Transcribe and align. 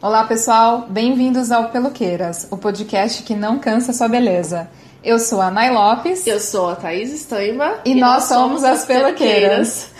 Olá, 0.00 0.22
pessoal. 0.22 0.86
Bem-vindos 0.88 1.50
ao 1.50 1.70
Peloqueiras, 1.70 2.46
o 2.52 2.56
podcast 2.56 3.24
que 3.24 3.34
não 3.34 3.58
cansa 3.58 3.92
sua 3.92 4.06
beleza. 4.06 4.70
Eu 5.02 5.18
sou 5.18 5.40
a 5.40 5.50
Nay 5.50 5.72
Lopes. 5.72 6.24
Eu 6.24 6.38
sou 6.38 6.70
a 6.70 6.76
Thaís 6.76 7.12
Estaima. 7.12 7.80
E, 7.84 7.90
e 7.90 7.94
nós, 7.96 8.12
nós, 8.12 8.24
somos 8.24 8.62
as 8.62 8.84
Peloqueiras. 8.84 9.90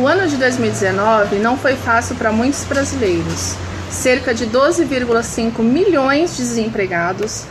O 0.00 0.06
ano 0.06 0.26
de 0.26 0.36
2019 0.36 1.36
não 1.40 1.58
foi 1.58 1.76
fácil 1.76 2.16
para 2.16 2.32
muitos 2.32 2.64
brasileiros. 2.64 3.54
Cerca 3.90 4.32
de 4.32 4.46
12,5 4.46 5.60
milhões 5.60 6.38
de 6.38 6.42
desempregados. 6.42 7.44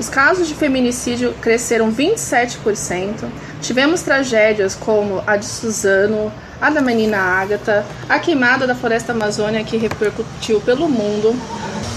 Os 0.00 0.08
casos 0.08 0.48
de 0.48 0.54
feminicídio 0.56 1.32
cresceram 1.40 1.92
27%. 1.92 3.24
Tivemos 3.60 4.02
tragédias 4.02 4.74
como 4.74 5.22
a 5.24 5.36
de 5.36 5.44
Suzano, 5.44 6.32
a 6.60 6.70
da 6.70 6.82
menina 6.82 7.18
Ágata, 7.18 7.86
a 8.08 8.18
queimada 8.18 8.66
da 8.66 8.74
floresta 8.74 9.12
amazônica 9.12 9.62
que 9.62 9.76
repercutiu 9.76 10.60
pelo 10.60 10.88
mundo, 10.88 11.40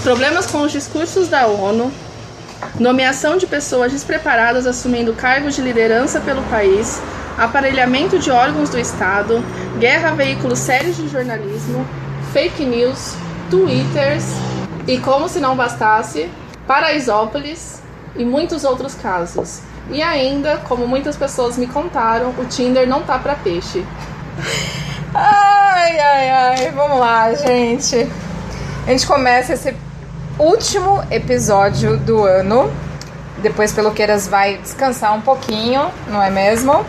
problemas 0.04 0.46
com 0.46 0.62
os 0.62 0.70
discursos 0.70 1.26
da 1.26 1.48
ONU, 1.48 1.90
nomeação 2.78 3.36
de 3.36 3.46
pessoas 3.48 3.90
despreparadas 3.90 4.68
assumindo 4.68 5.12
cargos 5.14 5.56
de 5.56 5.62
liderança 5.62 6.20
pelo 6.20 6.42
país, 6.44 7.02
aparelhamento 7.36 8.18
de 8.18 8.30
órgãos 8.30 8.70
do 8.70 8.78
Estado, 8.78 9.42
guerra 9.78 10.10
a 10.10 10.14
veículos 10.14 10.58
sérios 10.58 10.96
de 10.96 11.08
jornalismo, 11.08 11.86
fake 12.32 12.64
news, 12.64 13.14
twitters 13.50 14.24
e, 14.86 14.98
como 14.98 15.28
se 15.28 15.40
não 15.40 15.56
bastasse, 15.56 16.30
Paraisópolis 16.66 17.80
e 18.16 18.24
muitos 18.24 18.64
outros 18.64 18.94
casos. 18.94 19.60
E 19.90 20.02
ainda, 20.02 20.56
como 20.68 20.86
muitas 20.86 21.16
pessoas 21.16 21.56
me 21.56 21.66
contaram, 21.66 22.30
o 22.30 22.44
Tinder 22.46 22.88
não 22.88 23.02
tá 23.02 23.18
para 23.18 23.34
peixe. 23.36 23.84
Ai, 25.14 25.98
ai, 25.98 26.30
ai, 26.30 26.72
vamos 26.72 26.98
lá, 26.98 27.32
gente. 27.34 28.06
A 28.86 28.90
gente 28.90 29.06
começa 29.06 29.54
esse 29.54 29.74
último 30.38 31.02
episódio 31.10 31.96
do 31.96 32.24
ano. 32.24 32.70
Depois 33.38 33.72
Peloqueiras 33.72 34.26
vai 34.26 34.58
descansar 34.58 35.14
um 35.14 35.20
pouquinho, 35.20 35.90
não 36.08 36.22
é 36.22 36.30
mesmo? 36.30 36.84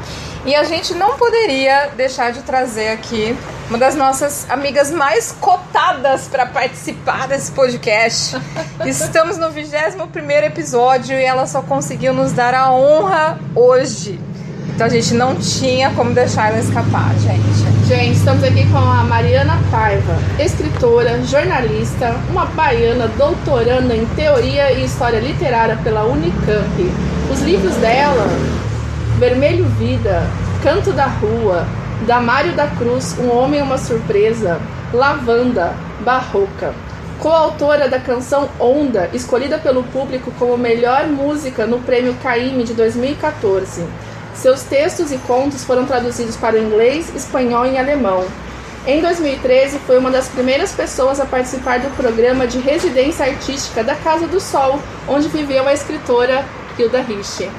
E 0.48 0.56
a 0.56 0.64
gente 0.64 0.94
não 0.94 1.17
poderia 1.17 1.90
deixar 1.98 2.31
de 2.31 2.42
trazer 2.42 2.88
aqui 2.88 3.38
uma 3.67 3.78
das 3.78 3.95
nossas 3.95 4.50
amigas 4.50 4.90
mais 4.90 5.36
cotadas 5.42 6.30
para 6.30 6.45
participar 6.45 7.28
desse 7.28 7.52
podcast. 7.52 8.38
Estamos 8.88 9.38
no 9.38 9.52
21 9.52 10.45
episódio 10.45 11.20
e 11.20 11.22
ela 11.22 11.45
só 11.45 11.62
conseguiu 11.62 12.14
nos 12.14 12.31
dar 12.31 12.53
a 12.53 12.72
honra 12.72 13.38
hoje. 13.53 14.22
Então 14.73 14.88
a 14.88 14.90
gente 14.90 15.14
não 15.16 15.36
tinha 15.36 15.92
como 15.92 16.14
deixar 16.14 16.52
ela 16.52 16.59
escapar, 16.59 17.14
gente. 17.20 17.86
Gente, 17.86 18.18
estamos 18.18 18.42
aqui 18.42 18.66
com 18.72 18.78
a 18.78 19.03
Mariana 19.03 19.59
Paiva, 19.70 20.18
escritora, 20.40 21.22
jornalista, 21.25 22.16
uma 22.30 22.45
baiana 22.45 23.09
doutoranda 23.09 23.94
em 23.94 24.06
teoria 24.16 24.72
e 24.72 24.86
história 24.86 25.20
literária 25.20 25.78
pela 25.84 26.06
Unicamp. 26.06 26.90
Os 27.30 27.42
livros 27.42 27.75
dela 27.75 28.25
Vermelho 29.18 29.66
Vida, 29.66 30.22
Canto 30.62 30.92
da 30.92 31.08
Rua, 31.08 31.66
Damário 32.06 32.54
da 32.54 32.68
Cruz, 32.68 33.18
Um 33.18 33.36
Homem 33.36 33.64
Uma 33.64 33.80
Surpresa, 33.80 34.62
Lavanda, 34.94 35.74
Barroca. 36.02 36.72
Coautora 37.18 37.90
da 37.90 38.00
canção 38.00 38.48
Onda, 38.59 39.09
escolhida 39.14 39.58
pelo 39.58 39.82
público 39.86 40.32
como 40.38 40.56
melhor 40.56 41.08
música 41.08 41.66
no 41.66 41.80
prêmio 41.80 42.16
Caime 42.22 42.64
de 42.64 42.75
2014. 42.75 43.84
Seus 44.36 44.62
textos 44.62 45.12
e 45.12 45.18
contos 45.18 45.64
foram 45.64 45.88
traduzidos 45.88 46.36
para 46.36 46.56
o 46.56 46.59
inglês, 46.59 47.12
espanhol 47.16 47.66
e 47.66 47.75
alemão. 47.75 48.24
Em 48.86 49.02
2013, 49.02 49.80
foi 49.80 49.97
uma 49.97 50.12
das 50.12 50.28
primeiras 50.28 50.74
pessoas 50.74 51.20
a 51.20 51.25
participar 51.25 51.80
do 51.80 51.90
programa 51.97 52.46
de 52.46 52.59
residência 52.59 53.25
artística 53.25 53.84
da 53.84 53.96
Casa 53.96 54.28
do 54.28 54.40
Sol, 54.40 54.80
onde 55.08 55.28
viveu 55.28 55.68
a 55.68 55.74
escritora 55.74 56.46
Hilda 56.78 57.02
Rich. 57.02 57.50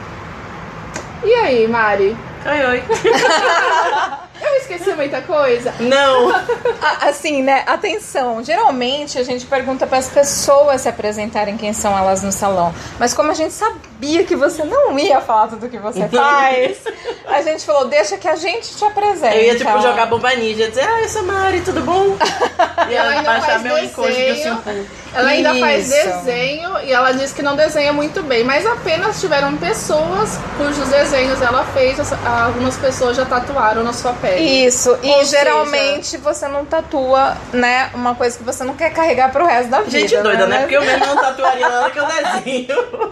E 1.25 1.35
aí, 1.35 1.67
Mari? 1.69 2.17
Oi, 2.47 2.65
oi. 2.65 2.83
Eu 4.41 4.55
esqueci 4.57 4.93
muita 4.95 5.21
coisa? 5.21 5.75
Não. 5.81 6.33
Assim, 7.01 7.43
né? 7.43 7.65
Atenção. 7.67 8.43
Geralmente 8.43 9.19
a 9.19 9.23
gente 9.23 9.47
pergunta 9.47 9.87
para 9.87 9.99
as 9.99 10.09
pessoas 10.09 10.83
se 10.83 10.89
apresentarem 10.89 11.57
quem 11.57 11.73
são 11.73 11.97
elas 11.97 12.23
no 12.23 12.33
salão. 12.33 12.75
Mas 12.99 13.15
como 13.15 13.31
a 13.31 13.35
gente 13.35 13.53
sabia 13.53 14.25
que 14.25 14.37
você 14.37 14.65
não 14.65 14.99
ia 14.99 15.21
falar 15.21 15.49
tudo 15.49 15.69
que 15.69 15.79
você 15.79 16.09
faz, 16.09 16.79
a 17.27 17.43
gente 17.43 17.65
falou: 17.65 17.89
deixa 17.89 18.17
que 18.17 18.29
a 18.29 18.37
gente 18.37 18.77
te 18.77 18.85
apresente. 18.85 19.37
Eu 19.37 19.43
ia 19.43 19.57
tipo 19.57 19.81
jogar 19.81 20.07
bomba 20.07 20.35
ninja, 20.35 20.69
dizer: 20.69 20.83
Ah, 20.83 21.03
eu 21.03 21.09
sou 21.09 21.23
Mari, 21.25 21.61
tudo 21.61 21.81
bom? 21.83 22.17
e 22.89 22.95
ela 22.95 23.23
baixar 23.23 23.61
meu 23.61 23.79
encosto 23.79 24.13
de 24.13 24.89
ela 25.15 25.31
ainda 25.31 25.51
Isso. 25.53 25.61
faz 25.61 25.89
desenho 25.89 26.79
e 26.85 26.93
ela 26.93 27.13
diz 27.13 27.33
que 27.33 27.43
não 27.43 27.57
desenha 27.57 27.93
muito 27.93 28.23
bem, 28.23 28.45
mas 28.45 28.67
apenas 28.67 29.21
tiveram 29.21 29.57
pessoas 29.57 30.39
cujos 30.57 30.89
desenhos 30.89 31.41
ela 31.41 31.65
fez, 31.65 31.99
algumas 32.25 32.77
pessoas 32.77 33.17
já 33.17 33.25
tatuaram 33.25 33.83
na 33.83 33.93
sua 33.93 34.13
pele. 34.13 34.28
Isso, 34.37 34.99
e 35.03 35.11
Ou 35.11 35.25
geralmente 35.25 36.07
seja... 36.07 36.23
você 36.23 36.49
não 36.49 36.65
tatua, 36.65 37.37
né, 37.53 37.91
uma 37.95 38.15
coisa 38.15 38.37
que 38.37 38.45
você 38.45 38.65
não 38.65 38.75
quer 38.75 38.91
carregar 38.91 39.33
pro 39.33 39.47
resto 39.47 39.71
da 39.71 39.81
vida. 39.81 39.99
Gente 39.99 40.17
doida, 40.17 40.47
né? 40.47 40.57
né? 40.57 40.59
Porque 40.61 40.77
eu 40.77 40.83
mesmo 40.83 41.07
não 41.07 41.17
tatuaria 41.17 41.69
nada 41.69 41.91
que 41.91 41.99
eu 41.99 42.07
desenho. 42.07 43.09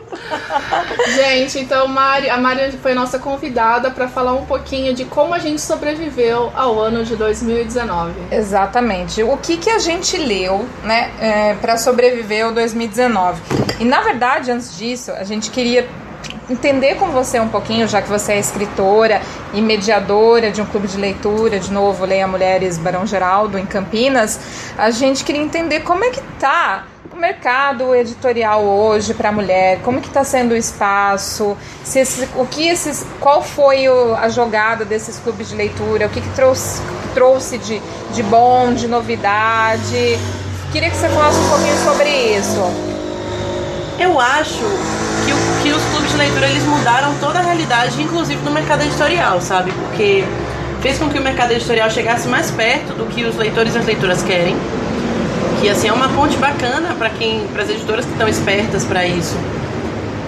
gente, 1.16 1.58
então 1.60 1.86
Mari, 1.88 2.28
a 2.28 2.36
Mari 2.36 2.72
foi 2.82 2.94
nossa 2.94 3.18
convidada 3.18 3.90
para 3.90 4.08
falar 4.08 4.32
um 4.32 4.44
pouquinho 4.44 4.94
de 4.94 5.04
como 5.04 5.34
a 5.34 5.38
gente 5.38 5.60
sobreviveu 5.60 6.52
ao 6.54 6.78
ano 6.80 7.04
de 7.04 7.16
2019. 7.16 8.12
Exatamente. 8.30 9.22
O 9.22 9.36
que 9.36 9.56
que 9.56 9.70
a 9.70 9.78
gente 9.78 10.16
leu, 10.16 10.66
né, 10.82 11.12
é, 11.20 11.54
para 11.54 11.76
sobreviver 11.76 12.46
ao 12.46 12.52
2019. 12.52 13.40
E 13.78 13.84
na 13.84 14.00
verdade, 14.00 14.50
antes 14.50 14.76
disso, 14.76 15.12
a 15.12 15.24
gente 15.24 15.50
queria 15.50 15.88
entender 16.48 16.96
com 16.96 17.08
você 17.10 17.40
um 17.40 17.48
pouquinho, 17.48 17.88
já 17.88 18.00
que 18.00 18.08
você 18.08 18.34
é 18.34 18.38
escritora 18.38 19.20
e 19.52 19.60
mediadora 19.60 20.50
de 20.50 20.60
um 20.60 20.66
clube 20.66 20.86
de 20.88 20.96
leitura, 20.96 21.58
de 21.58 21.72
novo, 21.72 22.04
Leia 22.04 22.26
Mulheres 22.26 22.78
Barão 22.78 23.06
Geraldo, 23.06 23.58
em 23.58 23.66
Campinas, 23.66 24.38
a 24.78 24.90
gente 24.90 25.24
queria 25.24 25.42
entender 25.42 25.80
como 25.80 26.04
é 26.04 26.10
que 26.10 26.20
tá 26.38 26.84
o 27.12 27.16
mercado 27.16 27.94
editorial 27.94 28.62
hoje 28.62 29.14
para 29.14 29.30
a 29.30 29.32
mulher, 29.32 29.80
como 29.82 30.00
que 30.00 30.08
está 30.08 30.22
sendo 30.22 30.52
o 30.52 30.56
espaço, 30.56 31.56
se 31.82 32.00
esse, 32.00 32.28
o 32.36 32.46
que 32.46 32.68
esses, 32.68 33.06
qual 33.20 33.42
foi 33.42 33.88
o, 33.88 34.14
a 34.14 34.28
jogada 34.28 34.84
desses 34.84 35.18
clubes 35.18 35.48
de 35.48 35.56
leitura, 35.56 36.06
o 36.06 36.10
que, 36.10 36.20
que 36.20 36.30
trouxe, 36.34 36.82
trouxe 37.14 37.58
de, 37.58 37.80
de 38.12 38.22
bom, 38.22 38.72
de 38.74 38.86
novidade, 38.86 40.18
Queria 40.72 40.90
que 40.90 40.96
você 40.96 41.08
falasse 41.08 41.38
um 41.38 41.48
pouquinho 41.48 41.76
sobre 41.84 42.36
isso. 42.36 42.60
Eu 43.98 44.20
acho 44.20 44.62
de 46.16 46.22
leitura 46.22 46.48
eles 46.48 46.64
mudaram 46.64 47.14
toda 47.20 47.38
a 47.38 47.42
realidade, 47.42 48.00
inclusive 48.00 48.42
no 48.42 48.50
mercado 48.50 48.82
editorial, 48.82 49.38
sabe? 49.40 49.70
Porque 49.72 50.24
fez 50.80 50.98
com 50.98 51.10
que 51.10 51.18
o 51.18 51.22
mercado 51.22 51.52
editorial 51.52 51.90
chegasse 51.90 52.26
mais 52.26 52.50
perto 52.50 52.94
do 52.94 53.04
que 53.06 53.22
os 53.24 53.36
leitores 53.36 53.74
e 53.74 53.78
as 53.78 53.84
leitoras 53.84 54.22
querem. 54.22 54.56
Que 55.60 55.68
assim 55.68 55.88
é 55.88 55.92
uma 55.92 56.08
ponte 56.08 56.36
bacana 56.38 56.94
para 56.94 57.10
quem, 57.10 57.46
para 57.48 57.64
as 57.64 57.70
editoras 57.70 58.06
que 58.06 58.12
estão 58.12 58.26
espertas 58.26 58.84
para 58.84 59.06
isso. 59.06 59.36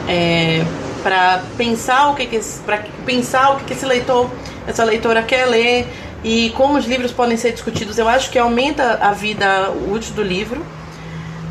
É, 0.06 0.62
para 1.02 1.42
pensar 1.56 2.10
o 2.10 2.14
que, 2.14 2.26
que 2.26 2.40
para 2.66 2.84
pensar 3.06 3.52
o 3.52 3.56
que, 3.56 3.64
que 3.64 3.72
esse 3.72 3.86
leitor, 3.86 4.28
essa 4.66 4.84
leitora 4.84 5.22
quer 5.22 5.46
ler, 5.46 5.86
e 6.22 6.50
como 6.50 6.76
os 6.76 6.86
livros 6.86 7.12
podem 7.12 7.36
ser 7.38 7.52
discutidos, 7.52 7.96
eu 7.96 8.08
acho 8.08 8.30
que 8.30 8.38
aumenta 8.38 8.98
a 9.00 9.12
vida 9.12 9.70
útil 9.90 10.14
do 10.14 10.22
livro. 10.22 10.62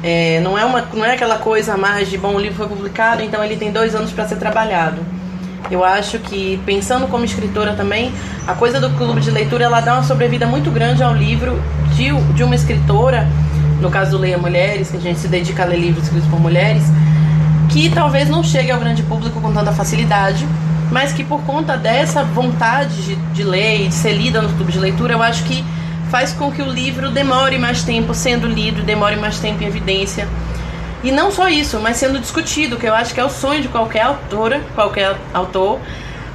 É, 0.03 0.39
não, 0.41 0.57
é 0.57 0.63
uma, 0.63 0.81
não 0.93 1.03
é 1.03 1.13
aquela 1.13 1.37
coisa 1.37 1.75
mais 1.75 2.09
de 2.09 2.17
bom, 2.17 2.35
o 2.35 2.39
livro 2.39 2.55
foi 2.55 2.67
publicado, 2.67 3.23
então 3.23 3.43
ele 3.43 3.55
tem 3.55 3.71
dois 3.71 3.95
anos 3.95 4.11
para 4.11 4.27
ser 4.27 4.35
trabalhado. 4.35 5.01
Eu 5.69 5.83
acho 5.83 6.19
que, 6.19 6.59
pensando 6.65 7.07
como 7.07 7.25
escritora 7.25 7.73
também, 7.73 8.13
a 8.45 8.53
coisa 8.53 8.79
do 8.79 8.89
clube 8.91 9.19
de 9.19 9.31
leitura 9.31 9.65
ela 9.65 9.81
dá 9.81 9.95
uma 9.95 10.03
sobrevida 10.03 10.45
muito 10.45 10.71
grande 10.71 11.03
ao 11.03 11.13
livro 11.13 11.61
de, 11.95 12.11
de 12.33 12.43
uma 12.43 12.55
escritora, 12.55 13.27
no 13.81 13.89
caso 13.89 14.11
do 14.11 14.17
Leia 14.17 14.37
Mulheres, 14.37 14.89
que 14.89 14.97
a 14.97 15.01
gente 15.01 15.19
se 15.19 15.27
dedica 15.27 15.63
a 15.63 15.65
ler 15.65 15.77
livros 15.77 16.05
escritos 16.05 16.29
por 16.29 16.39
mulheres, 16.39 16.83
que 17.69 17.89
talvez 17.89 18.29
não 18.29 18.43
chegue 18.43 18.71
ao 18.71 18.79
grande 18.79 19.03
público 19.03 19.41
com 19.41 19.51
tanta 19.51 19.73
facilidade, 19.73 20.47
mas 20.89 21.11
que 21.11 21.23
por 21.23 21.41
conta 21.41 21.75
dessa 21.75 22.23
vontade 22.23 23.01
de, 23.03 23.15
de 23.15 23.43
ler 23.43 23.85
e 23.85 23.87
de 23.89 23.93
ser 23.93 24.13
lida 24.13 24.41
no 24.41 24.49
clube 24.53 24.71
de 24.71 24.79
leitura, 24.79 25.13
eu 25.13 25.21
acho 25.21 25.43
que 25.43 25.63
faz 26.09 26.33
com 26.33 26.51
que 26.51 26.61
o 26.61 26.69
livro 26.69 27.09
demore 27.09 27.57
mais 27.57 27.83
tempo 27.83 28.13
sendo 28.13 28.47
lido, 28.47 28.81
demore 28.81 29.15
mais 29.15 29.39
tempo 29.39 29.63
em 29.63 29.67
evidência. 29.67 30.27
E 31.03 31.11
não 31.11 31.31
só 31.31 31.47
isso, 31.47 31.79
mas 31.79 31.97
sendo 31.97 32.19
discutido, 32.19 32.77
que 32.77 32.87
eu 32.87 32.93
acho 32.93 33.13
que 33.13 33.19
é 33.19 33.23
o 33.23 33.29
sonho 33.29 33.61
de 33.61 33.67
qualquer 33.67 34.01
autora, 34.01 34.61
qualquer 34.73 35.15
autor, 35.33 35.79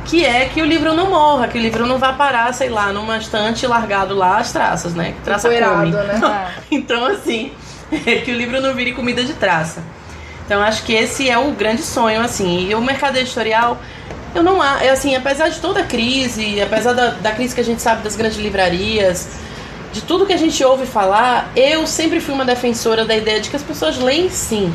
que 0.04 0.24
é 0.24 0.46
que 0.46 0.60
o 0.60 0.64
livro 0.64 0.94
não 0.94 1.10
morra, 1.10 1.48
que 1.48 1.58
o 1.58 1.60
livro 1.60 1.86
não 1.86 1.98
vá 1.98 2.12
parar, 2.12 2.52
sei 2.52 2.68
lá, 2.68 2.92
numa 2.92 3.18
estante 3.18 3.66
largado 3.66 4.14
lá 4.14 4.38
as 4.38 4.52
traças, 4.52 4.94
né? 4.94 5.12
Que 5.12 5.24
traça 5.24 5.48
Empoeirado, 5.48 5.90
come. 5.92 6.04
né? 6.04 6.52
então, 6.70 7.06
assim, 7.06 7.52
é 8.06 8.16
que 8.22 8.30
o 8.30 8.34
livro 8.34 8.60
não 8.60 8.74
vire 8.74 8.92
comida 8.92 9.24
de 9.24 9.34
traça. 9.34 9.82
Então, 10.44 10.62
acho 10.62 10.82
que 10.84 10.92
esse 10.92 11.30
é 11.30 11.38
o 11.38 11.52
grande 11.52 11.82
sonho, 11.82 12.20
assim. 12.20 12.68
E 12.68 12.74
o 12.74 12.80
mercado 12.80 13.16
editorial, 13.16 13.78
eu 14.34 14.42
não 14.42 14.60
há, 14.60 14.82
é 14.82 14.90
assim, 14.90 15.14
apesar 15.14 15.48
de 15.48 15.60
toda 15.60 15.80
a 15.80 15.84
crise, 15.84 16.60
apesar 16.60 16.92
da, 16.92 17.10
da 17.10 17.32
crise 17.32 17.54
que 17.54 17.60
a 17.60 17.64
gente 17.64 17.80
sabe 17.80 18.02
das 18.02 18.16
grandes 18.16 18.38
livrarias, 18.38 19.28
de 19.92 20.00
tudo 20.02 20.26
que 20.26 20.32
a 20.32 20.38
gente 20.38 20.62
ouve 20.64 20.86
falar, 20.86 21.50
eu 21.54 21.86
sempre 21.86 22.20
fui 22.20 22.34
uma 22.34 22.44
defensora 22.44 23.04
da 23.04 23.14
ideia 23.14 23.40
de 23.40 23.50
que 23.50 23.56
as 23.56 23.62
pessoas 23.62 23.98
leem 23.98 24.30
sim. 24.30 24.72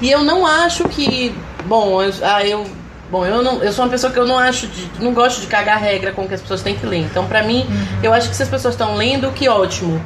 E 0.00 0.10
eu 0.10 0.22
não 0.22 0.46
acho 0.46 0.88
que, 0.88 1.34
bom, 1.66 2.02
eu, 2.02 2.12
ah, 2.22 2.44
eu 2.44 2.66
Bom, 3.10 3.24
eu 3.24 3.40
não, 3.40 3.62
eu 3.62 3.72
sou 3.72 3.84
uma 3.84 3.90
pessoa 3.90 4.12
que 4.12 4.18
eu 4.18 4.26
não 4.26 4.36
acho, 4.36 4.66
de, 4.66 4.90
não 4.98 5.14
gosto 5.14 5.40
de 5.40 5.46
cagar 5.46 5.78
regra 5.80 6.10
com 6.10 6.22
o 6.22 6.28
que 6.28 6.34
as 6.34 6.40
pessoas 6.40 6.62
têm 6.62 6.74
que 6.74 6.84
ler. 6.84 7.02
Então, 7.02 7.24
pra 7.26 7.42
mim, 7.44 7.64
uhum. 7.68 8.00
eu 8.02 8.12
acho 8.12 8.28
que 8.28 8.34
se 8.34 8.42
as 8.42 8.48
pessoas 8.48 8.74
estão 8.74 8.96
lendo, 8.96 9.30
que 9.32 9.48
ótimo. 9.48 10.04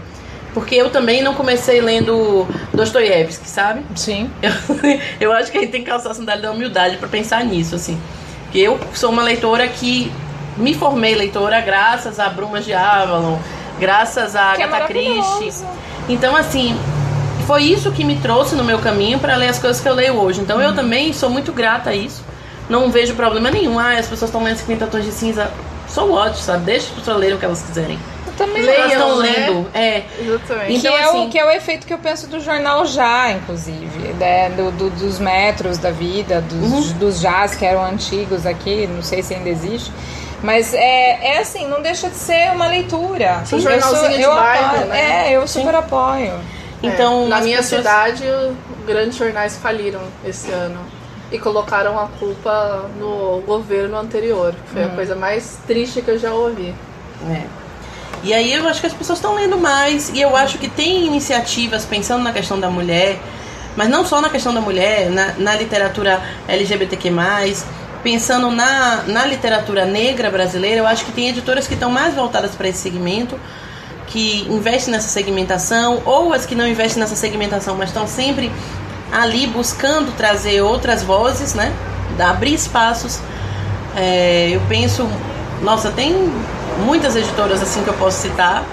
Porque 0.53 0.75
eu 0.75 0.91
também 0.91 1.23
não 1.23 1.35
comecei 1.35 1.81
lendo 1.81 2.47
Dostoiévski, 2.75 3.49
sabe? 3.49 3.83
Sim. 3.95 4.31
Eu, 4.43 4.53
eu 5.19 5.33
acho 5.33 5.51
que 5.51 5.57
a 5.57 5.61
gente 5.63 5.71
tem 5.71 5.83
que 5.83 5.89
calçar 5.89 6.11
a 6.11 6.15
sandália 6.15 6.43
da 6.43 6.53
humildade 6.53 6.99
para 6.99 7.09
pensar 7.09 7.43
nisso, 7.43 7.75
assim. 7.75 7.99
Porque 8.45 8.59
eu 8.59 8.79
sou 8.93 9.11
uma 9.11 9.23
leitora 9.23 9.67
que 9.69 10.13
me 10.57 10.75
formei 10.75 11.15
leitora 11.15 11.61
graças 11.61 12.19
a 12.21 12.29
Brumas 12.29 12.67
de 12.67 12.75
Avalon, 12.75 13.39
graças 13.81 14.37
a 14.37 14.53
que 14.55 14.63
é 14.63 14.65
Agatha 14.67 14.85
é 14.85 14.87
Christie. 14.87 15.65
Então, 16.09 16.37
assim, 16.37 16.79
foi 17.47 17.65
isso 17.65 17.91
que 17.91 18.05
me 18.05 18.17
trouxe 18.17 18.55
no 18.55 18.63
meu 18.63 18.79
caminho 18.79 19.19
para 19.19 19.35
ler 19.37 19.49
as 19.49 19.59
coisas 19.59 19.81
que 19.81 19.89
eu 19.89 19.95
leio 19.95 20.15
hoje. 20.15 20.41
Então, 20.41 20.59
uhum. 20.59 20.65
eu 20.65 20.75
também 20.75 21.13
sou 21.13 21.31
muito 21.31 21.53
grata 21.53 21.91
a 21.91 21.95
isso 21.95 22.31
não 22.71 22.89
vejo 22.89 23.15
problema 23.15 23.51
nenhum. 23.51 23.79
Ah, 23.79 23.99
as 23.99 24.07
pessoas 24.07 24.31
estão 24.31 24.43
lendo 24.43 24.57
50 24.57 24.87
tons 24.87 25.05
de 25.05 25.11
cinza. 25.11 25.51
So 25.89 26.05
what, 26.05 26.39
sabe? 26.39 26.65
Deixa 26.65 26.87
as 26.87 26.93
pessoas 26.93 27.17
lerem 27.19 27.35
o 27.35 27.39
que 27.39 27.45
elas 27.45 27.61
quiserem. 27.61 27.99
Eu 28.25 28.33
também 28.35 28.63
Leiam, 28.63 28.81
elas 28.81 28.93
estão 28.93 29.19
né? 29.19 29.29
lendo. 29.29 29.67
É. 29.75 30.05
Exatamente. 30.21 30.73
Então, 30.75 30.93
que, 30.93 30.99
é 30.99 31.05
assim, 31.05 31.27
o, 31.27 31.31
que 31.31 31.39
é 31.39 31.45
o 31.45 31.51
efeito 31.51 31.87
que 31.87 31.93
eu 31.93 31.99
penso 31.99 32.29
do 32.29 32.39
jornal 32.39 32.87
já, 32.87 33.33
inclusive. 33.33 34.13
Né? 34.19 34.51
Do, 34.51 34.71
do, 34.71 34.91
dos 34.91 35.19
metros 35.19 35.79
da 35.79 35.91
vida, 35.91 36.41
dos, 36.41 36.93
uhum. 36.93 36.99
dos 36.99 37.21
jazz 37.21 37.57
que 37.57 37.67
eram 37.67 37.85
antigos 37.85 38.47
aqui, 38.47 38.87
não 38.87 39.03
sei 39.03 39.21
se 39.23 39.35
ainda 39.35 39.49
existe. 39.49 39.91
Mas 40.43 40.73
é, 40.73 41.35
é 41.35 41.39
assim, 41.39 41.67
não 41.69 41.83
deixa 41.83 42.09
de 42.09 42.17
ser 42.17 42.51
uma 42.53 42.67
leitura. 42.67 43.43
Sim, 43.45 43.57
um 43.57 43.61
jornalzinho 43.61 43.97
eu, 43.97 44.09
sou, 44.09 44.17
de 44.17 44.23
eu 44.23 44.35
bairro, 44.35 44.67
apoio, 44.67 44.87
né? 44.87 45.29
É, 45.29 45.37
eu 45.37 45.47
super 45.47 45.73
Sim. 45.73 45.79
apoio. 45.79 46.33
Então, 46.83 47.25
é, 47.25 47.29
na 47.29 47.41
minha 47.41 47.59
pessoas... 47.59 47.83
cidade, 47.83 48.25
grandes 48.87 49.17
jornais 49.17 49.57
faliram 49.59 50.01
esse 50.25 50.51
ano 50.51 50.81
e 51.31 51.39
colocaram 51.39 51.99
a 51.99 52.09
culpa 52.09 52.87
no 52.99 53.43
governo 53.47 53.99
anterior. 53.99 54.55
Foi 54.73 54.83
hum. 54.83 54.87
a 54.87 54.89
coisa 54.91 55.15
mais 55.15 55.59
triste 55.67 56.01
que 56.03 56.11
eu 56.11 56.19
já 56.19 56.33
ouvi. 56.33 56.75
É. 57.29 57.61
E 58.23 58.35
aí 58.35 58.53
eu 58.53 58.69
acho 58.69 58.81
que 58.81 58.87
as 58.87 58.93
pessoas 58.93 59.19
estão 59.19 59.35
lendo 59.35 59.57
mais 59.57 60.11
e 60.11 60.21
eu 60.21 60.37
acho 60.37 60.59
que 60.59 60.69
tem 60.69 61.07
iniciativas 61.07 61.87
pensando 61.87 62.23
na 62.23 62.33
questão 62.33 62.61
da 62.61 62.69
mulher, 62.69 63.19
mas 63.77 63.89
não 63.89 64.05
só 64.05 64.21
na 64.21 64.29
questão 64.29 64.53
da 64.53 64.61
mulher, 64.61 65.09
na, 65.11 65.33
na 65.39 65.55
literatura 65.55 66.21
LGBTQ+, 66.47 67.11
pensando 68.03 68.51
na, 68.51 69.03
na 69.07 69.27
literatura 69.27 69.85
negra 69.85 70.31
brasileira, 70.31 70.79
eu 70.79 70.87
acho 70.87 71.05
que 71.05 71.13
tem 71.13 71.29
editoras 71.29 71.67
que 71.67 71.75
estão 71.75 71.91
mais 71.91 72.15
voltadas 72.15 72.55
para 72.55 72.69
esse 72.69 72.79
segmento, 72.79 73.39
que 74.07 74.47
investem 74.51 74.93
nessa 74.93 75.09
segmentação, 75.09 76.03
ou 76.05 76.33
as 76.33 76.45
que 76.45 76.55
não 76.55 76.67
investem 76.67 77.01
nessa 77.01 77.17
segmentação, 77.17 77.77
mas 77.77 77.91
estão 77.91 78.07
sempre 78.07 78.51
ali 79.13 79.47
buscando 79.47 80.15
trazer 80.17 80.63
outras 80.63 81.03
vozes, 81.03 81.55
né? 81.55 81.73
Abrir 82.19 82.55
espaços. 82.55 83.21
É, 83.97 84.51
eu 84.53 84.61
penso, 84.69 85.09
nossa, 85.63 85.91
tem 85.91 86.15
muitas 86.85 87.17
editoras 87.17 87.63
assim 87.63 87.83
que 87.83 87.89
eu 87.89 87.95
posso 87.95 88.21
citar 88.21 88.65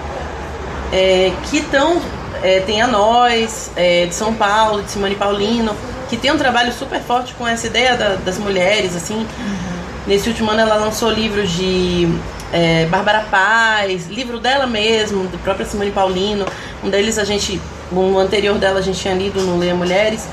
é, 0.92 1.32
que 1.44 1.58
estão. 1.58 2.00
É, 2.42 2.60
tem 2.60 2.80
a 2.80 2.86
Nós, 2.86 3.70
é, 3.74 4.06
de 4.06 4.14
São 4.14 4.32
Paulo, 4.32 4.82
de 4.82 4.92
Simone 4.92 5.16
Paulino, 5.16 5.74
que 6.08 6.16
tem 6.16 6.32
um 6.32 6.38
trabalho 6.38 6.72
super 6.72 7.00
forte 7.00 7.34
com 7.34 7.46
essa 7.46 7.66
ideia 7.66 7.96
da, 7.96 8.16
das 8.16 8.38
mulheres, 8.38 8.96
assim. 8.96 9.16
Uhum. 9.16 9.78
Nesse 10.06 10.28
último 10.28 10.50
ano 10.50 10.60
ela 10.60 10.76
lançou 10.76 11.10
livros 11.10 11.50
de 11.50 12.08
é, 12.52 12.86
Bárbara 12.86 13.26
Paz, 13.30 14.08
livro 14.08 14.38
dela 14.38 14.66
mesmo, 14.66 15.24
da 15.28 15.38
própria 15.38 15.66
Simone 15.66 15.90
Paulino. 15.90 16.46
Um 16.82 16.88
deles 16.88 17.18
a 17.18 17.24
gente 17.24 17.60
o 17.90 18.18
anterior 18.18 18.58
dela 18.58 18.78
a 18.78 18.82
gente 18.82 19.00
tinha 19.00 19.14
lido 19.14 19.40
no 19.42 19.58
Leia 19.58 19.74
Mulheres. 19.74 20.26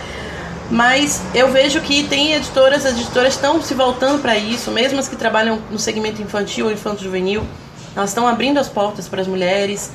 Mas 0.69 1.21
eu 1.33 1.51
vejo 1.51 1.79
que 1.81 2.03
tem 2.05 2.33
editoras, 2.33 2.85
as 2.85 2.93
editoras 2.93 3.35
estão 3.35 3.61
se 3.61 3.73
voltando 3.73 4.19
para 4.21 4.35
isso, 4.35 4.71
mesmo 4.71 4.99
as 4.99 5.07
que 5.07 5.15
trabalham 5.15 5.59
no 5.69 5.77
segmento 5.77 6.21
infantil 6.21 6.65
ou 6.65 6.71
infanto-juvenil, 6.71 7.43
elas 7.95 8.09
estão 8.09 8.27
abrindo 8.27 8.59
as 8.59 8.67
portas 8.67 9.07
para 9.07 9.21
as 9.21 9.27
mulheres, 9.27 9.91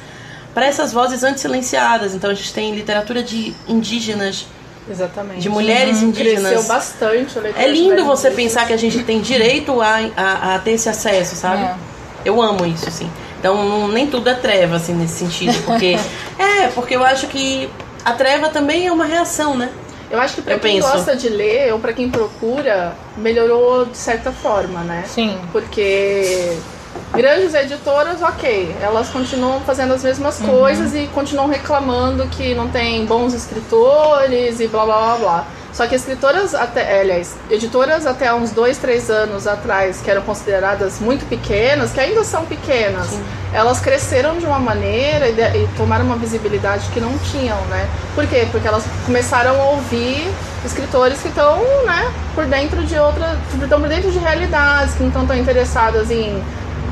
para 0.54 0.66
essas 0.66 0.92
vozes 0.92 1.24
antes 1.24 1.42
silenciadas. 1.42 2.14
Então 2.14 2.30
a 2.30 2.34
gente 2.34 2.52
tem 2.52 2.72
literatura 2.74 3.22
de 3.22 3.52
indígenas, 3.68 4.46
Exatamente. 4.90 5.40
de 5.40 5.48
mulheres 5.48 6.02
uhum, 6.02 6.08
indígenas. 6.08 6.52
Cresceu 6.52 6.62
bastante 6.64 7.38
É 7.56 7.68
lindo 7.68 8.04
você 8.04 8.30
pensar 8.30 8.66
que 8.66 8.72
a 8.72 8.76
gente 8.76 9.02
tem 9.04 9.20
direito 9.20 9.80
a, 9.80 9.98
a, 10.16 10.54
a 10.54 10.58
ter 10.58 10.72
esse 10.72 10.88
acesso, 10.88 11.36
sabe? 11.36 11.62
É. 11.62 11.74
Eu 12.24 12.42
amo 12.42 12.66
isso, 12.66 12.88
assim. 12.88 13.10
Então 13.38 13.88
nem 13.88 14.06
tudo 14.06 14.28
é 14.28 14.34
treva, 14.34 14.76
assim, 14.76 14.94
nesse 14.94 15.14
sentido. 15.14 15.56
Porque. 15.64 15.96
é, 16.38 16.68
porque 16.68 16.96
eu 16.96 17.04
acho 17.04 17.26
que 17.28 17.70
a 18.04 18.12
treva 18.12 18.48
também 18.48 18.86
é 18.86 18.92
uma 18.92 19.04
reação, 19.04 19.56
né? 19.56 19.70
Eu 20.10 20.18
acho 20.18 20.34
que 20.34 20.42
pra 20.42 20.54
eu 20.54 20.60
quem 20.60 20.76
penso. 20.76 20.92
gosta 20.92 21.14
de 21.14 21.28
ler 21.28 21.72
ou 21.72 21.78
para 21.78 21.92
quem 21.92 22.10
procura, 22.10 22.94
melhorou 23.16 23.86
de 23.86 23.96
certa 23.96 24.32
forma, 24.32 24.80
né? 24.80 25.04
Sim. 25.06 25.38
Porque 25.52 26.58
grandes 27.12 27.54
editoras, 27.54 28.22
ok, 28.22 28.74
elas 28.80 29.08
continuam 29.08 29.60
fazendo 29.60 29.92
as 29.92 30.02
mesmas 30.02 30.40
uhum. 30.40 30.46
coisas 30.46 30.94
e 30.94 31.06
continuam 31.08 31.48
reclamando 31.48 32.26
que 32.28 32.54
não 32.54 32.68
tem 32.68 33.04
bons 33.04 33.34
escritores 33.34 34.60
e 34.60 34.68
blá 34.68 34.84
blá 34.84 34.96
blá 34.96 35.16
blá. 35.16 35.46
Só 35.72 35.86
que 35.86 35.94
escritoras, 35.94 36.54
até, 36.54 36.98
é, 36.98 37.00
aliás, 37.00 37.36
editoras 37.48 38.04
até 38.04 38.32
uns 38.34 38.50
dois, 38.50 38.76
três 38.76 39.08
anos 39.08 39.46
atrás, 39.46 40.00
que 40.00 40.10
eram 40.10 40.22
consideradas 40.22 40.98
muito 40.98 41.24
pequenas, 41.28 41.92
que 41.92 42.00
ainda 42.00 42.24
são 42.24 42.44
pequenas, 42.44 43.06
Sim. 43.06 43.22
elas 43.52 43.78
cresceram 43.78 44.36
de 44.36 44.46
uma 44.46 44.58
maneira 44.58 45.28
e, 45.28 45.32
de, 45.32 45.42
e, 45.42 45.68
tomaram 45.76 46.04
uma 46.04 46.16
visibilidade 46.16 46.88
que 46.90 47.00
não 47.00 47.16
tinham, 47.18 47.60
né? 47.66 47.88
Por 48.14 48.26
quê? 48.26 48.48
Porque 48.50 48.66
elas 48.66 48.84
começaram 49.06 49.60
a 49.60 49.64
ouvir 49.70 50.28
escritores 50.64 51.22
que 51.22 51.28
estão, 51.28 51.58
né, 51.86 52.12
por 52.34 52.44
dentro 52.46 52.82
de 52.84 52.98
outra, 52.98 53.38
estão 53.62 53.80
por 53.80 53.88
dentro 53.88 54.10
de 54.10 54.18
realidades, 54.18 54.94
que 54.94 55.00
não 55.00 55.08
estão 55.08 55.26
tão 55.26 55.36
interessadas 55.36 56.10
em, 56.10 56.42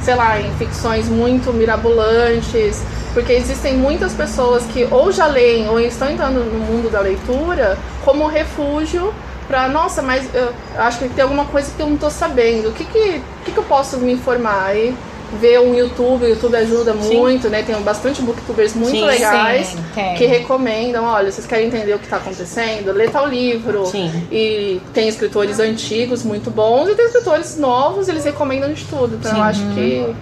sei 0.03 0.15
lá, 0.15 0.41
em 0.41 0.53
ficções 0.55 1.09
muito 1.09 1.53
mirabolantes, 1.53 2.83
porque 3.13 3.33
existem 3.33 3.77
muitas 3.77 4.13
pessoas 4.13 4.65
que 4.67 4.87
ou 4.91 5.11
já 5.11 5.27
leem 5.27 5.69
ou 5.69 5.81
estão 5.81 6.11
entrando 6.11 6.41
no 6.41 6.59
mundo 6.59 6.91
da 6.91 7.01
leitura 7.01 7.79
como 8.05 8.27
refúgio 8.27 9.13
para 9.47 9.67
nossa, 9.67 10.03
mas 10.03 10.29
eu 10.35 10.53
acho 10.77 10.99
que 10.99 11.09
tem 11.09 11.23
alguma 11.23 11.47
coisa 11.47 11.73
que 11.75 11.81
eu 11.81 11.87
não 11.87 11.95
estou 11.95 12.11
sabendo. 12.11 12.69
O 12.69 12.73
que 12.73 12.85
que, 12.85 13.23
que 13.45 13.53
que 13.53 13.59
eu 13.59 13.65
posso 13.65 13.97
me 13.97 14.13
informar 14.13 14.67
aí? 14.67 14.95
Ver 15.41 15.61
um 15.61 15.75
YouTube, 15.75 16.25
o 16.25 16.29
YouTube 16.29 16.57
ajuda 16.57 16.95
sim. 16.95 17.19
muito, 17.19 17.51
né? 17.51 17.63
Tem 17.63 17.79
bastante 17.83 18.23
booktubers 18.23 18.75
muito 18.75 18.93
sim, 18.93 19.05
legais 19.05 19.67
sim, 19.67 20.15
que 20.17 20.25
recomendam, 20.25 21.05
olha, 21.05 21.31
vocês 21.31 21.47
querem 21.47 21.67
entender 21.67 21.95
o 21.95 21.99
que 21.99 22.07
está 22.07 22.17
acontecendo? 22.17 22.93
Lê 22.93 23.09
tal 23.09 23.29
livro. 23.29 23.85
E 24.33 24.81
tem 24.95 25.07
escritores 25.07 25.61
antigos 25.61 26.23
muito 26.23 26.51
bons 26.51 26.89
e 26.89 26.95
tem 26.95 27.05
escritores 27.05 27.59
novos, 27.59 28.09
eles 28.09 28.25
recomendam 28.25 28.73
de 28.73 28.85
tudo. 28.87 29.17
Então 29.17 29.37
eu 29.37 29.43
acho 29.43 29.61
que 29.75 30.15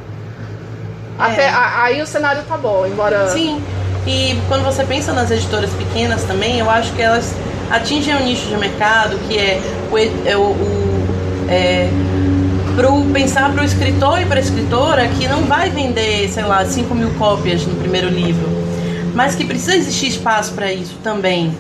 até 1.18 1.44
é. 1.44 1.52
aí 1.52 2.02
o 2.02 2.06
cenário 2.06 2.42
tá 2.48 2.56
bom, 2.56 2.86
embora. 2.86 3.28
Sim. 3.28 3.62
E 4.06 4.38
quando 4.48 4.64
você 4.64 4.84
pensa 4.84 5.12
nas 5.12 5.30
editoras 5.30 5.70
pequenas 5.70 6.22
também, 6.25 6.58
eu 6.58 6.70
acho 6.70 6.92
que 6.92 7.02
elas 7.02 7.34
atingem 7.70 8.14
um 8.14 8.25
nicho 8.25 8.46
de 8.46 8.56
mercado 8.56 9.18
que 9.26 9.36
é 9.36 9.60
o, 9.90 9.98
é, 9.98 10.36
o, 10.36 10.40
o 10.40 11.46
é, 11.48 11.88
pro, 12.76 13.02
pensar 13.12 13.50
para 13.52 13.62
o 13.62 13.64
escritor 13.64 14.21
e 14.21 14.26
para 14.26 14.37
a 14.37 14.42
escritora 14.42 15.09
que 15.09 15.26
não 15.26 15.42
vai 15.42 15.71
vender, 15.71 16.28
sei 16.28 16.45
lá, 16.45 16.64
5 16.64 16.95
mil 16.95 17.11
cópias 17.14 17.66
no 17.66 17.75
primeiro 17.75 18.09
livro, 18.09 18.47
mas 19.14 19.35
que 19.35 19.45
precisa 19.45 19.75
existir 19.75 20.09
espaço 20.09 20.52
para 20.52 20.73
isso 20.73 20.97
também. 21.02 21.52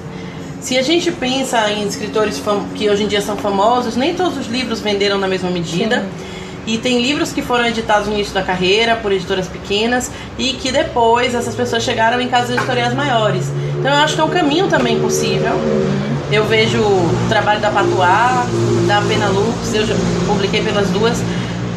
Se 0.60 0.76
a 0.76 0.82
gente 0.82 1.10
pensa 1.10 1.70
em 1.72 1.86
escritores 1.86 2.40
que 2.74 2.88
hoje 2.90 3.04
em 3.04 3.08
dia 3.08 3.20
são 3.20 3.36
famosos, 3.36 3.96
nem 3.96 4.14
todos 4.14 4.38
os 4.38 4.46
livros 4.46 4.80
venderam 4.80 5.18
na 5.18 5.26
mesma 5.26 5.50
medida. 5.50 6.00
Sim 6.00 6.36
e 6.66 6.78
tem 6.78 7.00
livros 7.00 7.32
que 7.32 7.40
foram 7.42 7.64
editados 7.64 8.08
no 8.08 8.14
início 8.14 8.34
da 8.34 8.42
carreira 8.42 8.96
por 8.96 9.12
editoras 9.12 9.46
pequenas 9.46 10.10
e 10.36 10.52
que 10.54 10.72
depois 10.72 11.32
essas 11.32 11.54
pessoas 11.54 11.84
chegaram 11.84 12.20
em 12.20 12.28
casas 12.28 12.56
editoriais 12.56 12.92
maiores. 12.92 13.52
Então 13.78 13.90
eu 13.90 13.98
acho 13.98 14.16
que 14.16 14.20
é 14.20 14.24
um 14.24 14.30
caminho 14.30 14.66
também 14.66 14.98
possível. 14.98 15.52
Eu 16.30 16.44
vejo 16.44 16.80
o 16.80 17.28
trabalho 17.28 17.60
da 17.60 17.70
Patuá, 17.70 18.44
da 18.86 19.00
Pena 19.02 19.28
Lux, 19.28 19.72
eu 19.74 19.86
já 19.86 19.94
publiquei 20.26 20.62
pelas 20.62 20.88
duas, 20.90 21.22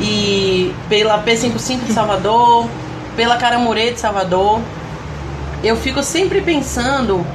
e 0.02 0.74
pela 0.88 1.24
P55 1.24 1.86
de 1.86 1.94
Salvador, 1.94 2.68
pela 3.16 3.38
Caramurê 3.38 3.92
de 3.92 4.00
Salvador. 4.00 4.60
Eu 5.64 5.76
fico 5.76 6.02
sempre 6.02 6.42
pensando 6.42 7.26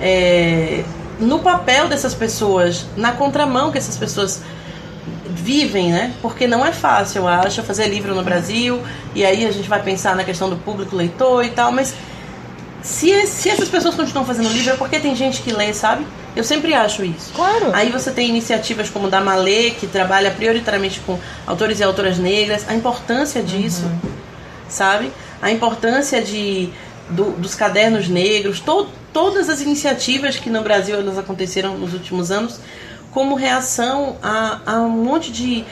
é, 0.00 0.82
no 1.20 1.38
papel 1.38 1.88
dessas 1.88 2.14
pessoas, 2.14 2.86
na 2.96 3.12
contramão 3.12 3.70
que 3.70 3.78
essas 3.78 3.96
pessoas 3.96 4.42
vivem, 5.28 5.92
né? 5.92 6.12
Porque 6.20 6.46
não 6.46 6.64
é 6.66 6.72
fácil, 6.72 7.22
eu 7.22 7.28
acho, 7.28 7.62
fazer 7.62 7.86
livro 7.86 8.14
no 8.14 8.22
Brasil, 8.22 8.80
e 9.14 9.24
aí 9.24 9.46
a 9.46 9.52
gente 9.52 9.68
vai 9.68 9.82
pensar 9.82 10.16
na 10.16 10.24
questão 10.24 10.50
do 10.50 10.56
público 10.56 10.96
leitor 10.96 11.44
e 11.44 11.50
tal, 11.50 11.70
mas 11.70 11.94
se, 12.82 13.26
se 13.26 13.48
essas 13.48 13.68
pessoas 13.68 13.94
continuam 13.94 14.24
fazendo 14.24 14.48
livro 14.48 14.72
é 14.72 14.76
porque 14.76 14.98
tem 14.98 15.14
gente 15.14 15.42
que 15.42 15.52
lê, 15.52 15.72
sabe? 15.72 16.06
Eu 16.34 16.44
sempre 16.44 16.72
acho 16.74 17.04
isso. 17.04 17.32
Claro. 17.34 17.70
Aí 17.74 17.90
você 17.90 18.10
tem 18.10 18.28
iniciativas 18.28 18.88
como 18.88 19.08
da 19.08 19.20
Malê, 19.20 19.70
que 19.70 19.86
trabalha 19.86 20.30
prioritariamente 20.30 21.00
com 21.00 21.18
autores 21.46 21.80
e 21.80 21.82
autoras 21.82 22.18
negras, 22.18 22.64
a 22.68 22.74
importância 22.74 23.42
disso, 23.42 23.84
uhum. 23.84 24.10
sabe? 24.68 25.12
A 25.42 25.50
importância 25.50 26.22
de, 26.22 26.70
do, 27.10 27.32
dos 27.32 27.54
cadernos 27.54 28.08
negros, 28.08 28.60
to, 28.60 28.88
todas 29.12 29.48
as 29.48 29.60
iniciativas 29.60 30.36
que 30.36 30.48
no 30.48 30.62
Brasil 30.62 30.96
elas 30.96 31.18
aconteceram 31.18 31.76
nos 31.76 31.92
últimos 31.92 32.30
anos, 32.30 32.60
como 33.10 33.34
reação 33.34 34.16
a, 34.22 34.60
a 34.64 34.80
um 34.80 34.88
monte 34.88 35.32
de, 35.32 35.64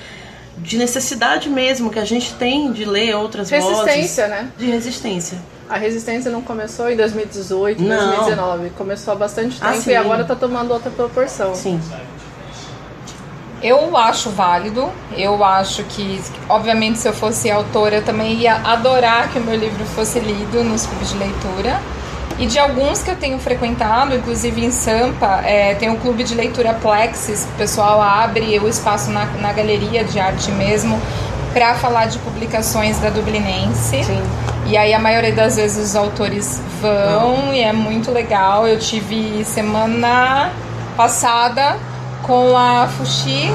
de 0.59 0.77
necessidade 0.77 1.49
mesmo 1.49 1.89
que 1.89 2.01
a 2.01 2.05
gente 2.05 2.35
tem 2.35 2.73
de 2.73 2.85
ler 2.85 3.15
outras 3.15 3.49
resistência, 3.49 3.77
vozes. 3.77 3.95
Resistência, 3.95 4.29
né? 4.29 4.53
De 4.59 4.67
resistência. 4.67 5.39
A 5.69 5.77
resistência 5.77 6.31
não 6.31 6.41
começou 6.41 6.89
em 6.91 6.97
2018, 6.97 7.83
não. 7.83 7.97
2019. 7.97 8.71
Começou 8.71 9.13
há 9.13 9.17
bastante 9.17 9.59
ah, 9.61 9.73
tempo 9.73 9.85
ah, 9.87 9.93
e 9.93 9.97
agora 9.97 10.23
está 10.23 10.35
tomando 10.35 10.73
outra 10.73 10.91
proporção. 10.91 11.55
Sim. 11.55 11.81
Eu 13.63 13.97
acho 13.97 14.31
válido. 14.31 14.89
Eu 15.17 15.45
acho 15.45 15.83
que, 15.85 16.21
obviamente, 16.49 16.99
se 16.99 17.09
eu 17.09 17.13
fosse 17.13 17.51
autora, 17.51 17.97
eu 17.97 18.05
também 18.05 18.35
ia 18.35 18.55
adorar 18.55 19.31
que 19.31 19.39
o 19.39 19.43
meu 19.43 19.57
livro 19.57 19.85
fosse 19.85 20.21
lido 20.21 20.65
nos 20.65 20.87
clubes 20.87 21.11
de 21.11 21.19
leitura. 21.19 21.81
E 22.39 22.47
de 22.47 22.57
alguns 22.57 23.03
que 23.03 23.11
eu 23.11 23.17
tenho 23.17 23.37
frequentado, 23.41 24.15
inclusive 24.15 24.65
em 24.65 24.71
Sampa, 24.71 25.43
é, 25.45 25.75
tem 25.75 25.91
o 25.91 25.97
clube 25.97 26.23
de 26.23 26.37
leitura 26.37 26.73
Plexis, 26.75 27.45
o 27.53 27.59
pessoal 27.59 28.01
abre 28.01 28.57
o 28.61 28.69
espaço 28.69 29.11
na, 29.11 29.25
na 29.25 29.53
galeria 29.53 30.05
de 30.05 30.21
arte 30.21 30.53
mesmo 30.53 31.01
para 31.59 31.75
falar 31.75 32.07
de 32.07 32.21
publicações 32.21 33.01
da 33.01 33.11
Dublinense. 33.11 34.05
Sim. 34.05 34.23
E 34.67 34.77
aí 34.77 34.95
a 34.95 34.99
maioria 35.01 35.33
das 35.33 35.57
vezes 35.57 35.89
os 35.89 35.97
autores 35.97 36.63
vão 36.81 37.47
Não. 37.47 37.53
e 37.53 37.61
é 37.61 37.73
muito 37.73 38.13
legal. 38.13 38.69
Eu 38.69 38.79
tive 38.79 39.45
semana 39.45 40.53
passada 40.97 41.77
com 42.23 42.57
a 42.57 42.87
Fuxi, 42.87 43.49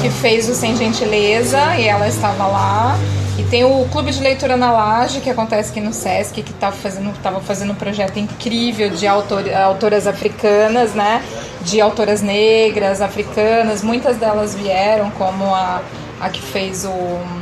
que 0.00 0.08
fez 0.08 0.48
o 0.48 0.54
Sem 0.54 0.74
Gentileza, 0.74 1.76
e 1.76 1.86
ela 1.86 2.08
estava 2.08 2.46
lá. 2.46 2.96
E 3.36 3.42
tem 3.42 3.64
o 3.64 3.86
Clube 3.92 4.12
de 4.12 4.22
Leitura 4.22 4.56
na 4.56 4.72
Laje, 4.72 5.20
que 5.20 5.28
acontece 5.28 5.72
aqui 5.72 5.80
no 5.82 5.92
Sesc, 5.92 6.42
que 6.42 6.52
estava 6.52 6.74
tá 6.74 6.82
fazendo, 6.82 7.12
tava 7.22 7.40
fazendo 7.42 7.72
um 7.72 7.76
projeto 7.76 8.18
incrível 8.18 8.88
de 8.88 9.06
autor, 9.06 9.44
autoras 9.52 10.06
africanas, 10.06 10.94
né? 10.94 11.22
De 11.60 11.82
autoras 11.82 12.22
negras, 12.22 13.02
africanas. 13.02 13.82
Muitas 13.82 14.16
delas 14.16 14.54
vieram, 14.54 15.10
como 15.10 15.54
a, 15.54 15.82
a 16.18 16.30
que 16.30 16.40
fez 16.40 16.86
o, 16.86 17.41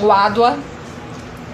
o 0.00 0.12
Adwa, 0.12 0.58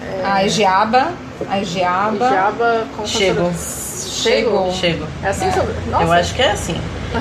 é... 0.03 0.23
a 0.25 0.45
Egiaba. 0.45 1.13
A 1.49 1.61
Egiaba. 1.61 2.27
Egiaba 2.27 2.87
Chegou. 3.05 3.53
Chegou. 3.55 4.73
Chegou. 4.73 5.09
É 5.23 5.29
assim 5.29 5.47
é. 5.47 5.91
Nossa. 5.91 6.05
Eu 6.05 6.13
acho 6.13 6.35
que 6.35 6.43
é 6.43 6.51
assim. 6.51 6.81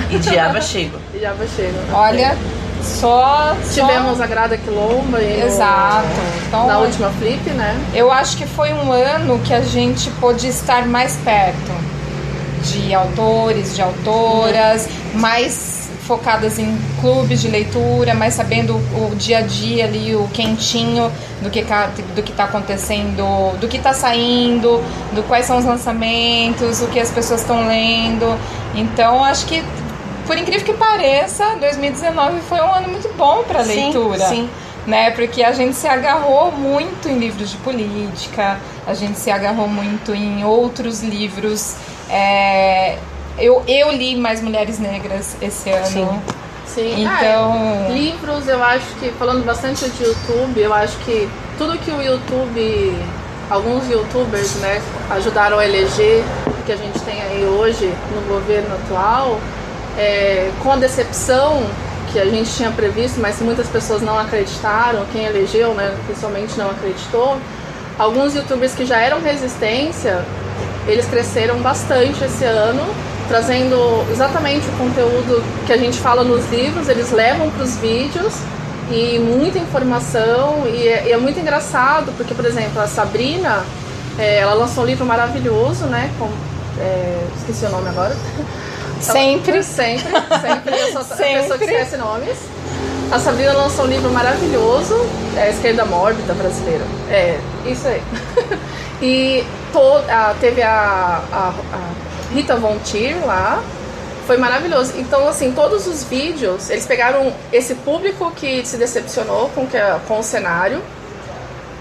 E 0.10 0.18
Diaba 0.18 0.62
Chego. 0.62 0.98
Diaba 1.14 1.46
Chego. 1.56 1.78
Olha, 1.94 2.38
só, 2.82 3.56
Tivemos 3.74 4.18
só... 4.18 4.24
a 4.24 4.28
Grada 4.28 4.58
Quilomba 4.58 5.22
e 5.22 5.42
Exato. 5.42 6.08
Então, 6.48 6.68
na 6.68 6.80
última 6.80 7.10
flip, 7.12 7.50
né? 7.52 7.80
Eu 7.94 8.12
acho 8.12 8.38
que 8.38 8.46
foi 8.46 8.74
um 8.74 8.92
ano 8.92 9.40
que 9.40 9.54
a 9.54 9.62
gente 9.62 10.10
pôde 10.12 10.48
estar 10.48 10.86
mais 10.86 11.16
perto 11.24 11.72
de 12.64 12.94
autores, 12.94 13.76
de 13.76 13.82
autoras, 13.82 14.88
mais 15.14 15.73
focadas 16.08 16.60
em 16.60 16.78
clubes 17.00 17.42
de 17.42 17.48
leitura, 17.48 18.14
mas 18.14 18.34
sabendo 18.34 18.76
o 18.76 19.16
dia 19.16 19.40
a 19.40 19.42
dia 19.42 19.86
ali, 19.86 20.16
o 20.16 20.28
quentinho 20.30 21.12
do 21.42 21.50
que 21.50 21.64
do 22.16 22.24
que 22.24 22.32
está 22.32 22.44
acontecendo, 22.46 23.58
do 23.60 23.68
que 23.68 23.78
está 23.78 23.94
saindo, 23.94 24.84
do 25.14 25.24
quais 25.24 25.46
são 25.46 25.58
os 25.58 25.66
lançamentos, 25.66 26.82
o 26.82 26.88
que 26.88 27.00
as 27.00 27.10
pessoas 27.10 27.42
estão 27.42 27.68
lendo. 27.68 28.38
Então, 28.76 29.24
acho 29.24 29.46
que 29.46 29.64
por 30.26 30.38
incrível 30.38 30.66
que 30.66 30.74
pareça, 30.74 31.56
2019 31.60 32.42
foi 32.42 32.60
um 32.60 32.74
ano 32.74 32.90
muito 32.90 33.10
bom 33.18 33.44
para 33.44 33.62
leitura. 33.62 34.28
Sim, 34.28 34.36
sim. 34.36 34.50
Né? 34.86 35.12
Porque 35.12 35.44
a 35.44 35.54
gente 35.54 35.76
se 35.76 35.88
agarrou 35.88 36.52
muito 36.52 37.08
em 37.08 37.18
livros 37.18 37.52
de 37.52 37.58
política, 37.58 38.60
a 38.86 38.94
gente 38.94 39.18
se 39.18 39.32
agarrou 39.32 39.68
muito 39.68 40.14
em 40.14 40.44
outros 40.44 41.02
livros. 41.02 41.76
É... 42.10 42.98
Eu, 43.38 43.64
eu 43.68 43.92
li 43.92 44.16
mais 44.16 44.42
Mulheres 44.42 44.80
Negras 44.80 45.36
esse 45.42 45.70
ano. 45.70 45.86
Sim. 45.86 46.22
Sim. 46.66 47.02
Então. 47.02 47.52
Ah, 47.54 47.88
é. 47.90 47.94
livros, 47.94 48.48
eu 48.48 48.64
acho 48.64 48.88
que, 49.00 49.12
falando 49.12 49.46
bastante 49.46 49.88
de 49.90 50.04
YouTube, 50.04 50.60
eu 50.60 50.74
acho 50.74 50.98
que 51.00 51.30
tudo 51.58 51.78
que 51.78 51.92
o 51.92 52.02
YouTube, 52.02 52.98
alguns 53.50 53.88
youtubers, 53.90 54.56
né, 54.56 54.82
ajudaram 55.12 55.60
a 55.60 55.66
eleger, 55.66 56.24
que 56.66 56.72
a 56.72 56.78
gente 56.78 57.00
tem 57.02 57.22
aí 57.22 57.46
hoje 57.46 57.94
no 58.16 58.22
governo 58.28 58.74
atual, 58.76 59.40
é, 59.98 60.50
com 60.64 60.72
a 60.72 60.78
decepção 60.78 61.64
que 62.12 62.20
a 62.20 62.26
gente 62.26 62.52
tinha 62.56 62.72
previsto, 62.72 63.20
mas 63.20 63.40
muitas 63.42 63.68
pessoas 63.68 64.02
não 64.02 64.18
acreditaram, 64.18 65.06
quem 65.12 65.26
elegeu, 65.26 65.74
né, 65.74 65.96
principalmente 66.06 66.58
não 66.58 66.70
acreditou, 66.70 67.38
alguns 67.98 68.36
youtubers 68.36 68.74
que 68.74 68.86
já 68.86 69.00
eram 69.00 69.22
resistência, 69.22 70.24
eles 70.88 71.06
cresceram 71.06 71.58
bastante 71.60 72.24
esse 72.24 72.46
ano, 72.46 72.84
trazendo 73.28 74.06
exatamente 74.12 74.68
o 74.68 74.72
conteúdo 74.74 75.44
que 75.66 75.74
a 75.74 75.78
gente 75.78 75.98
fala 76.00 76.24
nos 76.24 76.50
livros, 76.50 76.88
eles 76.90 77.12
levam 77.12 77.50
para 77.50 77.64
os 77.64 77.78
vídeos 77.78 78.34
e 78.92 79.20
muita 79.20 79.58
informação 79.60 80.64
e 80.68 80.88
é, 80.88 81.08
e 81.08 81.12
é, 81.12 81.18
muito 81.18 81.40
engraçado 81.40 82.12
porque, 82.18 82.34
por 82.34 82.46
exemplo, 82.46 82.82
a 82.82 82.88
Sabrina, 82.88 83.64
é, 84.20 84.40
ela 84.40 84.54
lançou 84.54 84.84
um 84.84 84.88
livro 84.88 85.06
maravilhoso, 85.06 85.86
né? 85.86 86.12
Com, 86.20 86.30
é, 86.80 87.26
esqueci 87.38 87.66
o 87.66 87.70
nome 87.70 87.90
agora. 87.90 88.16
Sempre. 89.00 89.62
sempre, 89.64 90.12
sempre. 90.42 90.80
Eu 90.80 90.92
sou 90.94 91.04
sempre. 91.04 91.36
a 91.36 91.42
pessoa 91.42 91.58
que 91.58 91.66
esquece 91.66 91.98
nomes. 91.98 92.38
A 93.12 93.20
Sabrina 93.20 93.52
lançou 93.52 93.84
um 93.84 93.88
livro 93.90 94.10
maravilhoso, 94.12 94.96
é 95.36 95.50
Esquerda 95.50 95.84
Mórbida 95.84 96.34
Brasileira. 96.34 96.86
É, 97.10 97.38
isso 97.66 97.86
aí. 97.86 98.02
e 99.02 99.44
to, 99.74 99.80
a, 100.10 100.34
teve 100.40 100.62
a, 100.62 101.22
a, 101.32 101.54
a 101.74 102.13
Rita 102.34 102.56
Von 102.56 102.78
Tier 102.80 103.26
lá, 103.26 103.64
foi 104.26 104.38
maravilhoso. 104.38 104.94
Então, 104.98 105.28
assim, 105.28 105.52
todos 105.52 105.88
os 105.88 106.04
vídeos, 106.04 106.70
eles 106.70 106.86
pegaram 106.86 107.34
esse 107.52 107.76
público 107.76 108.32
que 108.32 108.66
se 108.66 108.78
decepcionou 108.78 109.50
com, 109.50 109.68
que, 109.68 109.78
com 110.08 110.20
o 110.20 110.24
cenário, 110.24 110.82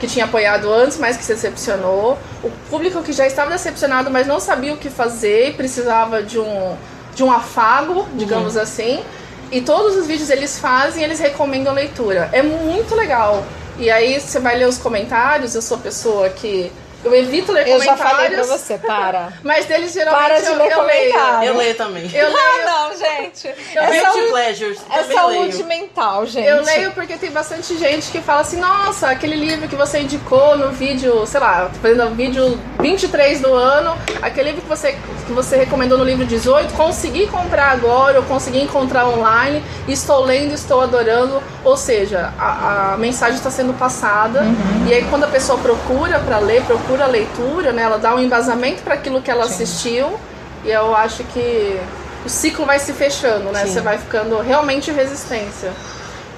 que 0.00 0.06
tinha 0.06 0.24
apoiado 0.24 0.72
antes, 0.72 0.98
mas 0.98 1.16
que 1.16 1.24
se 1.24 1.34
decepcionou. 1.34 2.18
O 2.42 2.50
público 2.68 3.02
que 3.02 3.12
já 3.12 3.26
estava 3.26 3.50
decepcionado, 3.50 4.10
mas 4.10 4.26
não 4.26 4.40
sabia 4.40 4.74
o 4.74 4.76
que 4.76 4.90
fazer 4.90 5.50
e 5.50 5.52
precisava 5.52 6.22
de 6.22 6.38
um 6.38 6.76
de 7.14 7.22
um 7.22 7.30
afago, 7.30 8.06
digamos 8.14 8.56
uhum. 8.56 8.62
assim. 8.62 9.02
E 9.50 9.60
todos 9.60 9.96
os 9.96 10.06
vídeos 10.06 10.30
eles 10.30 10.58
fazem, 10.58 11.04
eles 11.04 11.18
recomendam 11.18 11.74
leitura. 11.74 12.28
É 12.32 12.42
muito 12.42 12.94
legal. 12.94 13.44
E 13.78 13.90
aí 13.90 14.18
você 14.18 14.38
vai 14.38 14.56
ler 14.56 14.66
os 14.66 14.78
comentários, 14.78 15.54
eu 15.54 15.62
sou 15.62 15.78
pessoa 15.78 16.28
que 16.30 16.72
eu 17.04 17.14
evito 17.14 17.52
ler 17.52 17.66
eu 17.66 17.78
comentários. 17.78 18.00
Eu 18.00 18.06
já 18.06 18.10
falei 18.10 18.30
pra 18.30 18.42
você, 18.44 18.78
para. 18.78 19.32
Mas 19.42 19.66
deles 19.66 19.92
geralmente 19.92 20.22
para 20.22 20.40
de 20.40 20.46
eu, 20.46 20.56
ler 20.56 20.72
eu 20.72 20.82
leio. 20.82 21.14
Eu 21.44 21.56
leio 21.56 21.74
também. 21.74 22.10
Eu 22.14 22.26
leio. 22.28 22.38
Ah, 22.38 22.64
não, 22.64 22.96
gente. 22.96 23.48
Eu 23.74 23.82
é 23.82 24.00
saúde, 24.00 24.26
pleasures. 24.28 24.78
É 24.90 25.02
saúde 25.04 25.56
leio. 25.56 25.66
mental, 25.66 26.26
gente. 26.26 26.46
Eu 26.46 26.62
leio 26.62 26.92
porque 26.92 27.16
tem 27.16 27.30
bastante 27.30 27.76
gente 27.76 28.10
que 28.10 28.20
fala 28.20 28.40
assim, 28.40 28.58
nossa, 28.58 29.08
aquele 29.08 29.36
livro 29.36 29.68
que 29.68 29.76
você 29.76 30.00
indicou 30.00 30.56
no 30.56 30.70
vídeo, 30.70 31.26
sei 31.26 31.40
lá, 31.40 31.70
fazendo 31.80 32.04
o 32.04 32.14
vídeo 32.14 32.58
23 32.80 33.40
do 33.40 33.52
ano, 33.54 33.96
aquele 34.20 34.50
livro 34.50 34.62
que 34.62 34.68
você, 34.68 34.96
que 35.26 35.32
você 35.32 35.56
recomendou 35.56 35.98
no 35.98 36.04
livro 36.04 36.24
18, 36.24 36.72
consegui 36.74 37.26
comprar 37.26 37.70
agora, 37.70 38.18
eu 38.18 38.22
consegui 38.24 38.60
encontrar 38.60 39.08
online, 39.08 39.62
estou 39.88 40.24
lendo, 40.24 40.54
estou 40.54 40.80
adorando. 40.80 41.42
Ou 41.64 41.76
seja, 41.76 42.32
a, 42.38 42.92
a 42.92 42.96
mensagem 42.96 43.36
está 43.36 43.50
sendo 43.50 43.72
passada. 43.74 44.42
Uhum. 44.42 44.86
E 44.88 44.94
aí 44.94 45.06
quando 45.08 45.24
a 45.24 45.28
pessoa 45.28 45.58
procura 45.58 46.18
para 46.20 46.38
ler, 46.38 46.62
procura 46.64 46.91
a 47.00 47.06
leitura, 47.06 47.72
né? 47.72 47.82
Ela 47.82 47.98
dá 47.98 48.14
um 48.14 48.18
embasamento 48.18 48.82
para 48.82 48.94
aquilo 48.94 49.22
que 49.22 49.30
ela 49.30 49.46
Sim. 49.46 49.62
assistiu 49.62 50.18
e 50.64 50.70
eu 50.70 50.94
acho 50.94 51.24
que 51.24 51.80
o 52.24 52.28
ciclo 52.28 52.64
vai 52.64 52.78
se 52.78 52.92
fechando, 52.92 53.50
né? 53.50 53.64
Sim. 53.64 53.72
Você 53.72 53.80
vai 53.80 53.98
ficando 53.98 54.40
realmente 54.40 54.90
resistência. 54.90 55.72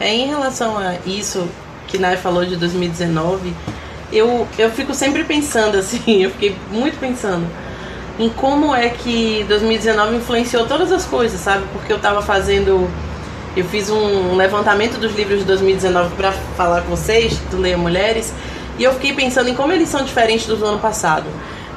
É, 0.01 0.13
em 0.13 0.27
relação 0.27 0.77
a 0.79 0.95
isso 1.07 1.49
que 1.87 1.99
Nai 1.99 2.17
falou 2.17 2.45
de 2.45 2.57
2019, 2.57 3.55
eu, 4.13 4.47
eu 4.59 4.71
fico 4.71 4.95
sempre 4.95 5.25
pensando 5.25 5.77
assim, 5.79 6.23
eu 6.23 6.31
fiquei 6.31 6.57
muito 6.71 6.99
pensando 6.99 7.47
em 8.19 8.29
como 8.29 8.75
é 8.75 8.89
que 8.89 9.45
2019 9.49 10.17
influenciou 10.17 10.67
todas 10.67 10.93
as 10.93 11.05
coisas, 11.05 11.41
sabe? 11.41 11.65
Porque 11.73 11.93
eu 11.93 11.99
tava 11.99 12.23
fazendo. 12.23 12.89
Eu 13.57 13.65
fiz 13.67 13.89
um 13.89 14.35
levantamento 14.35 14.99
dos 14.99 15.15
livros 15.15 15.41
de 15.41 15.45
2019 15.45 16.15
para 16.17 16.33
falar 16.57 16.83
com 16.83 16.91
vocês, 16.91 17.39
do 17.51 17.57
Leia 17.57 17.79
Mulheres, 17.79 18.33
e 18.79 18.85
eu 18.85 18.93
fiquei 18.95 19.13
pensando 19.13 19.49
em 19.49 19.55
como 19.55 19.73
eles 19.73 19.89
são 19.89 20.03
diferentes 20.03 20.47
do 20.47 20.65
ano 20.65 20.79
passado. 20.79 21.27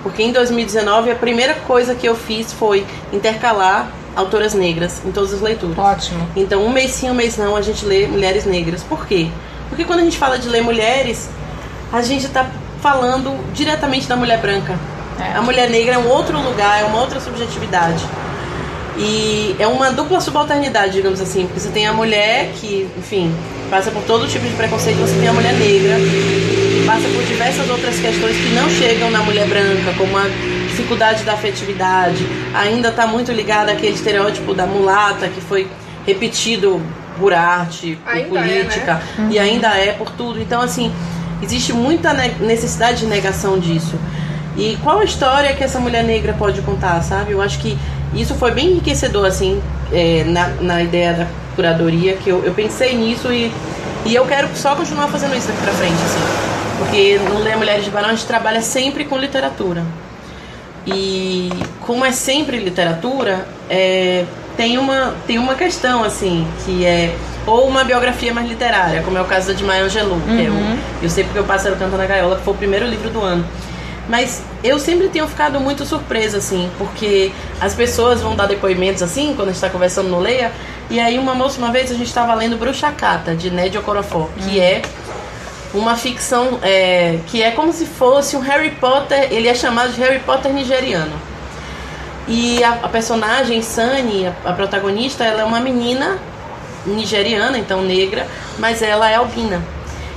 Porque 0.04 0.24
em 0.24 0.32
2019 0.32 1.12
a 1.12 1.16
primeira 1.16 1.54
coisa 1.54 1.94
que 1.94 2.08
eu 2.08 2.16
fiz 2.16 2.54
foi 2.54 2.86
intercalar 3.12 3.92
autoras 4.16 4.54
negras 4.54 5.02
em 5.06 5.12
todas 5.12 5.34
as 5.34 5.42
leituras. 5.42 5.78
Ótimo. 5.78 6.28
Então, 6.36 6.66
um 6.66 6.70
mês 6.70 6.92
sim, 6.92 7.10
um 7.10 7.14
mês 7.14 7.38
não, 7.38 7.56
a 7.56 7.62
gente 7.62 7.86
lê 7.86 8.08
mulheres 8.08 8.46
negras. 8.46 8.84
Por 8.84 9.06
quê? 9.06 9.28
Porque 9.70 9.86
quando 9.86 10.00
a 10.00 10.04
gente 10.04 10.18
fala 10.18 10.40
de 10.40 10.50
ler 10.50 10.62
mulheres, 10.62 11.30
a 11.92 12.02
gente 12.02 12.26
está 12.26 12.50
falando 12.82 13.38
diretamente 13.54 14.08
da 14.08 14.16
mulher 14.16 14.40
branca. 14.40 14.78
É. 15.20 15.38
A 15.38 15.42
mulher 15.42 15.70
negra 15.70 15.96
é 15.96 15.98
um 15.98 16.08
outro 16.08 16.40
lugar, 16.40 16.82
é 16.82 16.86
uma 16.86 17.00
outra 17.00 17.20
subjetividade. 17.20 18.04
E 18.98 19.56
é 19.60 19.68
uma 19.68 19.92
dupla 19.92 20.20
subalternidade, 20.20 20.94
digamos 20.94 21.22
assim, 21.22 21.46
porque 21.46 21.60
você 21.60 21.70
tem 21.70 21.86
a 21.86 21.94
mulher 21.94 22.52
que, 22.56 22.90
enfim, 22.98 23.32
passa 23.70 23.92
por 23.92 24.02
todo 24.04 24.28
tipo 24.28 24.46
de 24.48 24.56
preconceito, 24.56 24.98
você 24.98 25.16
tem 25.20 25.28
a 25.28 25.34
mulher 25.34 25.54
negra, 25.54 25.96
passa 26.88 27.06
por 27.10 27.22
diversas 27.26 27.70
outras 27.70 28.00
questões 28.00 28.38
que 28.38 28.50
não 28.56 28.70
chegam 28.70 29.12
na 29.12 29.20
mulher 29.20 29.46
branca, 29.46 29.94
como 29.98 30.18
a 30.18 30.24
dificuldade 30.70 31.24
da 31.26 31.34
afetividade, 31.34 32.26
ainda 32.54 32.88
está 32.88 33.06
muito 33.06 33.30
ligada 33.34 33.74
àquele 33.74 33.94
estereótipo 33.94 34.54
da 34.54 34.66
mulata 34.66 35.28
que 35.28 35.42
foi 35.42 35.68
repetido 36.06 36.82
por 37.20 37.34
arte, 37.34 38.00
por 38.06 38.14
Ainda 38.14 38.30
política, 38.30 39.02
é, 39.18 39.22
né? 39.22 39.28
e 39.32 39.38
ainda 39.40 39.68
é 39.76 39.92
por 39.92 40.10
tudo. 40.12 40.40
Então, 40.40 40.62
assim, 40.62 40.90
existe 41.44 41.74
muita 41.74 42.14
ne- 42.14 42.36
necessidade 42.40 43.00
de 43.00 43.06
negação 43.08 43.60
disso. 43.60 43.96
E 44.56 44.78
qual 44.82 45.00
a 45.00 45.04
história 45.04 45.54
que 45.54 45.64
essa 45.64 45.80
mulher 45.80 46.06
negra 46.06 46.34
pode 46.34 46.62
contar, 46.62 47.02
sabe? 47.04 47.34
Eu 47.34 47.42
acho 47.42 47.60
que 47.60 47.78
isso 48.14 48.34
foi 48.36 48.52
bem 48.52 48.72
enriquecedor, 48.72 49.26
assim, 49.26 49.62
é, 49.92 50.24
na, 50.26 50.48
na 50.62 50.82
ideia 50.82 51.14
da 51.14 51.28
curadoria, 51.54 52.14
que 52.16 52.30
eu, 52.30 52.46
eu 52.46 52.54
pensei 52.54 52.96
nisso 52.96 53.32
e, 53.34 53.52
e 54.06 54.16
eu 54.16 54.26
quero 54.26 54.48
só 54.56 54.74
continuar 54.74 55.08
fazendo 55.10 55.36
isso 55.36 55.48
daqui 55.48 55.62
pra 55.62 55.74
frente, 55.74 55.94
assim. 55.94 56.57
Porque 56.78 57.20
no 57.20 57.40
Leia 57.40 57.58
Mulheres 57.58 57.86
de 57.86 57.92
Barão 57.92 58.10
a 58.10 58.14
gente 58.14 58.26
trabalha 58.26 58.62
sempre 58.62 59.06
com 59.06 59.18
literatura. 59.18 59.84
E 60.86 61.50
como 61.82 62.06
é 62.06 62.12
sempre 62.12 62.58
literatura, 62.58 63.48
é, 63.70 64.26
tem, 64.56 64.78
uma, 64.78 65.16
tem 65.26 65.38
uma 65.38 65.56
questão, 65.56 66.04
assim, 66.04 66.48
que 66.66 66.86
é 66.86 67.14
ou 67.46 67.66
uma 67.66 67.84
biografia 67.84 68.34
mais 68.34 68.48
literária, 68.48 69.02
como 69.04 69.18
é 69.18 69.22
o 69.22 69.26
caso 69.26 69.48
da 69.48 69.54
de 69.54 69.64
Maya 69.64 69.86
Angelou, 69.86 70.20
que 70.20 70.46
é 70.46 70.50
o 70.50 70.80
Eu 71.02 71.10
Sei 71.10 71.24
Porque 71.24 71.40
o 71.40 71.46
Pássaro 71.46 71.78
Canta 71.78 71.96
na 71.96 72.06
Gaiola, 72.06 72.36
que 72.36 72.44
foi 72.44 72.54
o 72.54 72.58
primeiro 72.58 72.86
livro 72.86 73.10
do 73.10 73.22
ano. 73.22 73.46
Mas 74.10 74.44
eu 74.64 74.78
sempre 74.80 75.08
tenho 75.08 75.28
ficado 75.28 75.60
muito 75.60 75.86
surpresa, 75.86 76.38
assim, 76.38 76.70
porque 76.78 77.32
as 77.60 77.74
pessoas 77.74 78.22
vão 78.22 78.36
dar 78.36 78.48
depoimentos 78.48 79.02
assim, 79.02 79.34
quando 79.34 79.50
a 79.50 79.52
gente 79.52 79.62
tá 79.62 79.70
conversando 79.70 80.10
no 80.10 80.20
Leia, 80.20 80.52
e 80.90 81.00
aí 81.00 81.18
uma 81.18 81.34
moça, 81.34 81.58
uma 81.58 81.72
vez, 81.72 81.92
a 81.92 81.94
gente 81.94 82.08
estava 82.08 82.34
lendo 82.34 82.58
Bruxa 82.58 82.92
Cata, 82.92 83.36
de 83.36 83.50
Ned 83.50 83.78
Okorafor, 83.78 84.30
que 84.40 84.60
é 84.60 84.82
uma 85.74 85.96
ficção 85.96 86.60
é, 86.62 87.20
que 87.28 87.42
é 87.42 87.52
como 87.52 87.74
se 87.74 87.86
fosse 87.86 88.36
um 88.36 88.40
Harry 88.40 88.72
Potter, 88.72 89.28
ele 89.32 89.48
é 89.48 89.56
chamado 89.56 89.94
de 89.94 90.02
Harry 90.02 90.20
Potter 90.20 90.52
nigeriano. 90.54 91.14
E 92.28 92.64
a, 92.64 92.80
a 92.84 92.90
personagem 92.90 93.62
Sunny, 93.62 94.28
a, 94.28 94.50
a 94.50 94.54
protagonista, 94.54 95.24
ela 95.24 95.42
é 95.42 95.46
uma 95.46 95.60
menina 95.60 96.20
nigeriana, 96.86 97.58
então 97.58 97.82
negra, 97.82 98.28
mas 98.58 98.82
ela 98.82 99.10
é 99.10 99.16
albina. 99.16 99.62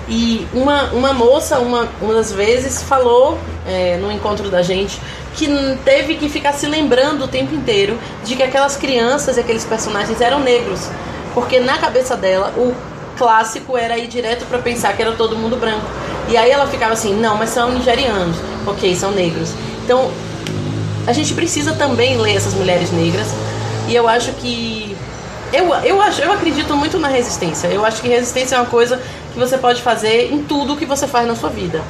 E 0.09 0.47
uma, 0.53 0.85
uma 0.91 1.13
moça, 1.13 1.59
uma, 1.61 1.89
uma 2.01 2.15
das 2.15 2.33
vezes, 2.33 2.83
falou 2.83 3.39
é, 3.67 3.97
no 3.97 4.11
encontro 4.11 4.51
da 4.51 4.63
gente 4.63 5.01
que 5.37 5.47
teve 5.85 6.17
que 6.17 6.29
ficar 6.29 6.53
se 6.53 6.67
lembrando 6.67 7.25
o 7.25 7.29
tempo 7.29 7.55
inteiro 7.55 7.97
de 8.25 8.35
que 8.35 8.43
aquelas 8.43 8.77
crianças 8.77 9.37
e 9.37 9.41
aqueles 9.41 9.65
personagens 9.65 10.21
eram 10.21 10.41
negros. 10.41 10.89
Porque 11.33 11.61
na 11.61 11.79
cabeça 11.79 12.17
dela, 12.17 12.53
o 12.57 12.75
clássico 13.21 13.77
era 13.77 13.99
ir 13.99 14.07
direto 14.07 14.47
para 14.47 14.59
pensar 14.61 14.97
que 14.97 15.03
era 15.03 15.13
todo 15.13 15.37
mundo 15.37 15.55
branco. 15.59 15.85
E 16.31 16.39
aí 16.39 16.51
ela 16.51 16.67
ficava 16.67 16.95
assim: 16.95 17.15
não, 17.15 17.37
mas 17.37 17.51
são 17.51 17.71
nigerianos. 17.71 18.37
Ok, 18.67 18.97
são 18.97 19.11
negros. 19.11 19.53
Então 19.85 20.11
a 21.07 21.13
gente 21.13 21.35
precisa 21.35 21.75
também 21.75 22.17
ler 22.17 22.37
essas 22.37 22.55
mulheres 22.55 22.91
negras. 22.91 23.29
E 23.89 23.95
eu 23.95 24.09
acho 24.09 24.33
que. 24.33 24.97
Eu, 25.53 25.75
eu, 25.75 26.01
acho, 26.01 26.23
eu 26.23 26.33
acredito 26.33 26.75
muito 26.75 26.99
na 26.99 27.09
resistência. 27.09 27.69
Eu 27.69 27.85
acho 27.85 28.01
que 28.01 28.09
resistência 28.09 28.55
é 28.55 28.59
uma 28.59 28.67
coisa 28.67 29.03
que 29.33 29.39
você 29.39 29.59
pode 29.59 29.83
fazer 29.83 30.33
em 30.33 30.43
tudo 30.45 30.77
que 30.77 30.87
você 30.87 31.07
faz 31.07 31.27
na 31.27 31.35
sua 31.35 31.51
vida. 31.51 31.83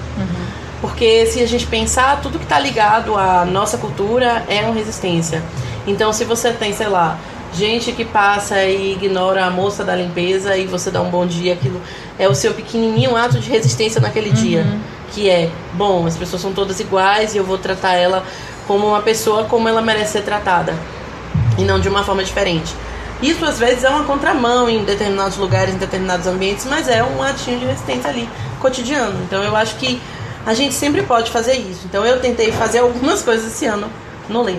Porque 0.80 1.26
se 1.26 1.42
a 1.42 1.46
gente 1.46 1.66
pensar, 1.66 2.22
tudo 2.22 2.38
que 2.38 2.44
está 2.44 2.58
ligado 2.58 3.14
à 3.16 3.44
nossa 3.44 3.76
cultura 3.76 4.44
é 4.48 4.62
uma 4.62 4.74
resistência. 4.74 5.42
Então, 5.86 6.10
se 6.10 6.24
você 6.24 6.52
tem, 6.52 6.72
sei 6.72 6.88
lá, 6.88 7.18
gente 7.52 7.92
que 7.92 8.04
passa 8.04 8.62
e 8.64 8.92
ignora 8.92 9.44
a 9.44 9.50
moça 9.50 9.84
da 9.84 9.94
limpeza 9.94 10.56
e 10.56 10.66
você 10.66 10.90
dá 10.90 11.00
um 11.00 11.10
bom 11.10 11.26
dia, 11.26 11.54
aquilo 11.54 11.80
é 12.18 12.28
o 12.28 12.34
seu 12.34 12.54
pequenininho 12.54 13.16
ato 13.16 13.38
de 13.38 13.50
resistência 13.50 14.00
naquele 14.00 14.30
dia. 14.30 14.66
Que 15.12 15.28
é, 15.28 15.50
bom, 15.74 16.06
as 16.06 16.16
pessoas 16.16 16.40
são 16.40 16.52
todas 16.52 16.78
iguais 16.78 17.34
e 17.34 17.38
eu 17.38 17.44
vou 17.44 17.58
tratar 17.58 17.94
ela 17.94 18.24
como 18.66 18.86
uma 18.86 19.00
pessoa 19.00 19.44
como 19.44 19.68
ela 19.68 19.82
merece 19.82 20.12
ser 20.12 20.22
tratada. 20.22 20.74
E 21.58 21.62
não 21.62 21.80
de 21.80 21.88
uma 21.88 22.04
forma 22.04 22.22
diferente. 22.22 22.72
Isso 23.22 23.44
às 23.44 23.58
vezes 23.58 23.84
é 23.84 23.88
uma 23.88 24.04
contramão 24.04 24.68
em 24.68 24.84
determinados 24.84 25.36
lugares, 25.36 25.74
em 25.74 25.78
determinados 25.78 26.26
ambientes, 26.26 26.64
mas 26.64 26.88
é 26.88 27.02
um 27.02 27.22
atinho 27.22 27.58
de 27.58 27.66
resistência 27.66 28.08
ali, 28.08 28.28
cotidiano. 28.60 29.20
Então 29.24 29.42
eu 29.42 29.54
acho 29.54 29.76
que 29.76 30.00
a 30.46 30.54
gente 30.54 30.74
sempre 30.74 31.02
pode 31.02 31.30
fazer 31.30 31.54
isso. 31.54 31.82
Então 31.84 32.04
eu 32.04 32.20
tentei 32.20 32.50
fazer 32.52 32.78
algumas 32.78 33.22
coisas 33.22 33.52
esse 33.52 33.66
ano 33.66 33.90
no 34.28 34.42
Lê. 34.42 34.56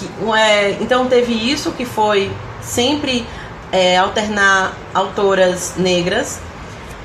Que, 0.00 0.30
é, 0.32 0.76
então 0.80 1.06
teve 1.06 1.32
isso 1.32 1.72
que 1.72 1.84
foi 1.84 2.30
sempre 2.62 3.26
é, 3.72 3.96
alternar 3.96 4.76
autoras 4.94 5.74
negras 5.76 6.40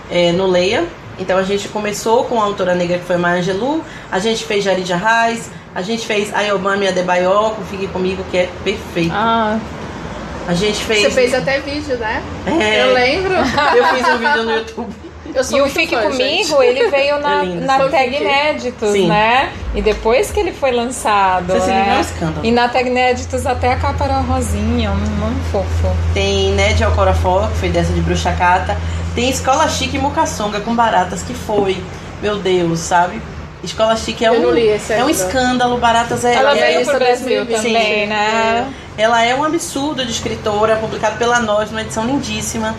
é, 0.10 0.32
no 0.32 0.48
Leia. 0.48 0.86
Então 1.18 1.38
a 1.38 1.44
gente 1.44 1.70
começou 1.70 2.26
com 2.26 2.42
a 2.42 2.46
autora 2.46 2.76
negra 2.76 2.98
que 2.98 3.06
foi 3.06 3.18
Maya 3.18 3.40
Angelou, 3.40 3.82
a 4.12 4.20
gente 4.20 4.44
fez 4.44 4.64
Jaridia 4.64 4.98
Reis, 4.98 5.50
a 5.74 5.82
gente 5.82 6.06
fez 6.06 6.34
Ayobami 6.34 6.88
Adebayo, 6.88 7.52
com 7.56 7.64
Fique 7.66 7.88
Comigo, 7.88 8.24
que 8.30 8.38
é 8.38 8.50
perfeito. 8.64 9.14
Ah, 9.14 9.58
A 10.48 10.54
gente 10.54 10.84
fez... 10.84 11.02
Você 11.02 11.12
fez 11.12 11.34
até 11.34 11.60
vídeo, 11.60 11.98
né? 11.98 12.22
É. 12.46 12.84
Eu 12.84 12.94
lembro. 12.94 13.34
Eu 13.76 13.86
fiz 13.96 14.08
um 14.08 14.18
vídeo 14.18 14.44
no 14.44 14.52
YouTube. 14.52 15.05
Eu 15.36 15.44
sou 15.44 15.60
e 15.60 15.62
o 15.62 15.70
Fique 15.70 15.96
fã, 15.96 16.04
Comigo, 16.04 16.18
gente. 16.18 16.64
ele 16.64 16.90
veio 16.90 17.20
na, 17.20 17.44
É 17.46 17.46
na 17.46 17.78
tag 17.90 18.10
Fique. 18.10 18.24
Inéditos, 18.24 18.92
Sim. 18.92 19.08
né? 19.08 19.52
E 19.76 19.82
depois 19.82 20.32
que 20.32 20.40
ele 20.40 20.54
foi 20.54 20.72
lançado, 20.72 21.48
Você 21.48 21.60
se 21.62 21.68
né? 21.68 21.96
um 21.98 22.02
escândalo. 22.02 22.46
E 22.46 22.52
na 22.52 22.70
tag 22.70 22.88
Inéditos 22.90 23.46
até 23.46 23.74
a 23.74 23.76
capa 23.76 24.06
era 24.06 24.20
rosinha, 24.20 24.92
um, 24.92 24.94
um 24.94 25.44
fofo. 25.52 25.94
Tem 26.14 26.52
Ned 26.52 26.84
Alcorafor, 26.84 27.50
que 27.52 27.58
foi 27.58 27.70
dessa 27.70 27.92
de 27.92 28.00
Bruxa 28.02 28.32
Cata. 28.32 28.78
Tem 29.14 29.30
Escola 29.30 29.68
Chique 29.68 29.98
Mucaçonga 29.98 30.62
com 30.62 30.74
baratas, 30.76 31.22
que 31.22 31.34
foi, 31.34 31.78
meu 32.22 32.38
Deus, 32.38 32.80
sabe? 32.80 33.22
Escola 33.64 33.96
Chique 33.98 34.24
é 34.24 34.32
um, 34.32 34.36
é 34.56 35.04
um 35.04 35.10
escândalo, 35.10 35.78
baratas 35.78 36.24
é, 36.24 36.36
Ela 36.36 36.56
é- 36.56 36.62
veio 36.68 36.82
isso 36.82 36.92
pro 36.92 37.02
é 37.02 37.06
Brasil 37.08 37.46
2020, 37.46 37.56
também, 37.74 38.08
né? 38.08 38.68
Ela 38.98 39.24
é 39.24 39.34
um 39.36 39.44
absurdo 39.44 40.06
de 40.06 40.12
escritora, 40.12 40.76
publicado 40.78 41.18
pela 41.18 41.40
Nós, 41.40 41.72
uma 41.72 41.82
edição 41.82 42.06
lindíssima. 42.06 42.76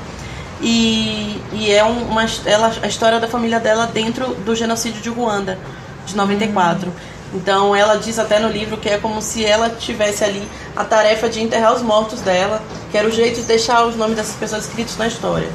E, 0.60 1.40
e 1.52 1.70
é 1.70 1.84
um- 1.84 2.04
uma, 2.04 2.24
ela, 2.44 2.72
a 2.82 2.86
história 2.86 3.20
da 3.20 3.28
família 3.28 3.60
dela 3.60 3.86
dentro 3.86 4.34
do 4.36 4.54
genocídio 4.54 5.00
de 5.02 5.08
Ruanda, 5.10 5.58
de 6.06 6.16
94. 6.16 6.92
Então 7.34 7.74
ela 7.74 7.96
diz 7.96 8.18
até 8.18 8.38
no 8.38 8.48
livro 8.48 8.76
que 8.76 8.88
é 8.88 8.96
como 8.98 9.20
se 9.20 9.44
ela 9.44 9.68
tivesse 9.68 10.24
ali 10.24 10.42
a 10.74 10.84
tarefa 10.84 11.28
de 11.28 11.42
enterrar 11.42 11.74
os 11.74 11.82
mortos 11.82 12.20
dela, 12.20 12.62
que 12.90 12.96
era 12.96 13.06
o 13.06 13.10
jeito 13.10 13.40
de 13.40 13.46
deixar 13.46 13.84
os 13.84 13.96
nomes 13.96 14.16
dessas 14.16 14.34
pessoas 14.36 14.64
escritos 14.66 14.96
na 14.96 15.06
história. 15.08 15.48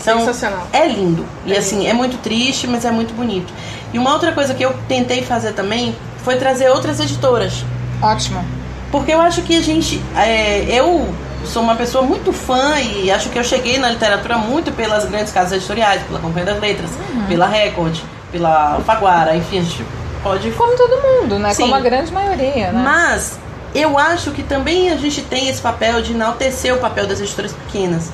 Então, 0.00 0.18
Sensacional. 0.20 0.66
é 0.72 0.86
lindo. 0.88 1.26
E 1.44 1.52
assim, 1.56 1.86
é 1.86 1.92
muito 1.92 2.16
triste, 2.18 2.66
mas 2.66 2.84
é 2.84 2.90
muito 2.90 3.12
bonito. 3.14 3.52
E 3.92 3.98
uma 3.98 4.12
outra 4.12 4.32
coisa 4.32 4.54
que 4.54 4.64
eu 4.64 4.74
tentei 4.88 5.22
fazer 5.22 5.52
também 5.52 5.94
foi 6.24 6.36
trazer 6.36 6.68
outras 6.70 6.98
editoras. 7.00 7.64
Ótimo. 8.00 8.44
Porque 8.92 9.12
eu 9.12 9.20
acho 9.20 9.42
que 9.42 9.56
a 9.56 9.60
gente. 9.62 10.00
é, 10.16 10.64
eu 10.68 11.08
sou 11.46 11.62
uma 11.62 11.76
pessoa 11.76 12.04
muito 12.04 12.32
fã 12.32 12.78
e 12.80 13.10
acho 13.10 13.30
que 13.30 13.38
eu 13.38 13.44
cheguei 13.44 13.78
na 13.78 13.90
literatura 13.90 14.36
muito 14.36 14.72
pelas 14.72 15.04
grandes 15.04 15.32
casas 15.32 15.52
editoriais, 15.52 16.02
pela 16.02 16.18
Companhia 16.18 16.52
das 16.52 16.60
Letras, 16.60 16.90
pela 17.28 17.46
Record, 17.46 17.96
pela 18.30 18.74
Alfaguara, 18.74 19.36
enfim, 19.36 19.60
a 19.60 19.62
gente 19.62 19.84
pode. 20.22 20.50
Como 20.50 20.76
todo 20.76 21.02
mundo, 21.02 21.38
né? 21.38 21.54
Sim. 21.54 21.62
Como 21.62 21.74
a 21.74 21.80
grande 21.80 22.12
maioria, 22.12 22.72
né? 22.72 22.82
Mas 22.82 23.38
eu 23.74 23.98
acho 23.98 24.30
que 24.32 24.42
também 24.42 24.90
a 24.90 24.96
gente 24.96 25.22
tem 25.22 25.48
esse 25.48 25.60
papel 25.60 26.02
de 26.02 26.12
enaltecer 26.12 26.74
o 26.74 26.78
papel 26.78 27.06
das 27.06 27.20
editoras 27.20 27.52
pequenas. 27.52 28.10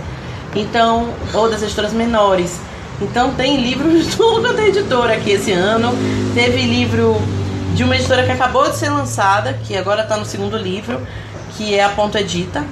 Então, 0.54 1.08
ou 1.32 1.48
das 1.48 1.62
editoras 1.62 1.92
menores. 1.92 2.60
Então 3.00 3.32
tem 3.34 3.56
livros 3.56 4.06
de 4.16 4.60
é 4.60 4.68
editora 4.68 5.14
aqui 5.14 5.30
esse 5.32 5.52
ano. 5.52 5.92
Teve 6.34 6.62
livro 6.62 7.16
de 7.74 7.84
uma 7.84 7.96
editora 7.96 8.24
que 8.24 8.32
acabou 8.32 8.68
de 8.68 8.76
ser 8.76 8.90
lançada, 8.90 9.54
que 9.64 9.76
agora 9.76 10.02
está 10.02 10.16
no 10.16 10.26
segundo 10.26 10.56
livro, 10.56 11.00
que 11.56 11.74
é 11.74 11.82
a 11.82 11.88
Ponto 11.88 12.18
Edita, 12.18 12.64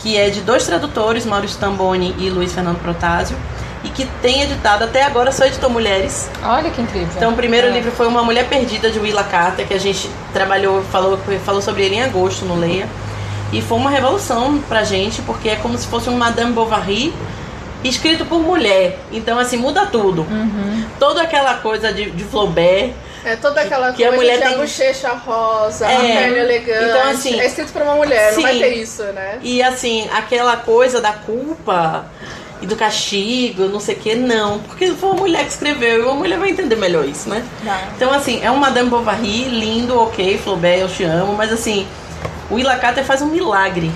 que 0.00 0.16
é 0.16 0.30
de 0.30 0.40
dois 0.40 0.64
tradutores, 0.66 1.26
Maurício 1.26 1.58
Tamboni 1.58 2.14
e 2.18 2.30
Luiz 2.30 2.52
Fernando 2.52 2.78
Protásio, 2.80 3.36
e 3.84 3.88
que 3.88 4.04
tem 4.22 4.42
editado 4.42 4.84
até 4.84 5.02
agora 5.04 5.30
só 5.32 5.44
editou 5.44 5.70
mulheres. 5.70 6.28
Olha 6.44 6.70
que 6.70 6.80
incrível. 6.80 7.08
Então, 7.16 7.32
o 7.32 7.36
primeiro 7.36 7.68
É. 7.68 7.70
livro 7.70 7.90
foi 7.92 8.06
Uma 8.06 8.22
Mulher 8.22 8.48
Perdida, 8.48 8.90
de 8.90 8.98
Willa 8.98 9.22
Carter, 9.24 9.66
que 9.66 9.74
a 9.74 9.78
gente 9.78 10.10
trabalhou, 10.32 10.82
falou, 10.84 11.18
falou 11.44 11.62
sobre 11.62 11.84
ele 11.84 11.96
em 11.96 12.02
agosto 12.02 12.44
no 12.44 12.56
Leia. 12.56 12.88
E 13.52 13.62
foi 13.62 13.78
uma 13.78 13.88
revolução 13.90 14.58
pra 14.68 14.82
gente, 14.84 15.22
porque 15.22 15.48
é 15.48 15.56
como 15.56 15.78
se 15.78 15.86
fosse 15.86 16.10
um 16.10 16.16
Madame 16.16 16.52
Bovary 16.52 17.14
escrito 17.84 18.24
por 18.26 18.40
mulher. 18.40 18.98
Então, 19.12 19.38
assim, 19.38 19.56
muda 19.56 19.86
tudo. 19.86 20.22
Uhum. 20.22 20.84
Toda 20.98 21.22
aquela 21.22 21.54
coisa 21.54 21.92
de, 21.92 22.10
de 22.10 22.24
Flaubert, 22.24 22.90
É 23.24 23.36
toda 23.36 23.60
aquela 23.60 23.92
Que 23.92 24.04
a 24.04 24.08
coisa 24.08 24.22
mulher 24.22 24.38
de 24.38 24.44
a 24.44 24.48
tem- 24.48 24.56
bochecha 24.58 25.08
rosa, 25.12 25.86
a 25.86 25.92
É. 25.92 25.96
perna 26.18 26.38
elegante. 26.38 26.84
Então, 26.84 27.10
assim, 27.10 27.40
é 27.40 27.46
escrito 27.46 27.72
pra 27.72 27.84
uma 27.84 27.96
mulher, 27.96 28.32
não 28.34 28.42
vai 28.42 28.54
sim. 28.54 28.60
ter 28.60 28.74
isso, 28.76 29.02
né? 29.04 29.38
E 29.42 29.62
assim, 29.62 30.08
aquela 30.14 30.56
coisa 30.56 31.00
da 31.00 31.12
culpa 31.12 32.06
e 32.62 32.66
do 32.66 32.74
castigo, 32.76 33.64
não 33.68 33.80
sei 33.80 33.94
o 33.94 33.98
que, 33.98 34.14
não. 34.14 34.60
Porque 34.60 34.88
foi 34.92 35.10
uma 35.10 35.18
mulher 35.20 35.44
que 35.44 35.50
escreveu 35.50 36.00
e 36.00 36.04
uma 36.04 36.14
mulher 36.14 36.38
vai 36.38 36.50
entender 36.50 36.76
melhor 36.76 37.04
isso, 37.04 37.28
né? 37.28 37.44
Então, 37.96 38.12
assim, 38.12 38.40
é 38.42 38.50
um 38.50 38.56
Madame 38.56 38.88
Bovary, 38.88 39.44
lindo, 39.44 39.98
ok, 40.00 40.38
Flaubert, 40.38 40.80
eu 40.80 40.88
te 40.88 41.04
amo, 41.04 41.34
mas 41.34 41.52
assim, 41.52 41.86
o 42.50 42.58
Ilacata 42.58 43.02
faz 43.04 43.20
um 43.22 43.26
milagre 43.26 43.90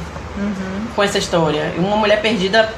com 0.95 1.03
essa 1.03 1.19
história. 1.19 1.73
Uma 1.79 1.97
mulher 1.97 2.21
perdida. 2.21 2.73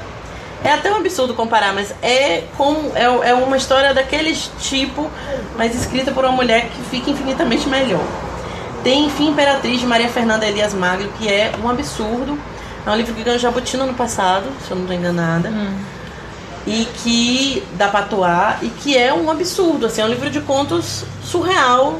É 0.65 0.73
até 0.73 0.91
um 0.91 0.95
absurdo 0.95 1.35
comparar, 1.35 1.75
mas 1.75 1.93
é 2.01 2.45
como 2.57 2.91
é, 2.95 3.03
é 3.03 3.33
uma 3.35 3.55
história 3.55 3.93
daquele 3.93 4.35
tipo, 4.59 5.11
mas 5.55 5.75
escrita 5.75 6.11
por 6.11 6.25
uma 6.25 6.33
mulher 6.33 6.69
que 6.69 6.81
fica 6.89 7.11
infinitamente 7.11 7.69
melhor. 7.69 8.03
Tem 8.83 9.07
Fim 9.11 9.29
Imperatriz 9.29 9.79
de 9.79 9.85
Maria 9.85 10.09
Fernanda 10.09 10.43
Elias 10.43 10.73
Magro, 10.73 11.07
que 11.19 11.29
é 11.29 11.51
um 11.63 11.69
absurdo. 11.69 12.35
É 12.83 12.89
um 12.89 12.95
livro 12.95 13.13
que 13.13 13.21
ganhou 13.21 13.39
Jabuti 13.39 13.77
no 13.77 13.83
ano 13.83 13.93
passado, 13.93 14.45
se 14.65 14.71
eu 14.71 14.75
não 14.75 14.85
estou 14.85 14.97
enganada. 14.97 15.49
E 16.65 16.87
que 17.03 17.63
dá 17.73 17.87
pra 17.87 17.99
atuar 17.99 18.57
e 18.63 18.69
que 18.69 18.97
é 18.97 19.13
um 19.13 19.29
absurdo, 19.29 19.85
assim, 19.85 20.01
é 20.01 20.05
um 20.05 20.09
livro 20.09 20.31
de 20.31 20.41
contos 20.41 21.03
surreal, 21.23 21.99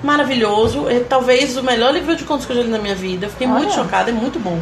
maravilhoso. 0.00 0.88
É 0.88 1.00
talvez 1.00 1.56
o 1.56 1.62
melhor 1.64 1.92
livro 1.92 2.14
de 2.14 2.22
contos 2.22 2.46
que 2.46 2.52
eu 2.52 2.56
já 2.56 2.62
li 2.62 2.68
na 2.68 2.78
minha 2.78 2.94
vida. 2.94 3.26
Eu 3.26 3.30
fiquei 3.30 3.48
muito 3.48 3.72
Olha. 3.72 3.74
chocada, 3.74 4.10
é 4.10 4.14
muito 4.14 4.38
bom. 4.38 4.60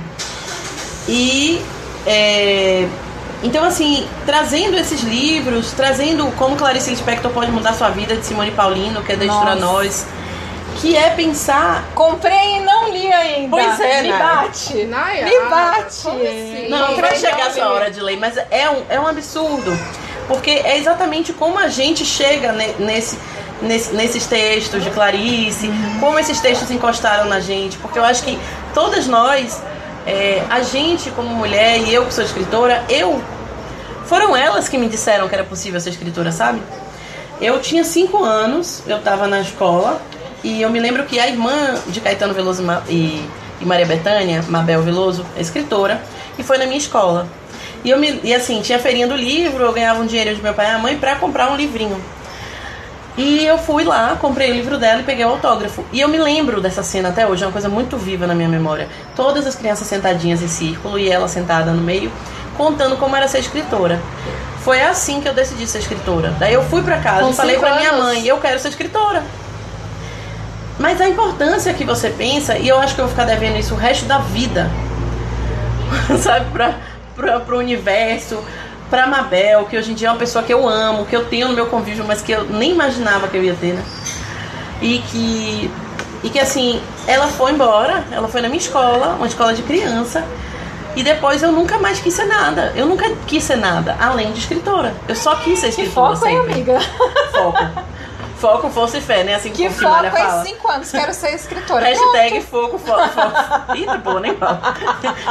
E 1.07 1.61
é, 2.07 2.89
então 3.45 3.63
assim, 3.65 4.09
trazendo 4.27 4.77
esses 4.77 5.03
livros, 5.03 5.71
trazendo 5.73 6.27
como 6.37 6.57
Clarice 6.57 6.91
Lispector 6.91 7.31
pode 7.31 7.53
mudar 7.53 7.73
sua 7.75 7.91
vida 7.91 8.17
de 8.17 8.25
Simone 8.27 8.51
Paulino, 8.51 9.03
que 9.03 9.13
é 9.13 9.17
da 9.17 9.25
Editora. 9.25 9.55
Nós, 9.55 10.07
que 10.81 10.97
é 10.97 11.11
pensar 11.11 11.85
Comprei 11.95 12.57
e 12.57 12.61
não 12.61 12.91
li 12.91 13.13
ainda. 13.13 13.49
Pois 13.51 13.79
é, 13.81 14.03
Me 14.03 14.09
Naya. 14.09 14.25
bate. 14.25 14.85
Naya, 14.87 15.25
Me 15.27 15.39
bate. 15.49 15.85
assim? 16.09 16.67
Não, 16.69 16.79
Não, 16.93 16.97
vai 16.97 17.17
chegar 17.17 17.47
a 17.47 17.51
sua 17.53 17.69
hora 17.73 17.91
de 17.91 18.01
ler, 18.01 18.19
mas 18.19 18.37
é 18.51 18.69
um, 18.71 18.83
é 18.89 18.99
um 18.99 19.07
absurdo. 19.07 19.79
Porque 20.27 20.51
é 20.51 20.79
exatamente 20.79 21.33
como 21.35 21.59
a 21.59 21.69
gente 21.69 22.03
chega 22.05 22.51
ne- 22.53 22.75
nesse, 22.79 23.19
nesse- 23.61 23.95
nesses 23.95 24.27
textos 24.27 24.83
de 24.83 24.91
Clarice, 24.91 25.71
como 26.01 26.19
esses 26.19 26.41
textos 26.41 26.71
encostaram 26.71 27.27
na 27.27 27.41
gente. 27.41 27.77
Porque 27.77 27.99
eu 27.99 28.05
acho 28.05 28.23
que 28.25 28.39
todas 28.73 29.07
nós, 29.07 29.63
é, 30.07 30.43
a 30.49 30.63
gente 30.63 31.11
como 31.11 31.29
mulher 31.29 31.79
e 31.79 31.93
eu 31.95 32.07
que 32.07 32.15
sou 32.15 32.25
escritora, 32.25 32.83
eu. 32.89 33.23
Foram 34.07 34.37
elas 34.37 34.69
que 34.69 34.77
me 34.77 34.89
disseram 34.89 35.29
que 35.29 35.35
era 35.35 35.45
possível 35.45 35.81
ser 35.81 35.91
escritora, 35.91 36.31
sabe? 36.31 36.61
Eu 37.41 37.61
tinha 37.61 37.85
cinco 37.85 38.23
anos, 38.23 38.83
eu 38.87 38.99
estava 38.99 39.27
na 39.27 39.41
escola 39.41 40.01
e 40.43 40.61
eu 40.61 40.71
me 40.71 40.79
lembro 40.79 41.05
que 41.05 41.19
a 41.19 41.27
irmã 41.27 41.75
de 41.89 42.01
Caetano 42.01 42.35
Veloso 42.35 42.63
e, 42.89 43.27
e 43.61 43.65
Maria 43.65 43.87
Bethânia, 43.87 44.45
Mabel 44.49 44.83
Veloso, 44.83 45.25
é 45.37 45.41
escritora, 45.41 46.01
e 46.39 46.43
foi 46.43 46.59
na 46.59 46.67
minha 46.67 46.79
escola. 46.79 47.27
E, 47.85 47.91
eu 47.91 47.99
me, 47.99 48.21
e 48.23 48.35
assim, 48.35 48.61
tinha 48.61 48.79
feirinha 48.79 49.07
do 49.07 49.17
livro, 49.17 49.65
eu 49.65 49.73
ganhava 49.73 50.01
um 50.01 50.07
dinheiro 50.07 50.35
de 50.35 50.43
meu 50.43 50.55
pai 50.55 50.67
e 50.67 50.69
minha 50.69 50.81
mãe 50.81 50.99
para 50.99 51.17
comprar 51.17 51.51
um 51.51 51.57
livrinho. 51.57 52.01
E 53.17 53.45
eu 53.47 53.59
fui 53.59 53.85
lá, 53.85 54.17
comprei 54.21 54.51
o 54.51 54.55
livro 54.55 54.77
dela 54.77 55.01
e 55.01 55.05
peguei 55.05 55.25
o 55.25 55.29
autógrafo. 55.29 55.85
E 55.93 56.01
eu 56.01 56.09
me 56.09 56.19
lembro 56.19 56.61
dessa 56.61 56.83
cena 56.83 57.11
até 57.11 57.27
hoje, 57.27 57.45
é 57.45 57.47
uma 57.47 57.53
coisa 57.53 57.69
muito 57.69 57.97
viva 57.97 58.27
na 58.27 58.35
minha 58.35 58.49
memória. 58.49 58.89
Todas 59.15 59.47
as 59.47 59.55
crianças 59.55 59.87
sentadinhas 59.87 60.43
em 60.43 60.49
círculo 60.49 60.99
e 60.99 61.09
ela 61.09 61.29
sentada 61.29 61.71
no 61.71 61.81
meio, 61.81 62.11
contando 62.57 62.97
como 62.97 63.17
era 63.17 63.29
ser 63.29 63.39
escritora. 63.39 64.01
Foi 64.61 64.81
assim 64.81 65.21
que 65.21 65.29
eu 65.29 65.35
decidi 65.35 65.67
ser 65.67 65.79
escritora. 65.79 66.35
Daí 66.39 66.55
eu 66.55 66.63
fui 66.63 66.83
pra 66.83 66.99
casa 66.99 67.25
Com 67.25 67.31
e 67.31 67.35
falei 67.35 67.59
pra 67.59 67.77
minha 67.77 67.93
mãe, 67.93 68.27
eu 68.27 68.39
quero 68.39 68.59
ser 68.59 68.69
escritora. 68.69 69.23
Mas 70.79 71.01
a 71.01 71.09
importância 71.09 71.73
que 71.75 71.85
você 71.85 72.11
pensa, 72.11 72.59
e 72.59 72.69
eu 72.69 72.79
acho 72.79 72.95
que 72.95 73.01
eu 73.01 73.05
vou 73.05 73.15
ficar 73.15 73.27
devendo 73.27 73.59
isso 73.59 73.75
o 73.75 73.77
resto 73.77 74.07
da 74.07 74.19
vida, 74.19 74.71
sabe, 76.19 76.47
pra, 76.51 76.75
pra, 77.15 77.41
pro 77.41 77.59
universo, 77.59 78.43
pra 78.91 79.07
Mabel, 79.07 79.67
que 79.67 79.77
hoje 79.77 79.93
em 79.93 79.95
dia 79.95 80.09
é 80.09 80.11
uma 80.11 80.19
pessoa 80.19 80.43
que 80.45 80.53
eu 80.53 80.69
amo, 80.69 81.05
que 81.07 81.15
eu 81.15 81.27
tenho 81.27 81.49
no 81.49 81.55
meu 81.55 81.67
convívio, 81.67 82.05
mas 82.05 82.23
que 82.23 82.33
eu 82.33 82.45
nem 82.45 82.73
imaginava 82.73 83.29
que 83.29 83.37
eu 83.37 83.45
ia 83.45 83.55
ter, 83.55 83.75
né? 83.75 83.85
E 84.81 84.99
que, 84.99 85.71
e 86.25 86.31
que 86.31 86.41
assim, 86.41 86.81
ela 87.07 87.29
foi 87.29 87.53
embora, 87.53 88.03
ela 88.11 88.29
foi 88.29 88.41
na 88.41 88.49
minha 88.49 88.61
escola, 88.61 89.15
uma 89.17 89.27
escola 89.27 89.55
de 89.55 89.63
criança, 89.63 90.25
e 90.97 91.03
depois 91.03 91.43
eu 91.43 91.51
nunca 91.53 91.79
mais 91.79 91.99
quis 92.01 92.15
ser 92.15 92.27
nada. 92.27 92.73
Eu 92.77 92.87
nunca 92.87 93.09
quis 93.27 93.43
ser 93.45 93.57
nada, 93.57 93.97
além 94.01 94.33
de 94.33 94.39
escritora. 94.41 94.95
Eu 95.09 95.15
só 95.17 95.37
quis 95.37 95.59
ser 95.59 95.73
Que 95.73 95.83
escritora 95.83 96.15
foco, 96.17 96.27
hein, 96.27 96.37
sempre. 96.39 96.53
amiga? 96.53 96.81
Foco. 97.33 97.95
Foco, 98.39 98.69
força 98.71 98.99
e 98.99 99.01
fé, 99.01 99.25
né? 99.25 99.35
Assim 99.37 99.51
Que 99.51 99.65
como 99.65 99.75
foco 99.77 100.11
fala. 100.11 100.43
em 100.43 100.45
cinco 100.47 100.69
anos. 100.69 100.91
Quero 100.91 101.15
ser 101.15 101.35
escritora. 101.35 101.87
Hashtag 101.87 102.43
foco, 102.43 102.79
foco, 102.79 103.09
foco. 103.09 103.33
Ih, 103.77 103.87
pô, 104.03 104.19
nem 104.19 104.35
fala. 104.37 104.75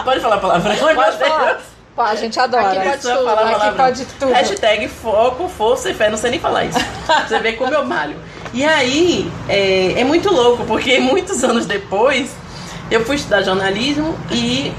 Pode 0.03 0.19
falar 0.19 0.35
a 0.35 0.39
palavra. 0.39 0.73
Pode 0.75 1.17
falar. 1.17 1.61
Pô, 1.95 2.01
a 2.01 2.15
gente 2.15 2.39
adora. 2.39 2.69
Aqui 2.71 2.89
pode 2.89 3.01
tudo. 3.03 3.13
falar 3.25 3.41
Aqui 3.43 3.51
palavra. 3.51 3.83
pode 3.83 4.05
tudo. 4.05 4.33
Hashtag 4.33 4.87
foco, 4.87 5.47
força 5.47 5.91
e 5.91 5.93
fé. 5.93 6.09
Não 6.09 6.17
sei 6.17 6.31
nem 6.31 6.39
falar 6.39 6.65
isso. 6.65 6.79
Você 7.27 7.37
vê 7.37 7.53
como 7.53 7.71
eu 7.71 7.85
malho. 7.85 8.15
E 8.51 8.65
aí, 8.65 9.31
é, 9.47 9.99
é 9.99 10.03
muito 10.03 10.33
louco, 10.33 10.63
porque 10.65 10.97
muitos 11.01 11.43
anos 11.43 11.67
depois, 11.67 12.31
eu 12.89 13.05
fui 13.05 13.15
estudar 13.15 13.43
jornalismo 13.43 14.17
e 14.31 14.73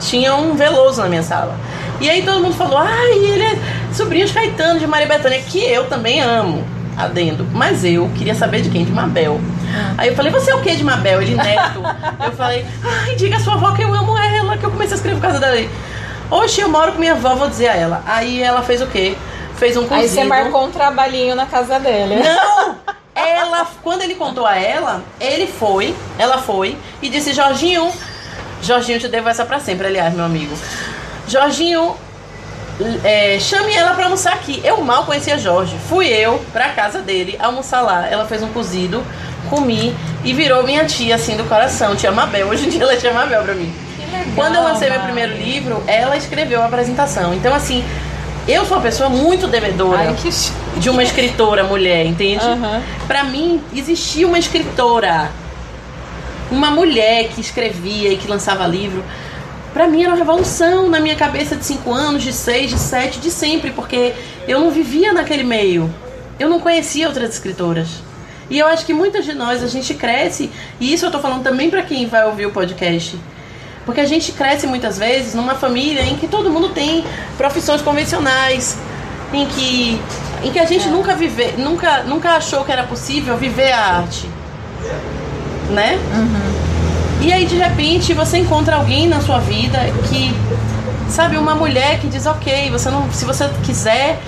tinha 0.00 0.34
um 0.34 0.54
Veloso 0.54 1.00
na 1.00 1.08
minha 1.08 1.22
sala. 1.22 1.56
E 2.00 2.10
aí 2.10 2.22
todo 2.22 2.40
mundo 2.40 2.54
falou, 2.54 2.78
ai, 2.78 3.12
ele 3.12 3.44
é 3.44 3.58
sobrinho 3.94 4.26
de 4.26 4.32
Caetano, 4.32 4.80
de 4.80 4.86
Maria 4.86 5.06
Bethânia, 5.06 5.40
que 5.40 5.62
eu 5.64 5.88
também 5.88 6.20
amo, 6.20 6.64
adendo. 6.96 7.46
Mas 7.52 7.84
eu 7.84 8.10
queria 8.16 8.34
saber 8.34 8.62
de 8.62 8.70
quem? 8.70 8.84
De 8.84 8.92
Mabel. 8.92 9.40
Aí 9.96 10.08
eu 10.08 10.16
falei, 10.16 10.32
você 10.32 10.50
é 10.50 10.54
o 10.54 10.60
que 10.60 10.74
de 10.74 10.84
Mabel? 10.84 11.22
Ele, 11.22 11.34
neto. 11.36 11.80
eu 12.24 12.32
falei, 12.32 12.66
ai, 12.82 13.14
diga 13.14 13.36
a 13.36 13.40
sua 13.40 13.54
avó 13.54 13.72
que 13.72 13.82
eu 13.82 13.94
amo 13.94 14.18
ela, 14.18 14.56
que 14.56 14.64
eu 14.64 14.70
comecei 14.70 14.94
a 14.94 14.96
escrever 14.96 15.16
por 15.16 15.22
causa 15.22 15.38
dela. 15.38 15.56
Ele, 15.56 15.70
Oxe, 16.30 16.62
eu 16.62 16.68
moro 16.68 16.92
com 16.92 16.98
minha 16.98 17.12
avó, 17.12 17.34
vou 17.34 17.48
dizer 17.48 17.68
a 17.68 17.76
ela. 17.76 18.02
Aí 18.06 18.42
ela 18.42 18.62
fez 18.62 18.80
o 18.80 18.86
quê? 18.86 19.16
Fez 19.56 19.76
um 19.76 19.82
cozido. 19.82 19.94
Aí 19.94 20.08
você 20.08 20.24
marcou 20.24 20.64
um 20.64 20.70
trabalhinho 20.70 21.34
na 21.34 21.46
casa 21.46 21.78
dele. 21.78 22.16
Não! 22.16 22.76
Ela, 23.14 23.66
quando 23.82 24.00
ele 24.00 24.14
contou 24.14 24.46
a 24.46 24.56
ela, 24.56 25.02
ele 25.20 25.46
foi, 25.46 25.94
ela 26.18 26.38
foi 26.38 26.78
e 27.02 27.10
disse: 27.10 27.34
Jorginho, 27.34 27.92
Jorginho, 28.62 28.98
te 28.98 29.08
devo 29.08 29.28
essa 29.28 29.44
pra 29.44 29.58
sempre, 29.60 29.86
aliás, 29.86 30.14
meu 30.14 30.24
amigo. 30.24 30.56
Jorginho, 31.26 31.96
é, 33.04 33.38
chame 33.38 33.74
ela 33.74 33.94
pra 33.94 34.04
almoçar 34.04 34.32
aqui. 34.34 34.60
Eu 34.64 34.80
mal 34.82 35.04
conhecia 35.04 35.36
Jorge. 35.36 35.76
Fui 35.88 36.06
eu 36.06 36.42
pra 36.52 36.70
casa 36.70 37.00
dele 37.00 37.36
almoçar 37.40 37.80
lá. 37.82 38.06
Ela 38.08 38.24
fez 38.24 38.42
um 38.42 38.48
cozido, 38.48 39.02
comi 39.50 39.94
e 40.24 40.32
virou 40.32 40.62
minha 40.62 40.84
tia, 40.84 41.16
assim, 41.16 41.36
do 41.36 41.44
coração, 41.44 41.96
tia 41.96 42.12
Mabel. 42.12 42.48
Hoje 42.48 42.66
em 42.66 42.68
dia 42.70 42.82
ela 42.82 42.92
é 42.92 42.96
tia 42.96 43.12
Mabel 43.12 43.42
pra 43.42 43.54
mim. 43.54 43.72
Quando 44.34 44.56
eu 44.56 44.62
lancei 44.62 44.90
meu 44.90 45.00
primeiro 45.00 45.34
livro, 45.34 45.82
ela 45.86 46.16
escreveu 46.16 46.62
a 46.62 46.66
apresentação. 46.66 47.34
Então, 47.34 47.54
assim, 47.54 47.84
eu 48.46 48.64
sou 48.64 48.76
uma 48.76 48.82
pessoa 48.82 49.08
muito 49.08 49.46
devedora 49.46 50.08
Ai, 50.08 50.14
que 50.14 50.30
de 50.78 50.90
uma 50.90 51.02
escritora 51.02 51.64
mulher, 51.64 52.04
entende? 52.06 52.44
Aham. 52.44 52.82
Pra 53.06 53.24
mim, 53.24 53.62
existia 53.74 54.26
uma 54.26 54.38
escritora, 54.38 55.30
uma 56.52 56.70
mulher 56.70 57.28
que 57.28 57.40
escrevia 57.40 58.12
e 58.12 58.16
que 58.16 58.28
lançava 58.28 58.66
livro. 58.66 59.02
Pra 59.72 59.88
mim 59.88 60.02
era 60.02 60.10
uma 60.10 60.18
revolução 60.18 60.88
na 60.88 61.00
minha 61.00 61.16
cabeça 61.16 61.56
de 61.56 61.64
5 61.64 61.90
anos, 61.92 62.22
de 62.22 62.32
6, 62.32 62.70
de 62.70 62.78
7, 62.78 63.20
de 63.20 63.30
sempre, 63.30 63.70
porque 63.70 64.12
eu 64.46 64.60
não 64.60 64.70
vivia 64.70 65.12
naquele 65.12 65.42
meio. 65.42 65.92
Eu 66.38 66.50
não 66.50 66.60
conhecia 66.60 67.08
outras 67.08 67.30
escritoras. 67.30 67.88
E 68.50 68.58
eu 68.58 68.66
acho 68.66 68.84
que 68.84 68.92
muitas 68.92 69.24
de 69.24 69.32
nós 69.32 69.62
a 69.62 69.66
gente 69.66 69.94
cresce, 69.94 70.50
e 70.78 70.92
isso 70.92 71.06
eu 71.06 71.10
tô 71.10 71.18
falando 71.18 71.42
também 71.42 71.70
pra 71.70 71.82
quem 71.82 72.06
vai 72.06 72.26
ouvir 72.26 72.44
o 72.44 72.50
podcast. 72.50 73.18
Porque 73.86 74.00
a 74.00 74.06
gente 74.06 74.30
cresce 74.32 74.66
muitas 74.66 74.98
vezes 74.98 75.34
numa 75.34 75.54
família 75.54 76.02
em 76.02 76.16
que 76.16 76.28
todo 76.28 76.50
mundo 76.50 76.68
tem 76.68 77.02
profissões 77.38 77.80
convencionais, 77.80 78.76
em 79.32 79.46
que, 79.46 80.00
em 80.44 80.52
que 80.52 80.58
a 80.58 80.66
gente 80.66 80.86
nunca 80.88 81.14
vive, 81.14 81.52
nunca, 81.56 82.02
nunca 82.02 82.32
achou 82.32 82.62
que 82.62 82.70
era 82.70 82.82
possível 82.82 83.38
viver 83.38 83.72
a 83.72 83.96
arte. 83.96 84.28
Né? 85.72 85.98
E 87.20 87.32
aí 87.32 87.46
de 87.46 87.56
repente 87.56 88.12
você 88.12 88.38
encontra 88.38 88.76
alguém 88.76 89.08
na 89.08 89.20
sua 89.20 89.38
vida 89.38 89.78
que, 90.08 90.34
sabe, 91.08 91.36
uma 91.36 91.54
mulher 91.54 91.98
que 92.00 92.08
diz, 92.08 92.26
ok, 92.26 92.70
você 92.70 92.90
não. 92.90 93.10
Se 93.12 93.24
você 93.24 93.48
quiser. 93.64 94.20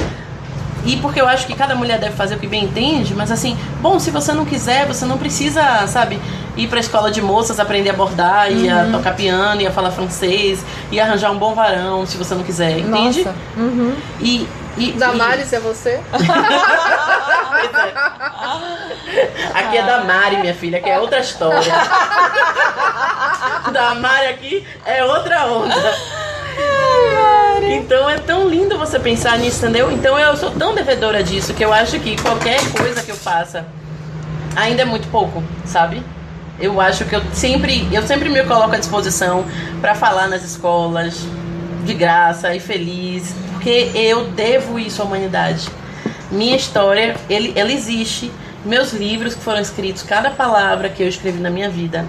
E 0.86 0.96
porque 0.98 1.18
eu 1.18 1.26
acho 1.26 1.46
que 1.46 1.54
cada 1.54 1.74
mulher 1.74 1.98
deve 1.98 2.14
fazer 2.14 2.34
o 2.34 2.38
que 2.38 2.46
bem 2.46 2.64
entende, 2.64 3.14
mas 3.14 3.32
assim, 3.32 3.56
bom, 3.80 3.98
se 3.98 4.10
você 4.10 4.34
não 4.34 4.44
quiser, 4.44 4.86
você 4.86 5.06
não 5.06 5.16
precisa, 5.16 5.86
sabe, 5.86 6.20
ir 6.58 6.68
pra 6.68 6.78
escola 6.78 7.10
de 7.10 7.22
moças, 7.22 7.58
aprender 7.58 7.88
a 7.88 7.94
bordar, 7.94 8.52
e 8.52 8.68
a 8.68 8.90
tocar 8.92 9.14
piano, 9.16 9.62
e 9.62 9.66
a 9.66 9.70
falar 9.70 9.90
francês, 9.90 10.62
e 10.92 11.00
arranjar 11.00 11.30
um 11.32 11.38
bom 11.38 11.54
varão, 11.54 12.04
se 12.04 12.18
você 12.18 12.34
não 12.34 12.42
quiser, 12.42 12.80
entende? 12.80 13.24
Nossa. 13.24 13.34
Uhum. 13.56 13.94
E, 14.20 14.46
e, 14.76 14.92
Damares 14.92 15.52
é 15.54 15.60
você? 15.60 16.00
e- 19.12 19.58
aqui 19.58 19.76
é 19.78 19.82
da 19.82 20.04
Mari, 20.04 20.36
minha 20.38 20.54
filha, 20.54 20.80
que 20.80 20.88
é 20.88 20.98
outra 20.98 21.20
história. 21.20 21.72
da 23.72 23.94
Mari 23.94 24.26
aqui 24.26 24.66
é 24.84 25.04
outra 25.04 25.46
onda. 25.46 25.74
Então 27.66 28.08
é 28.08 28.18
tão 28.18 28.48
lindo 28.48 28.78
você 28.78 28.98
pensar 28.98 29.38
nisso, 29.38 29.58
entendeu? 29.64 29.90
Então 29.90 30.18
eu 30.18 30.36
sou 30.36 30.50
tão 30.50 30.74
devedora 30.74 31.22
disso 31.22 31.54
que 31.54 31.64
eu 31.64 31.72
acho 31.72 31.98
que 32.00 32.20
qualquer 32.20 32.60
coisa 32.72 33.02
que 33.02 33.10
eu 33.10 33.16
faça 33.16 33.66
ainda 34.56 34.82
é 34.82 34.84
muito 34.84 35.08
pouco, 35.08 35.42
sabe? 35.64 36.02
Eu 36.60 36.80
acho 36.80 37.04
que 37.06 37.16
eu 37.16 37.22
sempre, 37.32 37.88
eu 37.92 38.02
sempre 38.06 38.28
me 38.28 38.42
coloco 38.44 38.74
à 38.74 38.78
disposição 38.78 39.44
para 39.80 39.94
falar 39.94 40.28
nas 40.28 40.44
escolas, 40.44 41.26
de 41.84 41.94
graça 41.94 42.54
e 42.54 42.60
feliz, 42.60 43.34
porque 43.64 43.90
eu 43.94 44.26
devo 44.26 44.78
isso 44.78 45.00
à 45.00 45.06
humanidade. 45.06 45.66
Minha 46.30 46.54
história, 46.54 47.16
ele, 47.30 47.54
ela 47.56 47.72
existe. 47.72 48.30
Meus 48.62 48.92
livros 48.92 49.34
que 49.34 49.40
foram 49.40 49.60
escritos, 49.60 50.02
cada 50.02 50.30
palavra 50.30 50.90
que 50.90 51.02
eu 51.02 51.08
escrevi 51.08 51.38
na 51.38 51.48
minha 51.48 51.70
vida 51.70 52.04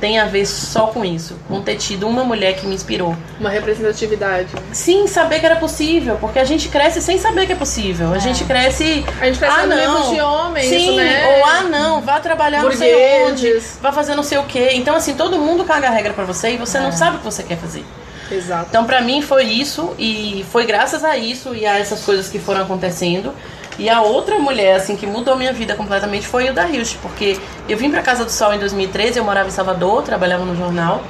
tem 0.00 0.18
a 0.18 0.24
ver 0.26 0.44
só 0.46 0.88
com 0.88 1.04
isso, 1.04 1.36
com 1.48 1.62
ter 1.62 1.76
tido 1.76 2.06
uma 2.06 2.22
mulher 2.22 2.54
que 2.54 2.66
me 2.66 2.74
inspirou. 2.74 3.16
Uma 3.40 3.50
representatividade. 3.50 4.48
Sim, 4.72 5.06
saber 5.08 5.40
que 5.40 5.46
era 5.46 5.56
possível, 5.56 6.16
porque 6.20 6.38
a 6.38 6.44
gente 6.44 6.68
cresce 6.68 7.00
sem 7.00 7.18
saber 7.18 7.46
que 7.46 7.52
é 7.52 7.56
possível. 7.56 8.12
A 8.12 8.18
gente 8.18 8.44
cresce. 8.44 9.04
A 9.20 9.26
gente 9.26 9.38
cresce 9.38 9.60
ah, 9.60 9.66
não. 9.66 10.14
de 10.14 10.20
homens, 10.20 10.68
Sim, 10.68 10.96
né? 10.96 11.38
ou 11.38 11.44
ah, 11.44 11.62
não, 11.62 12.00
vá 12.02 12.20
trabalhar 12.20 12.62
não 12.62 12.72
sei 12.72 13.24
onde, 13.24 13.46
Burgueses. 13.46 13.78
vá 13.82 13.90
fazer 13.90 14.14
não 14.14 14.22
sei 14.22 14.38
o 14.38 14.44
quê. 14.44 14.70
Então, 14.74 14.94
assim, 14.94 15.14
todo 15.14 15.38
mundo 15.38 15.64
caga 15.64 15.88
a 15.88 15.90
regra 15.90 16.12
pra 16.12 16.24
você 16.24 16.50
e 16.50 16.56
você 16.56 16.78
não 16.78 16.92
sabe 16.92 17.16
o 17.16 17.18
que 17.18 17.24
você 17.24 17.42
quer 17.42 17.56
fazer. 17.56 17.84
Exato. 18.30 18.66
Então, 18.70 18.84
pra 18.84 19.00
mim, 19.00 19.20
foi 19.22 19.44
isso, 19.44 19.94
e 19.98 20.44
foi 20.50 20.64
graças 20.66 21.04
a 21.04 21.16
isso 21.16 21.54
e 21.54 21.66
a 21.66 21.78
essas 21.78 22.02
coisas 22.04 22.28
que 22.28 22.38
foram 22.38 22.62
acontecendo. 22.62 23.32
E 23.78 23.88
a 23.90 24.00
outra 24.02 24.38
mulher, 24.38 24.76
assim, 24.76 24.96
que 24.96 25.06
mudou 25.06 25.36
minha 25.36 25.52
vida 25.52 25.74
completamente 25.74 26.26
foi 26.26 26.48
o 26.48 26.54
da 26.54 26.66
Hilst, 26.68 26.96
porque 27.02 27.38
eu 27.68 27.76
vim 27.76 27.90
pra 27.90 28.02
Casa 28.02 28.24
do 28.24 28.30
Sol 28.30 28.54
em 28.54 28.58
2013, 28.58 29.18
eu 29.18 29.24
morava 29.24 29.48
em 29.48 29.52
Salvador, 29.52 30.02
trabalhava 30.02 30.44
no 30.44 30.56
jornal. 30.56 31.02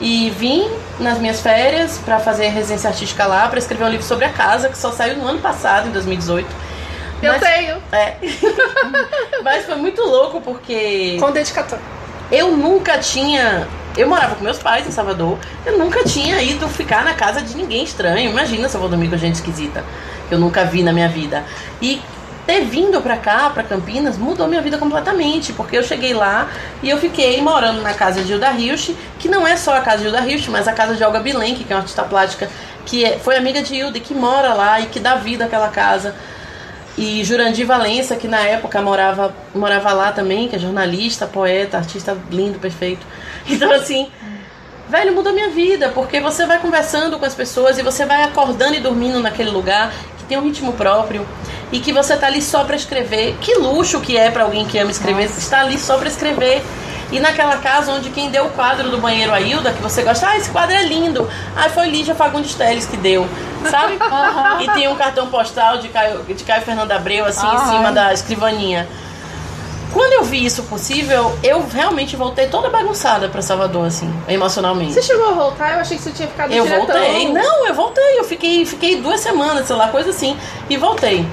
E 0.00 0.30
vim 0.30 0.68
nas 0.98 1.18
minhas 1.18 1.40
férias 1.40 1.98
pra 2.04 2.18
fazer 2.18 2.48
residência 2.48 2.88
artística 2.90 3.24
lá, 3.26 3.46
pra 3.48 3.58
escrever 3.58 3.84
um 3.84 3.88
livro 3.88 4.04
sobre 4.06 4.24
a 4.24 4.30
casa, 4.30 4.68
que 4.68 4.76
só 4.78 4.90
saiu 4.90 5.16
no 5.16 5.26
ano 5.28 5.38
passado, 5.40 5.88
em 5.88 5.92
2018. 5.92 6.48
Eu 7.22 7.32
Mas- 7.34 7.40
tenho. 7.42 7.76
É. 7.92 8.16
Mas 9.44 9.64
foi 9.64 9.76
muito 9.76 10.02
louco 10.02 10.40
porque 10.40 11.16
Com 11.20 11.30
dedicatória. 11.30 11.84
eu 12.30 12.56
nunca 12.56 12.98
tinha. 12.98 13.66
Eu 13.96 14.08
morava 14.08 14.34
com 14.34 14.42
meus 14.44 14.58
pais 14.58 14.86
em 14.86 14.90
Salvador. 14.90 15.38
Eu 15.66 15.78
nunca 15.78 16.02
tinha 16.04 16.40
ido 16.42 16.66
ficar 16.68 17.04
na 17.04 17.14
casa 17.14 17.42
de 17.42 17.54
ninguém 17.56 17.84
estranho. 17.84 18.30
Imagina 18.30 18.68
se 18.68 18.74
eu 18.74 18.80
vou 18.80 18.88
dormir 18.88 19.08
com 19.10 19.16
gente 19.16 19.34
esquisita. 19.34 19.84
Que 20.28 20.34
eu 20.34 20.38
nunca 20.38 20.64
vi 20.64 20.82
na 20.82 20.92
minha 20.92 21.08
vida. 21.08 21.44
E 21.80 22.00
ter 22.46 22.62
vindo 22.64 23.00
pra 23.02 23.16
cá, 23.18 23.50
pra 23.50 23.62
Campinas, 23.62 24.16
mudou 24.16 24.48
minha 24.48 24.62
vida 24.62 24.78
completamente. 24.78 25.52
Porque 25.52 25.76
eu 25.76 25.82
cheguei 25.82 26.14
lá 26.14 26.48
e 26.82 26.88
eu 26.88 26.96
fiquei 26.98 27.40
morando 27.42 27.82
na 27.82 27.92
casa 27.92 28.22
de 28.22 28.32
Hilda 28.32 28.50
Hilst, 28.52 28.92
que 29.18 29.28
não 29.28 29.46
é 29.46 29.56
só 29.56 29.76
a 29.76 29.80
casa 29.82 29.98
de 29.98 30.06
Hilda 30.06 30.20
Hilst, 30.26 30.48
mas 30.48 30.66
a 30.66 30.72
casa 30.72 30.94
de 30.94 31.04
Olga 31.04 31.20
Bilenque, 31.20 31.64
que 31.64 31.72
é 31.72 31.76
uma 31.76 31.82
artista 31.82 32.02
plástica, 32.02 32.48
que 32.86 33.04
é- 33.04 33.18
foi 33.18 33.36
amiga 33.36 33.62
de 33.62 33.74
Hilda 33.74 33.98
e 33.98 34.00
que 34.00 34.14
mora 34.14 34.54
lá 34.54 34.80
e 34.80 34.86
que 34.86 34.98
dá 34.98 35.16
vida 35.16 35.44
àquela 35.44 35.68
casa. 35.68 36.14
E 36.96 37.24
Jurandir 37.24 37.66
Valença, 37.66 38.16
que 38.16 38.28
na 38.28 38.40
época 38.40 38.82
morava, 38.82 39.34
morava 39.54 39.92
lá 39.92 40.12
também, 40.12 40.48
que 40.48 40.56
é 40.56 40.58
jornalista, 40.58 41.26
poeta, 41.26 41.78
artista 41.78 42.16
lindo, 42.30 42.58
perfeito. 42.58 43.06
Então, 43.48 43.72
assim, 43.72 44.08
velho, 44.88 45.12
mudou 45.14 45.32
minha 45.32 45.48
vida, 45.48 45.88
porque 45.88 46.20
você 46.20 46.46
vai 46.46 46.60
conversando 46.60 47.18
com 47.18 47.24
as 47.24 47.34
pessoas 47.34 47.76
e 47.76 47.82
você 47.82 48.04
vai 48.04 48.22
acordando 48.22 48.74
e 48.76 48.80
dormindo 48.80 49.18
naquele 49.18 49.50
lugar 49.50 49.92
que 50.18 50.24
tem 50.24 50.38
um 50.38 50.42
ritmo 50.42 50.74
próprio 50.74 51.26
e 51.72 51.80
que 51.80 51.92
você 51.92 52.16
tá 52.16 52.26
ali 52.28 52.40
só 52.42 52.62
pra 52.64 52.76
escrever. 52.76 53.36
Que 53.40 53.54
luxo 53.54 54.00
que 54.00 54.16
é 54.16 54.30
pra 54.30 54.44
alguém 54.44 54.64
que 54.66 54.78
ama 54.78 54.90
escrever, 54.90 55.24
estar 55.24 55.60
ali 55.60 55.78
só 55.78 55.96
pra 55.98 56.06
escrever. 56.08 56.62
E 57.10 57.20
naquela 57.20 57.58
casa 57.58 57.92
onde 57.92 58.08
quem 58.08 58.30
deu 58.30 58.46
o 58.46 58.50
quadro 58.50 58.88
do 58.88 58.96
banheiro 58.96 59.32
a 59.34 59.40
Hilda, 59.40 59.70
que 59.72 59.82
você 59.82 60.02
gosta, 60.02 60.28
ah, 60.28 60.36
esse 60.38 60.48
quadro 60.50 60.74
é 60.74 60.82
lindo. 60.82 61.28
Ah, 61.54 61.68
foi 61.68 61.88
Lígia 61.90 62.14
Fagundes 62.14 62.54
Teles 62.54 62.86
que 62.86 62.96
deu, 62.96 63.26
sabe? 63.70 63.98
E 64.62 64.70
tem 64.70 64.88
um 64.88 64.96
cartão 64.96 65.26
postal 65.26 65.76
de 65.78 65.88
Caio, 65.88 66.22
de 66.22 66.42
Caio 66.42 66.62
Fernando 66.62 66.90
Abreu, 66.92 67.26
assim, 67.26 67.46
em 67.46 67.50
Ai. 67.50 67.66
cima 67.68 67.92
da 67.92 68.14
escrivaninha. 68.14 68.88
Quando 69.92 70.14
eu 70.14 70.24
vi 70.24 70.42
isso 70.42 70.62
possível, 70.62 71.36
eu 71.42 71.66
realmente 71.70 72.16
voltei 72.16 72.46
toda 72.46 72.70
bagunçada 72.70 73.28
pra 73.28 73.42
Salvador, 73.42 73.86
assim, 73.88 74.10
emocionalmente. 74.26 74.94
Você 74.94 75.02
chegou 75.02 75.28
a 75.28 75.32
voltar? 75.32 75.74
Eu 75.74 75.80
achei 75.80 75.98
que 75.98 76.02
você 76.02 76.12
tinha 76.12 76.28
ficado 76.28 76.50
Eu 76.50 76.64
diretão. 76.64 76.86
voltei. 76.86 77.30
Não, 77.30 77.66
eu 77.66 77.74
voltei. 77.74 78.18
Eu 78.18 78.24
fiquei, 78.24 78.64
fiquei 78.64 79.02
duas 79.02 79.20
semanas, 79.20 79.66
sei 79.66 79.76
lá, 79.76 79.88
coisa 79.88 80.08
assim. 80.08 80.34
E 80.70 80.78
voltei. 80.78 81.26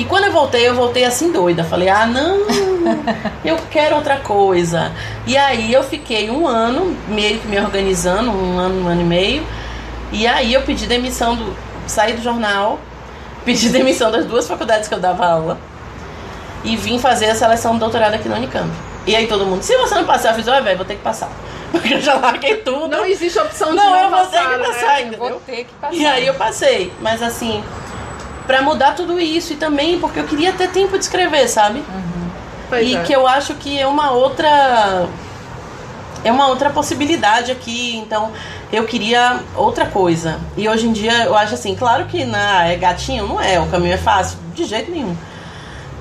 E 0.00 0.04
quando 0.06 0.24
eu 0.24 0.32
voltei, 0.32 0.66
eu 0.66 0.74
voltei 0.74 1.04
assim 1.04 1.30
doida. 1.30 1.62
Falei, 1.62 1.90
ah, 1.90 2.06
não, 2.06 2.38
eu 3.44 3.58
quero 3.70 3.96
outra 3.96 4.16
coisa. 4.16 4.90
E 5.26 5.36
aí 5.36 5.70
eu 5.70 5.82
fiquei 5.82 6.30
um 6.30 6.48
ano 6.48 6.96
meio 7.06 7.38
que 7.38 7.46
me 7.46 7.60
organizando, 7.60 8.30
um 8.30 8.58
ano, 8.58 8.82
um 8.82 8.88
ano 8.88 9.02
e 9.02 9.04
meio. 9.04 9.46
E 10.10 10.26
aí 10.26 10.54
eu 10.54 10.62
pedi 10.62 10.86
demissão 10.86 11.36
do. 11.36 11.54
saí 11.86 12.14
do 12.14 12.22
jornal, 12.22 12.78
pedi 13.44 13.68
demissão 13.68 14.10
das 14.10 14.24
duas 14.24 14.48
faculdades 14.48 14.88
que 14.88 14.94
eu 14.94 14.98
dava 14.98 15.26
aula. 15.26 15.58
E 16.64 16.78
vim 16.78 16.98
fazer 16.98 17.26
a 17.26 17.34
seleção 17.34 17.74
do 17.74 17.80
doutorado 17.80 18.14
aqui 18.14 18.26
na 18.26 18.36
Unicamp. 18.36 18.70
E 19.06 19.14
aí 19.14 19.26
todo 19.26 19.44
mundo, 19.44 19.62
se 19.62 19.76
você 19.76 19.94
não 19.96 20.04
passar, 20.04 20.30
eu 20.30 20.36
fiz, 20.36 20.48
ó, 20.48 20.62
velho, 20.62 20.78
vou 20.78 20.86
ter 20.86 20.94
que 20.94 21.02
passar. 21.02 21.30
Porque 21.72 21.92
eu 21.92 22.00
já 22.00 22.14
larguei 22.14 22.56
tudo. 22.56 22.88
Não 22.88 23.04
existe 23.04 23.38
opção 23.38 23.68
de 23.68 23.76
Não, 23.76 23.90
não, 23.90 24.00
eu 24.04 24.10
vou 24.10 24.26
ter 24.28 24.40
que 24.40 24.56
né? 24.56 24.64
passar, 24.64 25.00
Eu 25.00 25.06
entendeu? 25.08 25.28
vou 25.28 25.40
ter 25.40 25.56
que 25.64 25.72
passar. 25.78 25.94
E 25.94 26.06
aí 26.06 26.26
eu 26.26 26.34
passei. 26.34 26.90
Mas 27.02 27.22
assim, 27.22 27.62
pra 28.50 28.62
mudar 28.62 28.96
tudo 28.96 29.20
isso 29.20 29.52
e 29.52 29.56
também 29.56 30.00
porque 30.00 30.18
eu 30.18 30.24
queria 30.24 30.52
ter 30.52 30.68
tempo 30.70 30.98
de 30.98 31.04
escrever, 31.04 31.46
sabe? 31.46 31.84
Pois 32.68 32.84
e 32.84 32.96
é. 32.96 33.02
que 33.02 33.12
eu 33.12 33.24
acho 33.24 33.54
que 33.54 33.78
é 33.78 33.86
uma 33.86 34.10
outra. 34.10 35.06
É 36.24 36.32
uma 36.32 36.48
outra 36.48 36.68
possibilidade 36.68 37.52
aqui, 37.52 37.96
então 37.96 38.32
eu 38.72 38.84
queria 38.84 39.38
outra 39.54 39.86
coisa. 39.86 40.40
E 40.56 40.68
hoje 40.68 40.88
em 40.88 40.92
dia 40.92 41.26
eu 41.26 41.36
acho 41.36 41.54
assim, 41.54 41.76
claro 41.76 42.06
que 42.06 42.24
na, 42.24 42.66
é 42.66 42.74
gatinho, 42.74 43.28
não 43.28 43.40
é, 43.40 43.60
o 43.60 43.66
caminho 43.66 43.94
é 43.94 43.96
fácil, 43.96 44.36
de 44.52 44.64
jeito 44.64 44.90
nenhum. 44.90 45.16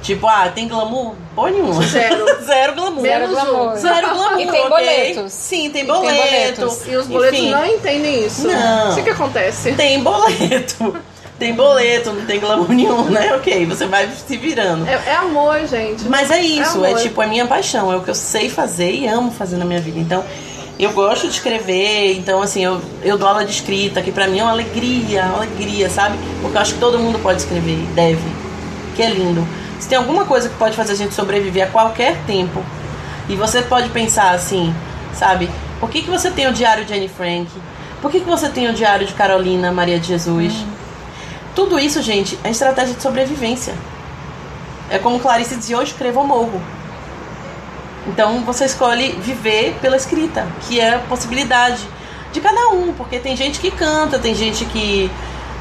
Tipo, 0.01 0.27
ah, 0.27 0.49
tem 0.53 0.67
glamour? 0.67 1.13
Porra 1.35 1.51
nenhuma. 1.51 1.83
Zero. 1.83 2.25
Zero 2.43 2.73
glamour. 2.73 3.01
Zero 3.03 3.27
glamour. 3.27 3.75
Zero 3.75 4.09
glamour. 4.15 4.39
E 4.41 4.47
tem 4.47 4.69
boletos. 4.69 5.33
Sim, 5.33 5.69
tem 5.69 5.83
E 5.83 5.85
tem 5.85 5.85
boleto. 5.85 6.61
boletos. 6.61 6.87
E 6.87 6.95
os 6.95 7.05
boletos 7.05 7.39
Enfim, 7.39 7.51
não 7.51 7.65
entendem 7.65 8.25
isso. 8.25 8.47
Não. 8.47 8.91
O 8.91 8.95
que, 8.95 9.03
que 9.03 9.09
acontece? 9.11 9.71
Tem 9.73 10.01
boleto. 10.01 10.97
Tem 11.39 11.53
boleto, 11.53 12.11
não 12.11 12.25
tem 12.25 12.39
glamour 12.39 12.67
nenhum, 12.69 13.05
né? 13.05 13.33
Ok, 13.33 13.65
você 13.65 13.87
vai 13.87 14.09
se 14.11 14.37
virando. 14.37 14.85
É, 14.87 15.01
é 15.07 15.15
amor, 15.15 15.65
gente. 15.65 16.07
Mas 16.09 16.29
é 16.29 16.41
isso, 16.41 16.83
é, 16.83 16.89
amor. 16.89 17.01
tipo, 17.01 17.21
é 17.21 17.27
minha 17.27 17.47
paixão, 17.47 17.91
é 17.91 17.95
o 17.95 18.01
que 18.01 18.09
eu 18.09 18.15
sei 18.15 18.49
fazer 18.49 18.91
e 18.91 19.07
amo 19.07 19.31
fazer 19.31 19.55
na 19.55 19.63
minha 19.63 19.79
vida. 19.79 19.97
Então, 19.97 20.23
eu 20.77 20.91
gosto 20.91 21.27
de 21.27 21.33
escrever, 21.33 22.17
então 22.17 22.41
assim, 22.41 22.63
eu, 22.63 22.81
eu 23.01 23.17
dou 23.17 23.27
aula 23.27 23.45
de 23.45 23.51
escrita, 23.51 24.01
que 24.01 24.11
pra 24.11 24.27
mim 24.27 24.39
é 24.39 24.43
uma 24.43 24.51
alegria, 24.51 25.23
uma 25.23 25.37
alegria, 25.37 25.89
sabe? 25.89 26.17
Porque 26.41 26.57
eu 26.57 26.61
acho 26.61 26.73
que 26.73 26.79
todo 26.79 26.99
mundo 26.99 27.19
pode 27.19 27.39
escrever, 27.41 27.77
deve. 27.95 28.21
Que 28.95 29.03
é 29.03 29.09
lindo. 29.09 29.47
Se 29.79 29.87
tem 29.87 29.97
alguma 29.97 30.25
coisa 30.25 30.49
que 30.49 30.55
pode 30.55 30.75
fazer 30.75 30.93
a 30.93 30.95
gente 30.95 31.13
sobreviver 31.13 31.63
a 31.63 31.67
qualquer 31.67 32.17
tempo, 32.27 32.63
e 33.29 33.35
você 33.35 33.61
pode 33.61 33.89
pensar 33.89 34.31
assim, 34.31 34.73
sabe? 35.13 35.49
Por 35.79 35.89
que, 35.89 36.01
que 36.01 36.09
você 36.09 36.29
tem 36.31 36.47
o 36.47 36.51
diário 36.51 36.83
de 36.83 36.93
Anne 36.93 37.07
Frank? 37.07 37.47
Por 38.01 38.11
que, 38.11 38.19
que 38.19 38.25
você 38.25 38.49
tem 38.49 38.67
o 38.69 38.73
diário 38.73 39.05
de 39.05 39.13
Carolina 39.13 39.71
Maria 39.71 39.99
de 39.99 40.07
Jesus? 40.07 40.53
Tudo 41.55 41.79
isso, 41.79 42.01
gente, 42.01 42.39
é 42.43 42.49
estratégia 42.49 42.95
de 42.95 43.01
sobrevivência. 43.01 43.73
É 44.89 44.97
como 44.97 45.19
Clarice 45.19 45.55
dizia, 45.55 45.75
eu 45.75 45.83
escrevo 45.83 46.19
ou 46.19 46.27
morro. 46.27 46.61
Então 48.07 48.43
você 48.43 48.65
escolhe 48.65 49.11
viver 49.13 49.77
pela 49.81 49.95
escrita, 49.95 50.47
que 50.67 50.79
é 50.79 50.95
a 50.95 50.99
possibilidade 50.99 51.85
de 52.31 52.39
cada 52.41 52.69
um, 52.69 52.93
porque 52.93 53.19
tem 53.19 53.35
gente 53.35 53.59
que 53.59 53.71
canta, 53.71 54.17
tem 54.17 54.33
gente 54.33 54.65
que, 54.65 55.11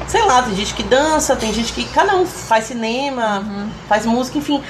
sei 0.07 0.23
lá, 0.23 0.41
tem 0.41 0.55
gente 0.55 0.73
que 0.73 0.83
dança, 0.83 1.35
tem 1.35 1.53
gente 1.53 1.73
que 1.73 1.85
cada 1.85 2.15
um 2.15 2.25
faz 2.25 2.65
cinema, 2.65 3.43
faz 3.87 4.05
música, 4.05 4.37
enfim. 4.37 4.63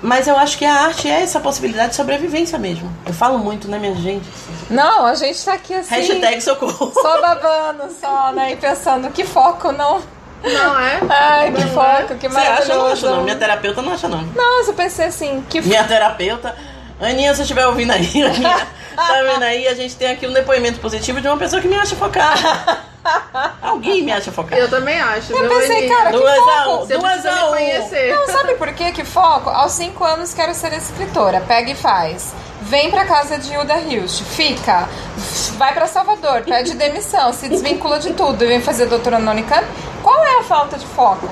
Mas 0.00 0.28
eu 0.28 0.36
acho 0.36 0.56
que 0.56 0.64
a 0.64 0.72
arte 0.72 1.08
é 1.08 1.22
essa 1.22 1.40
possibilidade 1.40 1.90
de 1.90 1.96
sobrevivência 1.96 2.58
mesmo. 2.58 2.92
Eu 3.04 3.12
falo 3.12 3.38
muito, 3.38 3.68
né, 3.68 3.78
minha 3.78 3.94
gente? 3.96 4.28
Não, 4.70 5.06
a 5.06 5.14
gente 5.14 5.44
tá 5.44 5.54
aqui 5.54 5.74
assim. 5.74 5.94
Hashtag 5.94 6.40
socorro. 6.40 6.92
Só 6.94 7.20
babando, 7.20 7.92
só, 8.00 8.32
né? 8.32 8.52
E 8.52 8.56
pensando, 8.56 9.10
que 9.10 9.24
foco, 9.24 9.72
não. 9.72 10.00
Não 10.42 10.80
é? 10.80 11.00
Ai, 11.08 11.52
que 11.52 11.60
Não 11.64 11.68
foco, 11.68 12.14
que 12.16 12.28
Você 12.28 12.38
acha? 12.38 12.74
Não 12.74 12.86
acho 12.86 13.06
não. 13.06 13.22
Minha 13.22 13.36
terapeuta 13.36 13.82
não 13.82 13.92
acha 13.92 14.08
não. 14.08 14.22
Nossa, 14.22 14.70
eu 14.70 14.74
pensei 14.74 15.06
assim, 15.06 15.44
que 15.48 15.60
Minha 15.60 15.84
terapeuta. 15.84 16.54
Aninha, 17.00 17.30
se 17.30 17.36
você 17.36 17.42
estiver 17.42 17.66
ouvindo 17.66 17.92
aí, 17.92 18.22
Aninha, 18.22 18.66
tá 18.96 19.22
vendo 19.22 19.42
aí? 19.42 19.68
A 19.68 19.74
gente 19.74 19.94
tem 19.96 20.10
aqui 20.10 20.26
um 20.26 20.32
depoimento 20.32 20.80
positivo 20.80 21.20
de 21.20 21.28
uma 21.28 21.36
pessoa 21.36 21.62
que 21.62 21.68
me 21.68 21.76
acha 21.76 21.94
focada. 21.94 22.78
Alguém 23.62 24.02
me 24.02 24.12
acha 24.12 24.30
focada. 24.32 24.60
Eu 24.60 24.68
também 24.68 25.00
acho. 25.00 25.32
Eu 25.32 25.48
pensei, 25.48 25.88
cara, 25.88 26.10
que 26.10 26.16
Duas 26.18 26.38
a 26.38 26.64
foco. 26.64 26.70
um. 26.70 26.78
Você 26.86 26.98
Duas 26.98 27.26
a 27.26 27.46
um. 27.46 27.48
conhecer. 27.50 28.14
Não, 28.14 28.26
sabe 28.26 28.54
por 28.54 28.72
quê? 28.72 28.92
Que 28.92 29.04
foco? 29.04 29.50
Aos 29.50 29.72
5 29.72 30.04
anos 30.04 30.34
quero 30.34 30.54
ser 30.54 30.72
escritora. 30.72 31.40
Pega 31.40 31.70
e 31.70 31.74
faz. 31.74 32.32
Vem 32.62 32.90
pra 32.90 33.04
casa 33.06 33.38
de 33.38 33.52
Hilda 33.52 33.78
Hilst, 33.78 34.22
fica. 34.24 34.88
Vai 35.56 35.72
pra 35.72 35.86
Salvador, 35.86 36.42
pede 36.42 36.74
demissão, 36.74 37.32
se 37.32 37.48
desvincula 37.48 37.98
de 37.98 38.12
tudo 38.12 38.44
e 38.44 38.46
vem 38.48 38.60
fazer 38.60 38.86
doutorado 38.86 39.22
na 39.22 39.30
Unicamp. 39.30 39.64
Qual 40.02 40.22
é 40.24 40.40
a 40.40 40.42
falta 40.42 40.76
de 40.76 40.84
foco? 40.86 41.28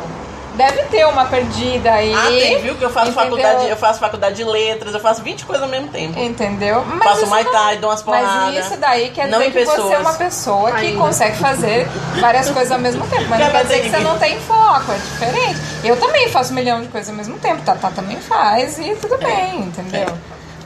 Deve 0.56 0.84
ter 0.84 1.06
uma 1.06 1.26
perdida 1.26 1.92
aí. 1.92 2.14
Ah, 2.14 2.28
tem, 2.28 2.62
viu? 2.62 2.74
Que 2.76 2.84
eu 2.84 2.90
faço 2.90 3.10
entendeu? 3.10 3.24
faculdade, 3.38 3.68
eu 3.68 3.76
faço 3.76 4.00
faculdade 4.00 4.36
de 4.36 4.44
letras, 4.44 4.94
eu 4.94 5.00
faço 5.00 5.22
20 5.22 5.44
coisas 5.44 5.62
ao 5.62 5.68
mesmo 5.68 5.88
tempo. 5.88 6.18
Entendeu? 6.18 6.82
Mas 6.86 7.02
Faço 7.20 7.26
não- 7.26 7.44
Thai, 7.52 7.76
dou 7.76 7.90
umas 7.90 8.02
porradas. 8.02 8.54
Mas 8.54 8.66
isso 8.66 8.76
daí 8.78 9.10
quer 9.10 9.28
Não 9.28 9.38
dizer 9.38 9.52
que 9.52 9.64
você 9.66 9.72
é 9.72 9.76
pessoas. 9.76 10.00
uma 10.00 10.14
pessoa 10.14 10.72
que 10.72 10.86
Ainda. 10.86 11.00
consegue 11.00 11.36
fazer 11.36 11.86
várias 12.20 12.48
coisas 12.50 12.72
ao 12.72 12.78
mesmo 12.78 13.06
tempo. 13.06 13.26
Mas 13.28 13.38
não 13.38 13.46
Quer 13.46 13.52
quer 13.52 13.62
dizer 13.64 13.80
que 13.82 13.90
você 13.90 13.98
não 13.98 14.18
tem 14.18 14.40
foco, 14.40 14.92
é 14.92 14.96
diferente. 14.96 15.60
Eu 15.84 15.96
também 15.98 16.28
faço 16.30 16.52
um 16.52 16.54
milhão 16.56 16.80
de 16.80 16.88
coisas 16.88 17.10
ao 17.10 17.14
mesmo 17.16 17.38
tempo. 17.38 17.60
Tatá 17.62 17.90
também 17.90 18.16
faz 18.16 18.78
e 18.78 18.94
tudo 18.96 19.18
bem, 19.18 19.60
entendeu? 19.60 20.06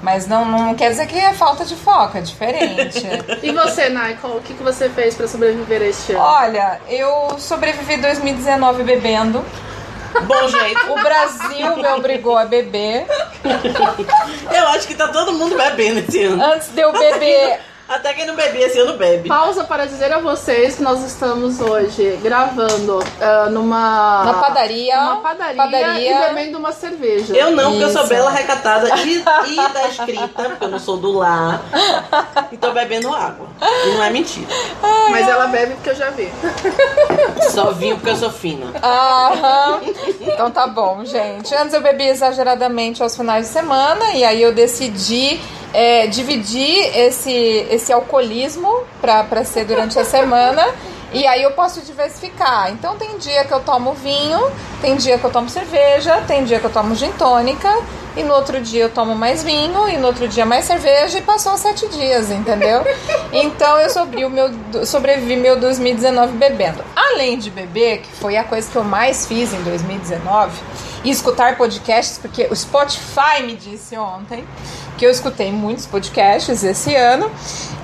Mas 0.02 0.26
não, 0.26 0.44
não 0.46 0.74
quer 0.74 0.90
dizer 0.90 1.06
que 1.06 1.18
é 1.18 1.34
falta 1.34 1.64
de 1.64 1.74
foco, 1.76 2.16
é 2.16 2.20
diferente. 2.20 3.02
E 3.42 3.52
você, 3.52 3.88
Naiko, 3.88 4.28
o 4.28 4.40
que, 4.40 4.54
que 4.54 4.62
você 4.62 4.88
fez 4.88 5.14
pra 5.14 5.26
sobreviver 5.28 5.82
a 5.82 5.84
este 5.86 6.12
ano? 6.12 6.22
Olha, 6.22 6.80
eu 6.88 7.34
sobrevivi 7.38 7.96
2019 7.98 8.82
bebendo. 8.84 9.44
Bom 10.22 10.48
jeito. 10.48 10.92
O 10.92 11.02
Brasil 11.02 11.76
me 11.76 11.88
obrigou 11.88 12.36
a 12.36 12.44
beber. 12.44 13.06
Eu 14.54 14.68
acho 14.68 14.86
que 14.86 14.94
tá 14.94 15.08
todo 15.08 15.32
mundo 15.32 15.56
bebendo 15.56 16.00
esse 16.00 16.24
ano. 16.24 16.42
Antes 16.42 16.68
de 16.68 16.80
eu 16.80 16.92
beber, 16.92 17.60
Até 17.90 18.14
quem 18.14 18.24
não 18.24 18.36
bebia 18.36 18.66
esse 18.66 18.78
ano 18.78 18.96
bebe. 18.96 19.28
Pausa 19.28 19.64
para 19.64 19.84
dizer 19.84 20.12
a 20.12 20.20
vocês 20.20 20.76
que 20.76 20.82
nós 20.82 21.02
estamos 21.02 21.60
hoje 21.60 22.20
gravando 22.22 23.00
ah, 23.20 23.48
numa... 23.50 24.22
Na 24.26 24.34
padaria. 24.34 24.96
Numa 24.96 25.16
padaria, 25.16 25.56
Padaria. 25.56 26.12
e 26.12 26.28
bebendo 26.28 26.58
uma 26.58 26.70
cerveja. 26.70 27.34
Eu 27.34 27.50
não, 27.50 27.72
porque 27.72 27.82
eu 27.82 27.90
sou 27.90 28.02
Isso. 28.02 28.08
bela, 28.10 28.30
recatada 28.30 28.96
e, 29.00 29.16
e 29.16 29.56
da 29.56 29.88
escrita, 29.88 30.28
porque 30.28 30.64
eu 30.64 30.68
não 30.68 30.78
sou 30.78 30.98
do 30.98 31.10
lar. 31.10 31.60
E 32.52 32.56
tô 32.56 32.70
bebendo 32.70 33.12
água. 33.12 33.48
E 33.60 33.90
não 33.94 34.04
é 34.04 34.10
mentira. 34.10 34.46
Mas 35.10 35.26
ela 35.26 35.48
bebe 35.48 35.74
porque 35.74 35.90
eu 35.90 35.96
já 35.96 36.10
vi. 36.10 36.30
Só 37.50 37.72
vinho 37.72 37.96
porque 37.96 38.10
eu 38.10 38.16
sou 38.16 38.30
fina. 38.30 38.66
Aham. 38.80 39.80
Então 40.20 40.48
tá 40.52 40.68
bom, 40.68 41.04
gente. 41.04 41.52
Antes 41.56 41.74
eu 41.74 41.80
bebia 41.80 42.10
exageradamente 42.10 43.02
aos 43.02 43.16
finais 43.16 43.48
de 43.48 43.52
semana 43.52 44.12
e 44.12 44.22
aí 44.22 44.40
eu 44.40 44.54
decidi 44.54 45.40
é, 45.72 46.06
dividir 46.06 46.96
esse, 46.96 47.32
esse 47.70 47.92
alcoolismo 47.92 48.84
pra, 49.00 49.24
pra 49.24 49.44
ser 49.44 49.64
durante 49.64 49.98
a 49.98 50.04
semana. 50.04 50.66
E 51.12 51.26
aí 51.26 51.42
eu 51.42 51.50
posso 51.52 51.80
diversificar. 51.80 52.70
Então 52.70 52.96
tem 52.96 53.18
dia 53.18 53.44
que 53.44 53.52
eu 53.52 53.60
tomo 53.60 53.94
vinho, 53.94 54.40
tem 54.80 54.96
dia 54.96 55.18
que 55.18 55.24
eu 55.24 55.30
tomo 55.30 55.48
cerveja, 55.48 56.22
tem 56.26 56.44
dia 56.44 56.60
que 56.60 56.66
eu 56.66 56.70
tomo 56.70 56.94
gin 56.94 57.10
tônica, 57.12 57.68
e 58.16 58.22
no 58.22 58.32
outro 58.32 58.60
dia 58.60 58.84
eu 58.84 58.90
tomo 58.90 59.14
mais 59.14 59.42
vinho, 59.42 59.88
e 59.88 59.96
no 59.96 60.06
outro 60.06 60.28
dia 60.28 60.46
mais 60.46 60.66
cerveja, 60.66 61.18
e 61.18 61.22
passou 61.22 61.56
sete 61.56 61.88
dias, 61.88 62.30
entendeu? 62.30 62.82
Então 63.32 63.78
eu 63.78 63.88
sobrevivi 63.90 64.24
o 64.24 64.30
meu, 64.30 64.84
sobrevivi 64.84 65.36
meu 65.36 65.58
2019 65.58 66.32
bebendo. 66.32 66.82
Além 66.96 67.38
de 67.38 67.48
beber, 67.48 67.98
que 67.98 68.10
foi 68.16 68.36
a 68.36 68.42
coisa 68.42 68.68
que 68.68 68.76
eu 68.76 68.82
mais 68.82 69.24
fiz 69.24 69.54
em 69.54 69.62
2019, 69.62 70.50
e 71.02 71.10
escutar 71.10 71.56
podcasts, 71.56 72.18
porque 72.18 72.46
o 72.50 72.56
Spotify 72.56 73.42
me 73.42 73.56
disse 73.56 73.96
ontem 73.96 74.44
que 74.98 75.06
eu 75.06 75.10
escutei 75.10 75.50
muitos 75.50 75.86
podcasts 75.86 76.62
esse 76.62 76.94
ano. 76.94 77.30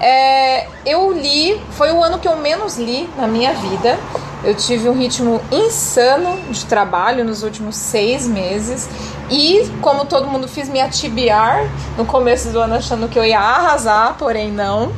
É, 0.00 0.68
eu 0.84 1.10
li, 1.12 1.58
foi 1.70 1.90
o 1.90 2.04
ano 2.04 2.18
que 2.18 2.28
eu 2.28 2.36
menos 2.36 2.76
li 2.76 3.08
na 3.16 3.26
minha 3.26 3.54
vida. 3.54 3.98
Eu 4.44 4.54
tive 4.54 4.88
um 4.88 4.92
ritmo 4.92 5.40
insano 5.50 6.38
de 6.50 6.66
trabalho 6.66 7.24
nos 7.24 7.42
últimos 7.42 7.74
seis 7.76 8.28
meses. 8.28 8.88
E, 9.30 9.66
como 9.80 10.04
todo 10.04 10.28
mundo, 10.28 10.46
fiz 10.46 10.68
me 10.68 10.80
atibiar 10.80 11.66
no 11.96 12.04
começo 12.04 12.50
do 12.50 12.60
ano 12.60 12.74
achando 12.74 13.08
que 13.08 13.18
eu 13.18 13.24
ia 13.24 13.40
arrasar, 13.40 14.14
porém 14.18 14.52
não. 14.52 14.92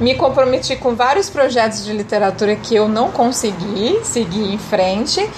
Me 0.00 0.14
comprometi 0.14 0.74
com 0.74 0.96
vários 0.96 1.30
projetos 1.30 1.84
de 1.84 1.92
literatura 1.92 2.56
que 2.56 2.74
eu 2.74 2.88
não 2.88 3.10
consegui 3.10 4.00
seguir 4.02 4.52
em 4.52 4.58
frente. 4.58 5.28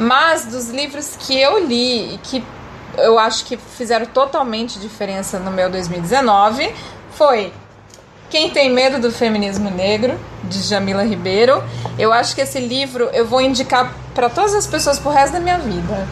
Mas 0.00 0.46
dos 0.46 0.70
livros 0.70 1.14
que 1.18 1.38
eu 1.38 1.62
li 1.62 2.14
e 2.14 2.18
que 2.22 2.42
eu 2.96 3.18
acho 3.18 3.44
que 3.44 3.58
fizeram 3.58 4.06
totalmente 4.06 4.78
diferença 4.78 5.38
no 5.38 5.50
meu 5.50 5.68
2019 5.68 6.74
foi 7.12 7.52
Quem 8.30 8.48
Tem 8.48 8.70
Medo 8.72 8.98
do 8.98 9.12
Feminismo 9.12 9.70
Negro, 9.70 10.18
de 10.44 10.62
Jamila 10.62 11.04
Ribeiro. 11.04 11.62
Eu 11.98 12.14
acho 12.14 12.34
que 12.34 12.40
esse 12.40 12.58
livro 12.58 13.10
eu 13.12 13.26
vou 13.26 13.42
indicar 13.42 13.94
para 14.14 14.30
todas 14.30 14.54
as 14.54 14.66
pessoas 14.66 14.98
pro 14.98 15.10
resto 15.10 15.34
da 15.34 15.40
minha 15.40 15.58
vida. 15.58 16.08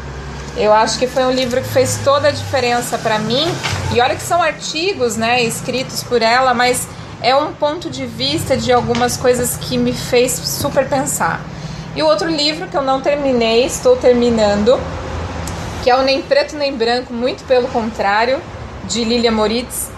Eu 0.54 0.70
acho 0.74 0.98
que 0.98 1.06
foi 1.06 1.24
um 1.24 1.30
livro 1.30 1.62
que 1.62 1.68
fez 1.68 1.98
toda 2.04 2.28
a 2.28 2.30
diferença 2.30 2.98
para 2.98 3.18
mim. 3.18 3.46
E 3.94 4.02
olha 4.02 4.14
que 4.14 4.22
são 4.22 4.42
artigos, 4.42 5.16
né, 5.16 5.42
escritos 5.42 6.02
por 6.02 6.20
ela, 6.20 6.52
mas 6.52 6.86
é 7.22 7.34
um 7.34 7.54
ponto 7.54 7.88
de 7.88 8.04
vista 8.04 8.54
de 8.54 8.70
algumas 8.70 9.16
coisas 9.16 9.56
que 9.56 9.78
me 9.78 9.94
fez 9.94 10.32
super 10.32 10.86
pensar. 10.86 11.40
E 11.98 12.02
o 12.04 12.06
outro 12.06 12.30
livro 12.30 12.68
que 12.68 12.76
eu 12.76 12.82
não 12.82 13.00
terminei, 13.00 13.64
estou 13.64 13.96
terminando, 13.96 14.78
que 15.82 15.90
é 15.90 15.96
o 15.96 16.02
Nem 16.04 16.22
Preto 16.22 16.54
Nem 16.54 16.72
Branco, 16.72 17.12
muito 17.12 17.42
pelo 17.42 17.66
contrário, 17.66 18.40
de 18.84 19.02
Lilia 19.02 19.32
Moritz. 19.32 19.90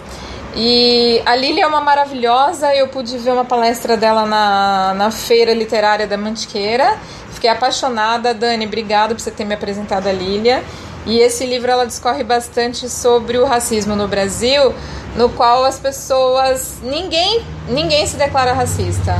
E 0.55 1.21
a 1.27 1.35
Lilia 1.35 1.63
é 1.63 1.67
uma 1.67 1.79
maravilhosa, 1.79 2.73
eu 2.73 2.87
pude 2.87 3.15
ver 3.19 3.29
uma 3.29 3.45
palestra 3.45 3.95
dela 3.95 4.25
na, 4.25 4.95
na 4.95 5.11
Feira 5.11 5.53
Literária 5.53 6.07
da 6.07 6.17
Mantiqueira. 6.17 6.97
Fiquei 7.33 7.51
apaixonada, 7.51 8.33
Dani, 8.33 8.65
obrigada 8.65 9.13
por 9.13 9.21
você 9.21 9.29
ter 9.29 9.45
me 9.45 9.53
apresentado 9.53 10.07
a 10.07 10.11
Lilia. 10.11 10.63
E 11.05 11.19
esse 11.19 11.45
livro 11.45 11.69
ela 11.69 11.85
discorre 11.85 12.23
bastante 12.23 12.89
sobre 12.89 13.37
o 13.37 13.45
racismo 13.45 13.95
no 13.95 14.07
Brasil, 14.07 14.73
no 15.15 15.29
qual 15.29 15.63
as 15.63 15.77
pessoas. 15.77 16.79
ninguém, 16.81 17.45
ninguém 17.69 18.07
se 18.07 18.17
declara 18.17 18.53
racista. 18.53 19.13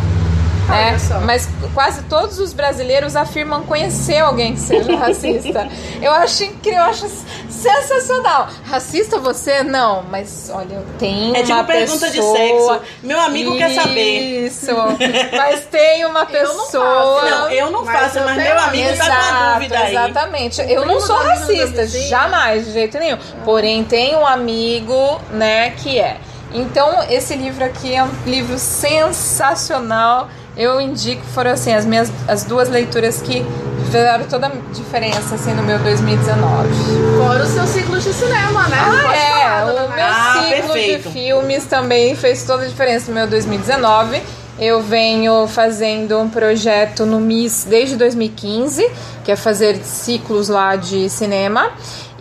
Né? 0.71 0.99
Só. 0.99 1.19
Mas 1.19 1.47
quase 1.73 2.03
todos 2.03 2.39
os 2.39 2.53
brasileiros 2.53 3.15
afirmam 3.15 3.63
conhecer 3.63 4.17
alguém 4.19 4.53
que 4.53 4.59
seja 4.59 4.95
racista. 4.95 5.67
eu 6.01 6.11
acho 6.11 6.43
incrível, 6.43 6.79
eu 6.79 6.85
acho 6.85 7.07
sensacional. 7.49 8.47
Racista 8.65 9.19
você? 9.19 9.63
Não, 9.63 10.03
mas 10.09 10.49
olha, 10.53 10.75
eu 10.75 10.85
tenho 10.97 11.35
É 11.35 11.41
tipo 11.41 11.53
uma 11.53 11.63
pergunta 11.63 12.09
de 12.09 12.17
pessoa... 12.17 12.37
sexo. 12.37 12.81
Meu 13.03 13.19
amigo 13.19 13.55
quer 13.57 13.73
saber. 13.73 14.45
Isso. 14.47 14.71
Mas 15.35 15.65
tem 15.65 16.05
uma 16.05 16.21
Eu 16.31 16.47
não 16.47 16.65
pessoa... 16.65 17.21
faço. 17.21 17.29
Não, 17.29 17.49
eu 17.51 17.71
não 17.71 17.85
Mas 17.85 17.99
faço, 17.99 18.17
eu 18.19 18.25
mas 18.25 18.37
meu 18.37 18.59
amigo 18.59 18.89
tá 18.97 19.05
com 19.05 19.11
Exato, 19.11 19.53
dúvida 19.53 19.79
aí. 19.79 19.95
exatamente. 19.95 20.61
Eu 20.61 20.85
não 20.85 20.99
sou 21.01 21.15
racista, 21.17 21.87
jamais, 21.87 22.65
de 22.65 22.73
jeito 22.73 22.97
nenhum. 22.97 23.17
Porém, 23.45 23.83
tem 23.83 24.15
um 24.15 24.25
amigo, 24.25 25.19
né, 25.31 25.71
que 25.71 25.99
é. 25.99 26.17
Então, 26.53 27.03
esse 27.09 27.35
livro 27.35 27.63
aqui 27.63 27.95
é 27.95 28.03
um 28.03 28.09
livro 28.25 28.57
sensacional. 28.59 30.27
Eu 30.55 30.81
indico, 30.81 31.23
foram 31.33 31.51
assim, 31.51 31.73
as 31.73 31.85
minhas 31.85 32.11
as 32.27 32.43
duas 32.43 32.69
leituras 32.69 33.21
que 33.21 33.45
fizeram 33.85 34.25
toda 34.25 34.47
a 34.47 34.51
diferença 34.73 35.35
assim 35.35 35.53
no 35.53 35.63
meu 35.63 35.79
2019. 35.79 36.69
Fora 37.17 37.43
o 37.43 37.47
seu 37.47 37.67
ciclo 37.67 37.99
de 37.99 38.13
cinema, 38.13 38.67
né? 38.67 38.77
Ah, 38.79 39.15
é, 39.15 39.63
o 39.63 39.89
meu. 39.89 40.05
Ah, 40.05 40.33
ciclo 40.33 40.73
perfeito. 40.73 41.09
de 41.09 41.13
filmes 41.13 41.65
também 41.65 42.15
fez 42.15 42.43
toda 42.43 42.63
a 42.63 42.67
diferença 42.67 43.07
no 43.09 43.15
meu 43.15 43.27
2019. 43.27 44.21
Eu 44.59 44.81
venho 44.81 45.47
fazendo 45.47 46.19
um 46.19 46.29
projeto 46.29 47.05
no 47.05 47.19
MIS 47.19 47.65
desde 47.67 47.95
2015, 47.95 48.87
que 49.23 49.31
é 49.31 49.35
fazer 49.35 49.77
ciclos 49.83 50.49
lá 50.49 50.75
de 50.75 51.09
cinema. 51.09 51.71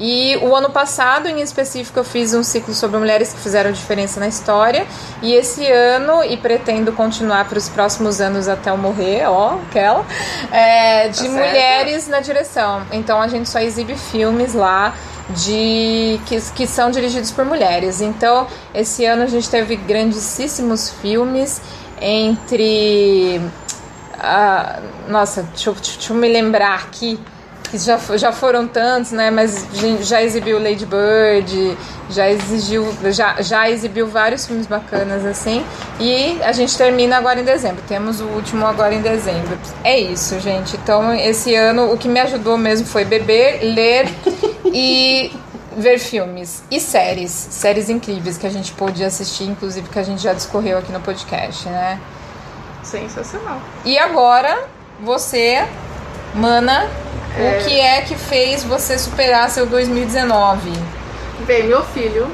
E 0.02 0.38
o 0.38 0.56
ano 0.56 0.70
passado, 0.70 1.28
em 1.28 1.42
específico, 1.42 1.98
eu 1.98 2.04
fiz 2.04 2.32
um 2.32 2.42
ciclo 2.42 2.72
sobre 2.72 2.98
mulheres 2.98 3.34
que 3.34 3.38
fizeram 3.38 3.70
diferença 3.70 4.18
na 4.18 4.26
história. 4.26 4.86
E 5.20 5.34
esse 5.34 5.70
ano, 5.70 6.24
e 6.24 6.38
pretendo 6.38 6.90
continuar 6.90 7.46
para 7.46 7.58
os 7.58 7.68
próximos 7.68 8.18
anos 8.18 8.48
até 8.48 8.70
eu 8.70 8.78
morrer, 8.78 9.26
ó, 9.26 9.58
aquela, 9.68 10.06
é, 10.50 11.08
de 11.08 11.18
certo. 11.18 11.32
mulheres 11.32 12.08
na 12.08 12.20
direção. 12.20 12.82
Então 12.90 13.20
a 13.20 13.28
gente 13.28 13.46
só 13.46 13.60
exibe 13.60 13.94
filmes 13.94 14.54
lá 14.54 14.94
de 15.36 16.18
que, 16.24 16.40
que 16.52 16.66
são 16.66 16.90
dirigidos 16.90 17.30
por 17.30 17.44
mulheres. 17.44 18.00
Então, 18.00 18.46
esse 18.74 19.04
ano 19.04 19.24
a 19.24 19.26
gente 19.26 19.50
teve 19.50 19.76
grandíssimos 19.76 20.88
filmes 20.88 21.60
entre. 22.00 23.38
ah, 24.18 24.80
nossa, 25.08 25.42
deixa 25.42 25.72
deixa 25.72 26.12
eu 26.12 26.16
me 26.16 26.26
lembrar 26.26 26.76
aqui. 26.76 27.20
Que 27.70 27.78
já, 27.78 27.98
já 28.16 28.33
foram 28.33 28.66
tantos, 28.66 29.12
né? 29.12 29.30
Mas 29.30 29.64
já 30.00 30.20
exibiu 30.22 30.59
Lady 30.59 30.87
Bird, 30.87 31.76
já 32.11 32.28
exigiu, 32.28 32.92
já, 33.11 33.40
já 33.40 33.70
exibiu 33.70 34.06
vários 34.09 34.46
filmes 34.46 34.66
bacanas 34.66 35.24
assim. 35.24 35.64
E 36.00 36.40
a 36.42 36.52
gente 36.52 36.76
termina 36.76 37.16
agora 37.16 37.40
em 37.40 37.44
dezembro. 37.44 37.83
Temos 37.87 38.20
o 38.20 38.24
último 38.24 38.66
agora 38.66 38.92
em 38.92 39.00
dezembro. 39.00 39.56
É 39.85 39.98
isso, 39.98 40.40
gente. 40.40 40.76
Então, 40.76 41.14
esse 41.14 41.54
ano 41.54 41.92
o 41.92 41.96
que 41.96 42.09
me 42.09 42.18
ajudou 42.20 42.59
mesmo 42.59 42.87
foi 42.87 43.04
beber, 43.04 43.61
ler 43.62 44.09
e 44.64 45.33
ver 45.76 45.98
filmes 45.98 46.62
e 46.70 46.80
séries, 46.80 47.30
séries 47.30 47.88
incríveis 47.88 48.37
que 48.37 48.46
a 48.46 48.50
gente 48.50 48.72
pôde 48.72 49.04
assistir, 49.04 49.44
inclusive 49.44 49.88
que 49.88 49.98
a 49.98 50.02
gente 50.02 50.22
já 50.22 50.33
discorreu 50.33 50.78
aqui 50.78 50.92
no 50.92 51.00
podcast, 51.00 51.68
né? 51.68 52.00
Sensacional. 52.83 53.61
E 53.85 53.98
agora, 53.98 54.64
você, 55.00 55.64
mana, 56.34 56.88
É. 57.37 57.59
o 57.59 57.64
que 57.64 57.81
é 57.81 58.03
que 58.03 58.16
fez 58.16 58.64
você 58.64 58.99
superar 58.99 59.51
seu 59.51 59.66
2019? 59.66 60.72
Bem, 61.47 61.64
meu 61.64 61.85
filho. 61.85 62.31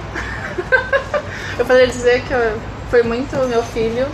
eu 1.58 1.64
poderia 1.64 1.88
dizer 1.88 2.22
que 2.22 2.34
foi 2.90 3.02
muito 3.02 3.36
meu 3.48 3.62
filho 3.62 4.06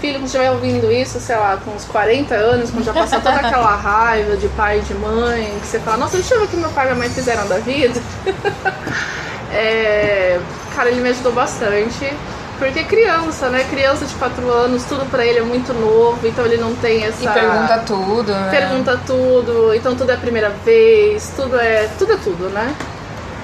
filho, 0.00 0.14
quando 0.14 0.26
estiver 0.26 0.50
ouvindo 0.50 0.90
isso, 0.90 1.20
sei 1.20 1.36
lá, 1.36 1.56
com 1.56 1.72
uns 1.72 1.84
40 1.84 2.34
anos, 2.34 2.70
quando 2.70 2.84
já 2.84 2.92
passou 2.92 3.20
toda 3.20 3.36
aquela 3.36 3.74
raiva 3.76 4.36
de 4.36 4.48
pai 4.48 4.78
e 4.78 4.82
de 4.82 4.94
mãe, 4.94 5.58
que 5.60 5.66
você 5.66 5.78
fala, 5.80 5.98
nossa, 5.98 6.16
deixa 6.16 6.34
eu 6.34 6.40
ver 6.40 6.46
o 6.46 6.48
que 6.48 6.56
meu 6.56 6.70
pai 6.70 6.84
e 6.86 6.88
minha 6.88 6.98
mãe 6.98 7.10
fizeram 7.10 7.46
da 7.48 7.58
vida. 7.58 8.00
é, 9.52 10.40
cara, 10.74 10.90
ele 10.90 11.00
me 11.00 11.08
ajudou 11.10 11.32
bastante. 11.32 12.12
Porque 12.58 12.82
criança, 12.84 13.48
né? 13.48 13.64
Criança 13.70 14.04
de 14.04 14.14
4 14.14 14.50
anos, 14.50 14.84
tudo 14.84 15.06
pra 15.06 15.24
ele 15.24 15.38
é 15.38 15.42
muito 15.42 15.72
novo, 15.72 16.26
então 16.26 16.44
ele 16.44 16.56
não 16.56 16.74
tem 16.74 17.04
essa. 17.04 17.24
E 17.24 17.28
pergunta 17.28 17.82
tudo, 17.86 18.32
né? 18.32 18.48
Pergunta 18.50 19.00
tudo, 19.06 19.74
então 19.74 19.94
tudo 19.94 20.10
é 20.10 20.14
a 20.14 20.18
primeira 20.18 20.50
vez, 20.64 21.32
tudo 21.36 21.58
é. 21.58 21.88
Tudo 21.98 22.12
é 22.12 22.16
tudo, 22.16 22.48
né? 22.50 22.74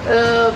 Uh, 0.05 0.53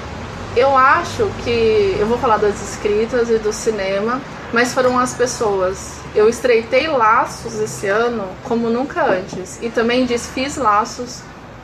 eu 0.58 0.78
acho 0.78 1.30
que. 1.44 1.96
Eu 1.98 2.06
vou 2.08 2.18
falar 2.18 2.38
das 2.38 2.62
escritas 2.62 3.30
e 3.30 3.38
do 3.38 3.54
cinema, 3.54 4.22
mas 4.52 4.74
foram 4.74 5.00
as 5.00 5.14
pessoas. 5.14 6.00
Eu 6.14 6.28
estreitei 6.28 6.88
laços 6.88 7.60
esse 7.60 7.88
ano 7.88 8.28
como 8.44 8.70
nunca 8.70 9.06
antes. 9.06 9.58
E 9.62 9.70
também 9.70 10.06
desfiz 10.06 10.58
laços 10.58 11.22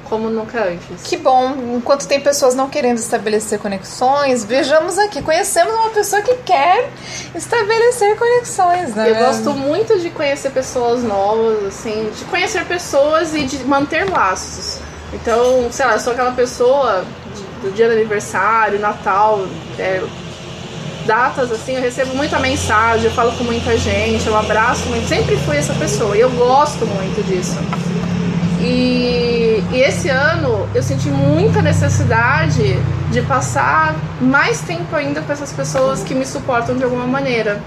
como 0.10 0.30
nunca 0.30 0.64
antes. 0.64 1.04
Que 1.04 1.18
bom. 1.18 1.56
Enquanto 1.76 2.08
tem 2.08 2.20
pessoas 2.20 2.56
não 2.56 2.70
querendo 2.70 2.98
estabelecer 2.98 3.60
conexões, 3.60 4.44
vejamos 4.44 4.98
aqui, 4.98 5.22
conhecemos 5.22 5.74
uma 5.74 5.90
pessoa 5.90 6.22
que 6.22 6.36
quer 6.38 6.90
estabelecer 7.36 8.16
conexões, 8.18 8.96
né? 8.96 9.12
Eu 9.12 9.16
gosto 9.16 9.52
muito 9.52 10.00
de 10.00 10.10
conhecer 10.10 10.52
pessoas 10.52 11.04
novas, 11.04 11.66
assim, 11.66 12.10
de 12.18 12.26
conhecer 12.26 12.66
pessoas 12.66 13.34
e 13.34 13.44
de 13.44 13.64
manter 13.66 14.10
laços. 14.10 14.80
Então, 15.14 15.72
sei 15.72 15.86
lá, 15.86 15.94
eu 15.94 16.00
sou 16.00 16.14
aquela 16.14 16.32
pessoa 16.32 17.06
do 17.62 17.72
dia 17.72 17.88
do 17.88 17.94
aniversário, 17.94 18.80
Natal, 18.80 19.46
é, 19.80 20.04
datas 21.06 21.52
assim, 21.52 21.76
eu 21.76 21.82
recebo 21.82 22.16
muita 22.16 22.40
mensagem, 22.40 23.06
eu 23.06 23.12
falo 23.12 23.32
com 23.34 23.44
muita 23.44 23.78
gente, 23.78 24.26
eu 24.28 24.36
abraço 24.36 24.88
muito, 24.88 25.08
sempre 25.08 25.38
fui 25.38 25.58
essa 25.58 25.74
pessoa 25.74 26.18
e 26.18 26.20
eu 26.20 26.30
gosto 26.32 26.86
muito 26.86 27.24
disso. 27.28 27.56
E, 28.66 29.64
e, 29.72 29.82
esse 29.82 30.10
ano 30.10 30.68
eu 30.74 30.82
senti 30.82 31.08
muita 31.10 31.62
necessidade 31.62 32.76
de 33.12 33.22
passar 33.22 33.96
mais 34.20 34.60
tempo 34.62 34.96
ainda 34.96 35.22
com 35.22 35.32
essas 35.32 35.54
pessoas 35.54 36.04
que 36.04 36.16
me 36.16 36.26
suportam 36.26 36.76
de 36.76 36.84
alguma 36.84 37.06
maneira. 37.06 37.62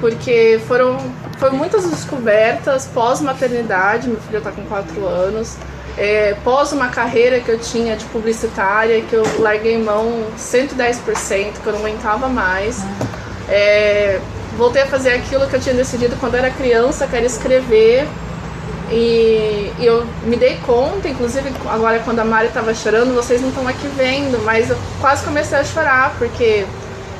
Porque 0.00 0.60
foram, 0.68 0.96
foram 1.38 1.56
muitas 1.56 1.90
descobertas 1.90 2.86
pós-maternidade, 2.94 4.08
meu 4.08 4.20
filho 4.20 4.38
está 4.38 4.52
com 4.52 4.62
4 4.62 5.04
anos, 5.04 5.56
é, 5.96 6.36
pós 6.44 6.70
uma 6.70 6.86
carreira 6.88 7.40
que 7.40 7.48
eu 7.48 7.58
tinha 7.58 7.96
de 7.96 8.04
publicitária, 8.04 9.02
que 9.02 9.14
eu 9.14 9.24
larguei 9.40 9.76
mão 9.76 10.22
110%, 10.38 11.54
que 11.60 11.66
eu 11.66 11.72
não 11.72 11.80
aguentava 11.80 12.28
mais. 12.28 12.80
É, 13.48 14.20
voltei 14.56 14.82
a 14.82 14.86
fazer 14.86 15.10
aquilo 15.10 15.48
que 15.48 15.56
eu 15.56 15.60
tinha 15.60 15.74
decidido 15.74 16.14
quando 16.20 16.36
era 16.36 16.48
criança, 16.50 17.08
que 17.08 17.16
era 17.16 17.26
escrever 17.26 18.06
e, 18.90 19.72
eu 19.78 20.06
me 20.22 20.36
dei 20.36 20.56
conta, 20.66 21.08
inclusive 21.08 21.52
agora 21.68 22.00
quando 22.00 22.20
a 22.20 22.24
Mari 22.24 22.48
estava 22.48 22.74
chorando, 22.74 23.14
vocês 23.14 23.40
não 23.40 23.50
estão 23.50 23.66
aqui 23.68 23.86
vendo, 23.96 24.42
mas 24.44 24.70
eu 24.70 24.78
quase 25.00 25.24
comecei 25.24 25.58
a 25.58 25.64
chorar, 25.64 26.14
porque 26.18 26.64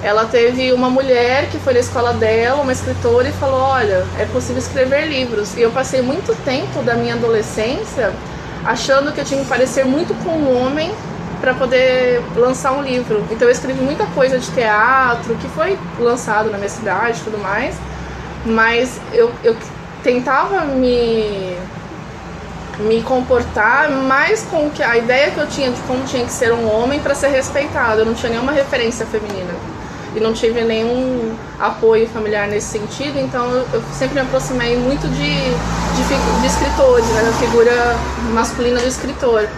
ela 0.02 0.24
teve 0.26 0.72
uma 0.72 0.88
mulher 0.88 1.48
que 1.50 1.58
foi 1.58 1.74
na 1.74 1.80
escola 1.80 2.12
dela, 2.12 2.62
uma 2.62 2.72
escritora, 2.72 3.28
e 3.28 3.32
falou: 3.32 3.60
Olha, 3.60 4.06
é 4.18 4.24
possível 4.26 4.58
escrever 4.58 5.06
livros. 5.08 5.56
E 5.56 5.62
eu 5.62 5.70
passei 5.70 6.00
muito 6.02 6.34
tempo 6.44 6.82
da 6.82 6.94
minha 6.94 7.14
adolescência 7.14 8.12
achando 8.64 9.12
que 9.12 9.20
eu 9.20 9.24
tinha 9.24 9.40
que 9.42 9.48
parecer 9.48 9.84
muito 9.84 10.14
com 10.22 10.30
um 10.30 10.62
homem 10.62 10.92
para 11.40 11.54
poder 11.54 12.22
lançar 12.36 12.72
um 12.72 12.82
livro. 12.82 13.24
Então 13.30 13.46
eu 13.46 13.52
escrevi 13.52 13.80
muita 13.80 14.06
coisa 14.06 14.38
de 14.38 14.50
teatro 14.50 15.34
que 15.36 15.48
foi 15.48 15.78
lançado 15.98 16.50
na 16.50 16.58
minha 16.58 16.68
cidade 16.68 17.20
e 17.20 17.24
tudo 17.24 17.38
mais, 17.38 17.76
mas 18.44 19.00
eu, 19.12 19.30
eu 19.42 19.56
tentava 20.03 20.64
me 20.64 21.57
me 22.78 23.03
comportar 23.03 23.90
mais 23.90 24.42
com 24.42 24.70
que 24.70 24.82
a 24.82 24.96
ideia 24.96 25.32
que 25.32 25.38
eu 25.38 25.49
tinha 25.49 25.70
de 25.70 25.80
como 25.82 26.05
tinha 26.05 26.24
que 26.24 26.30
ser 26.30 26.53
um 26.53 26.72
homem 26.72 27.01
para 27.01 27.14
ser 27.14 27.28
respeitado. 27.28 28.03
Eu 28.03 28.07
não 28.07 28.14
tinha 28.14 28.30
nenhuma 28.30 28.53
referência 28.53 29.05
feminina 29.05 29.53
e 30.14 30.20
não 30.20 30.32
tive 30.32 30.62
nenhum 30.62 31.34
apoio 31.59 32.09
familiar 32.09 32.49
nesse 32.49 32.78
sentido, 32.78 33.18
então 33.18 33.44
eu, 33.72 33.82
sempre 33.92 34.14
me 34.14 34.20
aproximei 34.20 34.76
muito 34.76 35.07
de, 35.09 35.16
de, 35.16 36.40
de 36.40 36.46
escritores, 36.46 37.07
né, 37.07 37.22
da 37.22 37.32
figura 37.32 37.96
masculina 38.32 38.80
do 38.80 38.86
escritor. 38.86 39.49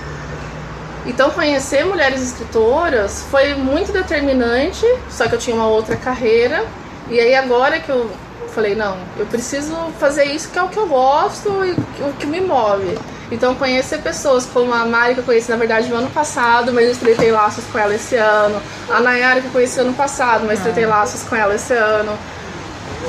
Então 1.06 1.30
conhecer 1.30 1.84
mulheres 1.84 2.20
escritoras 2.22 3.24
foi 3.30 3.54
muito 3.54 3.92
determinante, 3.92 4.84
só 5.10 5.28
que 5.28 5.34
eu 5.34 5.38
tinha 5.38 5.56
uma 5.56 5.66
outra 5.66 5.96
carreira. 5.96 6.64
E 7.08 7.18
aí 7.18 7.34
agora 7.34 7.80
que 7.80 7.88
eu 7.88 8.10
falei, 8.50 8.74
não, 8.74 8.96
eu 9.16 9.26
preciso 9.26 9.74
fazer 9.98 10.24
isso 10.24 10.50
que 10.50 10.58
é 10.58 10.62
o 10.62 10.68
que 10.68 10.76
eu 10.76 10.86
gosto 10.86 11.48
e 11.64 12.02
o 12.02 12.12
que 12.18 12.26
me 12.26 12.40
move. 12.40 12.98
Então 13.30 13.54
conhecer 13.54 13.98
pessoas 13.98 14.44
como 14.44 14.74
a 14.74 14.84
Mari 14.84 15.14
que 15.14 15.20
eu 15.20 15.24
conheci 15.24 15.50
na 15.50 15.56
verdade 15.56 15.88
no 15.88 15.96
ano 15.96 16.10
passado, 16.10 16.72
mas 16.72 16.84
eu 16.84 16.92
estreitei 16.92 17.30
laços 17.30 17.64
com 17.64 17.78
ela 17.78 17.94
esse 17.94 18.16
ano. 18.16 18.60
A 18.88 19.00
Nayara 19.00 19.40
que 19.40 19.46
eu 19.46 19.52
conheci 19.52 19.78
ano 19.80 19.94
passado, 19.94 20.44
mas 20.46 20.58
estreitei 20.58 20.84
ah. 20.84 20.88
laços 20.88 21.22
com 21.22 21.36
ela 21.36 21.54
esse 21.54 21.72
ano. 21.72 22.18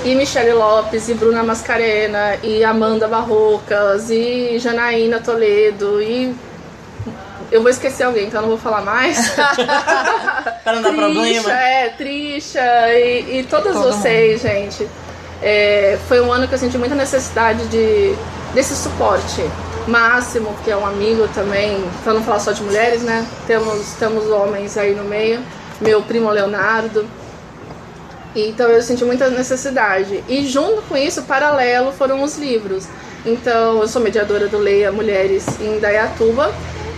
E 0.05 0.15
Michele 0.15 0.53
Lopes, 0.53 1.09
e 1.09 1.13
Bruna 1.13 1.43
Mascarena, 1.43 2.37
e 2.41 2.63
Amanda 2.63 3.07
Barrocas, 3.07 4.09
e 4.09 4.57
Janaína 4.57 5.19
Toledo, 5.19 6.01
e 6.01 6.35
eu 7.51 7.61
vou 7.61 7.69
esquecer 7.69 8.03
alguém, 8.03 8.27
então 8.27 8.39
eu 8.39 8.47
não 8.47 8.49
vou 8.49 8.57
falar 8.57 8.81
mais. 8.81 9.29
Para 10.63 10.73
não 10.73 10.81
dar 10.81 10.93
problema. 10.93 11.51
É, 11.51 11.89
Trisha 11.89 12.61
e, 12.93 13.39
e 13.39 13.43
todas 13.43 13.73
Todo 13.73 13.91
vocês, 13.91 14.41
mundo. 14.41 14.51
gente. 14.51 14.87
É, 15.41 15.97
foi 16.07 16.21
um 16.21 16.31
ano 16.31 16.47
que 16.47 16.53
eu 16.53 16.59
senti 16.59 16.77
muita 16.77 16.95
necessidade 16.95 17.65
de, 17.67 18.15
desse 18.53 18.75
suporte 18.75 19.41
máximo, 19.87 20.55
que 20.63 20.69
é 20.69 20.77
um 20.77 20.85
amigo 20.85 21.27
também, 21.33 21.83
para 22.03 22.13
não 22.13 22.23
falar 22.23 22.39
só 22.39 22.51
de 22.51 22.61
mulheres, 22.61 23.01
né? 23.01 23.25
Temos, 23.47 23.93
temos 23.99 24.29
homens 24.29 24.77
aí 24.77 24.93
no 24.93 25.03
meio, 25.03 25.41
meu 25.79 26.01
primo 26.03 26.29
Leonardo. 26.29 27.05
Então 28.35 28.69
eu 28.69 28.81
senti 28.81 29.03
muita 29.03 29.29
necessidade. 29.29 30.23
E 30.29 30.45
junto 30.45 30.81
com 30.83 30.95
isso, 30.95 31.23
paralelo, 31.23 31.91
foram 31.91 32.21
os 32.23 32.37
livros. 32.37 32.87
Então 33.25 33.81
eu 33.81 33.87
sou 33.87 34.01
mediadora 34.01 34.47
do 34.47 34.57
Leia 34.57 34.91
Mulheres 34.91 35.45
em 35.59 35.79
Dayatuba 35.79 36.51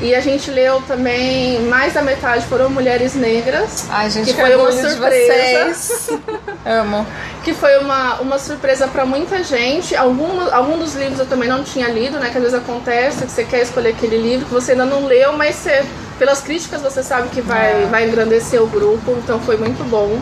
e 0.03 0.13
a 0.13 0.19
gente 0.19 0.51
leu 0.51 0.81
também, 0.85 1.61
mais 1.61 1.93
da 1.93 2.01
metade 2.01 2.45
foram 2.47 2.69
mulheres 2.69 3.15
negras. 3.15 3.87
Ai, 3.89 4.09
gente, 4.09 4.33
que, 4.33 4.33
foi 4.33 4.53
uma 4.53 4.69
surpresa. 4.69 6.19
Amo. 6.65 7.07
Que 7.43 7.53
foi 7.53 7.77
uma, 7.77 8.21
uma 8.21 8.39
surpresa 8.39 8.87
para 8.87 9.05
muita 9.05 9.43
gente. 9.43 9.93
Algum, 9.97 10.49
algum 10.49 10.77
dos 10.77 10.95
livros 10.95 11.19
eu 11.19 11.25
também 11.25 11.49
não 11.49 11.61
tinha 11.61 11.89
lido, 11.89 12.17
né? 12.17 12.29
Que 12.29 12.37
às 12.37 12.43
vezes 12.43 12.57
acontece 12.57 13.25
que 13.25 13.31
você 13.31 13.43
quer 13.43 13.63
escolher 13.63 13.89
aquele 13.89 14.17
livro 14.17 14.45
que 14.45 14.53
você 14.53 14.71
ainda 14.71 14.85
não 14.85 15.05
leu, 15.05 15.33
mas 15.33 15.55
você, 15.55 15.83
pelas 16.17 16.39
críticas 16.39 16.81
você 16.81 17.03
sabe 17.03 17.27
que 17.29 17.41
vai, 17.41 17.83
é. 17.83 17.87
vai 17.91 18.07
engrandecer 18.07 18.63
o 18.63 18.67
grupo, 18.67 19.11
então 19.21 19.41
foi 19.41 19.57
muito 19.57 19.83
bom. 19.89 20.21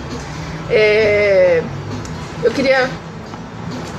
É, 0.71 1.61
eu 2.43 2.51
queria. 2.51 2.89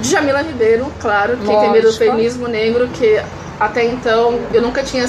Jamila 0.00 0.42
Ribeiro, 0.42 0.92
claro, 1.00 1.36
quem 1.36 1.60
tem 1.60 1.70
medo 1.70 1.92
do 1.92 1.96
feminismo 1.96 2.48
negro, 2.48 2.88
que 2.88 3.22
até 3.60 3.84
então 3.84 4.40
eu 4.52 4.60
nunca 4.60 4.82
tinha 4.82 5.06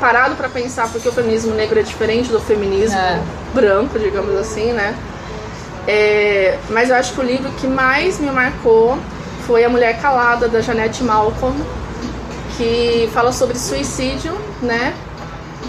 parado 0.00 0.36
para 0.36 0.48
pensar 0.48 0.88
porque 0.90 1.08
o 1.08 1.12
feminismo 1.12 1.54
negro 1.54 1.78
é 1.78 1.82
diferente 1.82 2.30
do 2.30 2.40
feminismo 2.40 2.96
é. 2.96 3.20
branco, 3.54 3.98
digamos 3.98 4.34
assim, 4.36 4.72
né? 4.72 4.96
É, 5.86 6.58
mas 6.70 6.90
eu 6.90 6.96
acho 6.96 7.14
que 7.14 7.20
o 7.20 7.24
livro 7.24 7.50
que 7.52 7.66
mais 7.66 8.18
me 8.18 8.30
marcou 8.30 8.98
foi 9.46 9.64
A 9.64 9.68
Mulher 9.68 10.00
Calada, 10.00 10.46
da 10.46 10.60
Janete 10.60 11.02
Malcolm, 11.02 11.56
que 12.56 13.08
fala 13.14 13.32
sobre 13.32 13.58
suicídio, 13.58 14.36
né? 14.60 14.94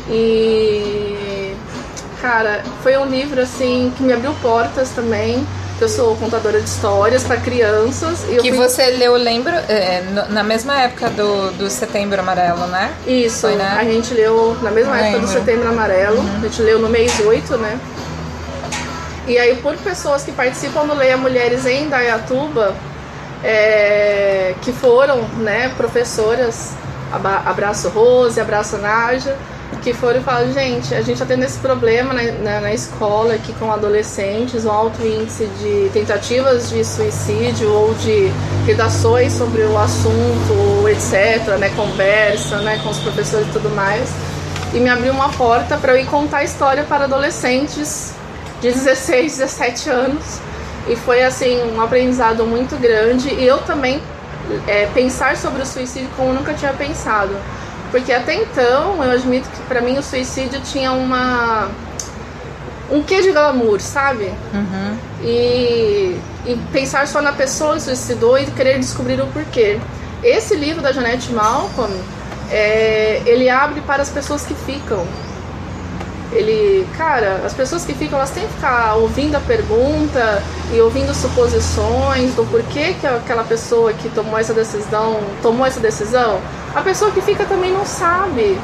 E, 0.09 1.55
cara, 2.21 2.63
foi 2.83 2.97
um 2.97 3.05
livro, 3.05 3.39
assim, 3.41 3.93
que 3.95 4.03
me 4.03 4.11
abriu 4.11 4.33
portas 4.41 4.89
também 4.89 5.45
eu 5.83 5.89
sou 5.89 6.15
contadora 6.15 6.59
de 6.59 6.67
histórias 6.67 7.23
para 7.23 7.37
crianças. 7.37 8.23
E 8.29 8.37
que 8.37 8.49
fui... 8.49 8.57
você 8.57 8.87
leu, 8.91 9.15
lembro, 9.15 9.53
é, 9.53 10.03
na 10.29 10.43
mesma 10.43 10.81
época 10.81 11.09
do, 11.09 11.51
do 11.51 11.69
Setembro 11.69 12.19
Amarelo, 12.19 12.67
né? 12.67 12.93
Isso, 13.07 13.41
Foi, 13.41 13.55
né? 13.55 13.75
a 13.79 13.83
gente 13.83 14.13
leu 14.13 14.57
na 14.61 14.71
mesma 14.71 14.97
época 14.97 15.17
lembro. 15.17 15.27
do 15.27 15.33
Setembro 15.33 15.69
Amarelo, 15.69 16.17
uhum. 16.17 16.37
a 16.37 16.39
gente 16.41 16.61
leu 16.61 16.79
no 16.79 16.89
mês 16.89 17.19
8, 17.19 17.57
né? 17.57 17.79
E 19.27 19.37
aí, 19.37 19.55
por 19.57 19.77
pessoas 19.77 20.23
que 20.23 20.31
participam 20.31 20.85
do 20.85 20.95
Leia 20.95 21.15
Mulheres 21.15 21.65
em 21.65 21.87
Dayatuba, 21.87 22.75
é, 23.43 24.55
que 24.61 24.71
foram 24.71 25.21
né, 25.37 25.71
professoras, 25.77 26.73
abraço 27.45 27.89
Rose, 27.89 28.39
abraço 28.39 28.77
Naja, 28.77 29.37
que 29.81 29.93
foram 29.93 30.19
e 30.19 30.23
falaram, 30.23 30.51
gente, 30.51 30.93
a 30.93 31.01
gente 31.01 31.13
está 31.13 31.25
tendo 31.25 31.43
esse 31.43 31.57
problema 31.59 32.13
na, 32.13 32.23
na, 32.23 32.59
na, 32.61 32.73
escola 32.73 33.35
aqui 33.35 33.53
com 33.53 33.71
adolescentes, 33.71 34.65
um 34.65 34.71
alto 34.71 35.01
índice 35.01 35.45
de 35.59 35.89
tentativas 35.93 36.69
de 36.69 36.83
suicídio 36.83 37.71
ou 37.71 37.93
de 37.93 38.31
redações 38.65 39.33
sobre 39.33 39.61
o 39.63 39.77
assunto, 39.77 40.87
etc, 40.89 41.57
né, 41.59 41.69
conversa, 41.75 42.57
né, 42.57 42.79
com 42.83 42.89
os 42.89 42.99
professores 42.99 43.47
e 43.47 43.51
tudo 43.51 43.69
mais. 43.69 44.09
E 44.73 44.79
me 44.79 44.89
abriu 44.89 45.13
uma 45.13 45.29
porta 45.29 45.77
para 45.77 45.93
eu 45.93 46.01
ir 46.01 46.05
contar 46.05 46.39
a 46.39 46.43
história 46.43 46.83
para 46.83 47.05
adolescentes 47.05 48.13
de 48.61 48.71
16, 48.71 49.37
17 49.37 49.89
anos 49.89 50.39
E 50.87 50.95
foi 50.95 51.23
assim 51.23 51.61
um 51.63 51.81
aprendizado 51.81 52.45
muito 52.45 52.75
grande 52.77 53.29
e 53.29 53.45
eu 53.45 53.59
também 53.59 54.01
é, 54.67 54.87
pensar 54.87 55.37
sobre 55.37 55.61
o 55.61 55.65
suicídio 55.65 56.09
como 56.15 56.29
eu 56.29 56.33
nunca 56.33 56.53
tinha 56.53 56.73
pensado. 56.73 57.35
Porque 57.91 58.11
até 58.13 58.35
então 58.35 59.03
eu 59.03 59.11
admito 59.11 59.49
que 59.49 59.61
para 59.63 59.81
mim 59.81 59.97
o 59.97 60.03
suicídio 60.03 60.61
tinha 60.61 60.91
uma 60.91 61.69
um 62.91 63.03
quê 63.03 63.21
de 63.21 63.31
glamour, 63.31 63.79
sabe? 63.79 64.33
Uhum. 64.53 64.97
E, 65.21 66.19
e 66.45 66.59
pensar 66.71 67.07
só 67.07 67.21
na 67.21 67.31
pessoa 67.31 67.75
que 67.75 67.81
suicidou 67.81 68.37
e 68.37 68.45
querer 68.47 68.79
descobrir 68.79 69.21
o 69.21 69.27
porquê. 69.27 69.79
Esse 70.23 70.55
livro 70.55 70.81
da 70.81 70.91
Janete 70.91 71.31
Malcolm, 71.31 71.93
é, 72.51 73.21
ele 73.25 73.49
abre 73.49 73.81
para 73.81 74.01
as 74.01 74.09
pessoas 74.09 74.43
que 74.45 74.53
ficam. 74.53 75.05
Ele, 76.31 76.87
cara, 76.95 77.41
as 77.45 77.53
pessoas 77.53 77.83
que 77.83 77.93
ficam, 77.93 78.19
elas 78.19 78.29
têm 78.29 78.45
que 78.45 78.53
ficar 78.53 78.95
ouvindo 78.95 79.35
a 79.35 79.39
pergunta 79.39 80.43
e 80.71 80.79
ouvindo 80.79 81.13
suposições 81.13 82.35
do 82.35 82.45
porquê 82.45 82.93
que 82.99 83.07
aquela 83.07 83.43
pessoa 83.43 83.93
que 83.93 84.09
tomou 84.09 84.37
essa 84.37 84.53
decisão 84.53 85.19
tomou 85.41 85.65
essa 85.65 85.79
decisão. 85.79 86.39
A 86.75 86.81
pessoa 86.81 87.11
que 87.11 87.21
fica 87.21 87.45
também 87.45 87.71
não 87.71 87.85
sabe. 87.85 88.59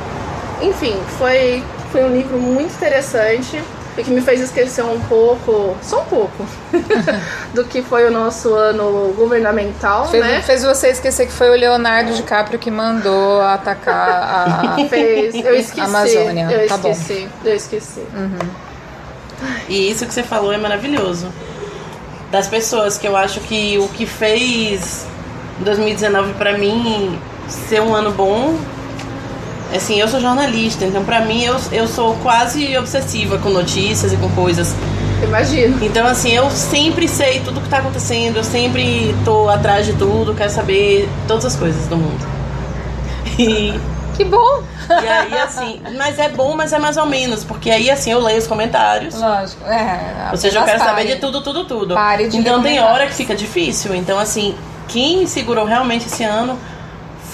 Enfim, 0.62 0.96
foi, 1.18 1.64
foi 1.92 2.04
um 2.04 2.10
livro 2.10 2.38
muito 2.38 2.74
interessante 2.74 3.62
e 3.98 4.04
que 4.04 4.12
me 4.12 4.22
fez 4.22 4.42
esquecer 4.42 4.84
um 4.84 5.00
pouco, 5.02 5.76
só 5.82 6.02
um 6.02 6.06
pouco, 6.06 6.46
do 7.54 7.64
que 7.66 7.82
foi 7.82 8.06
o 8.08 8.12
nosso 8.12 8.54
ano 8.54 9.14
governamental, 9.16 10.08
Fez, 10.08 10.24
né? 10.26 10.42
fez 10.42 10.64
você 10.64 10.90
esquecer 10.90 11.26
que 11.28 11.32
foi 11.32 11.50
o 11.50 11.54
Leonardo 11.54 12.14
DiCaprio 12.14 12.60
que 12.60 12.70
mandou 12.70 13.42
atacar 13.42 14.76
a. 14.76 14.76
Fez, 14.90 15.34
eu 15.36 15.56
esqueci. 15.56 15.80
Amazônia. 15.82 16.48
Eu 16.52 16.68
Tá 16.68 16.78
bom. 16.78 16.90
esqueci, 16.92 17.28
eu 17.46 17.56
esqueci. 17.56 18.02
E 19.70 19.92
isso 19.92 20.06
que 20.06 20.14
você 20.14 20.24
falou 20.24 20.52
é 20.54 20.58
maravilhoso. 20.58 21.28
Das 22.32 22.48
pessoas 22.48 22.98
que 22.98 23.08
eu 23.08 23.16
acho 23.16 23.40
que 23.42 23.78
o 23.78 23.88
que 23.90 24.06
fez 24.06 25.06
2019 25.60 26.34
pra 26.34 26.58
mim 26.58 27.18
ser 27.48 27.82
um 27.82 27.94
ano 27.96 28.12
bom. 28.12 28.56
Assim, 29.76 30.00
eu 30.00 30.08
sou 30.08 30.20
jornalista, 30.20 30.86
então 30.86 31.04
pra 31.04 31.22
mim 31.22 31.44
eu, 31.44 31.56
eu 31.72 31.88
sou 31.88 32.16
quase 32.24 32.78
obsessiva 32.78 33.38
com 33.38 33.50
notícias 33.50 34.14
e 34.14 34.18
com 34.18 34.30
coisas. 34.30 34.76
Imagino. 35.24 35.84
Então, 35.84 36.06
assim, 36.06 36.32
eu 36.32 36.50
sempre 36.52 37.08
sei 37.08 37.40
tudo 37.40 37.62
que 37.62 37.70
tá 37.70 37.78
acontecendo, 37.78 38.38
eu 38.38 38.44
sempre 38.44 39.16
tô 39.24 39.50
atrás 39.50 39.86
de 39.86 39.94
tudo, 39.94 40.34
quero 40.34 40.50
saber 40.52 41.10
todas 41.28 41.46
as 41.46 41.56
coisas 41.56 41.88
do 41.88 41.98
mundo. 41.98 42.26
E, 43.38 43.78
Que 44.16 44.24
bom! 44.24 44.64
e 44.90 45.08
aí, 45.08 45.34
assim, 45.40 45.82
mas 45.98 46.18
é 46.20 46.30
bom, 46.30 46.56
mas 46.56 46.72
é 46.72 46.80
mais 46.80 46.96
ou 46.96 47.06
menos, 47.06 47.44
porque 47.44 47.70
aí, 47.70 47.90
assim, 47.92 48.12
eu 48.12 48.22
leio 48.22 48.38
os 48.38 48.48
comentários. 48.48 49.14
Lógico. 49.16 49.66
É, 49.66 50.30
Ou 50.32 50.38
seja, 50.38 50.60
eu 50.60 50.64
quero 50.64 50.80
saber 50.80 51.02
pare. 51.04 51.16
de 51.16 51.16
tudo, 51.20 51.42
tudo, 51.42 51.66
tudo. 51.66 51.96
Pare 51.96 52.30
de 52.30 52.38
então 52.38 52.64
tem 52.64 52.80
hora 52.80 53.08
que 53.08 53.14
fica 53.14 53.36
difícil. 53.36 53.94
Então, 53.94 54.18
assim, 54.18 54.56
quem 54.88 55.26
segurou 55.28 55.66
realmente 55.66 56.06
esse 56.06 56.24
ano 56.24 56.58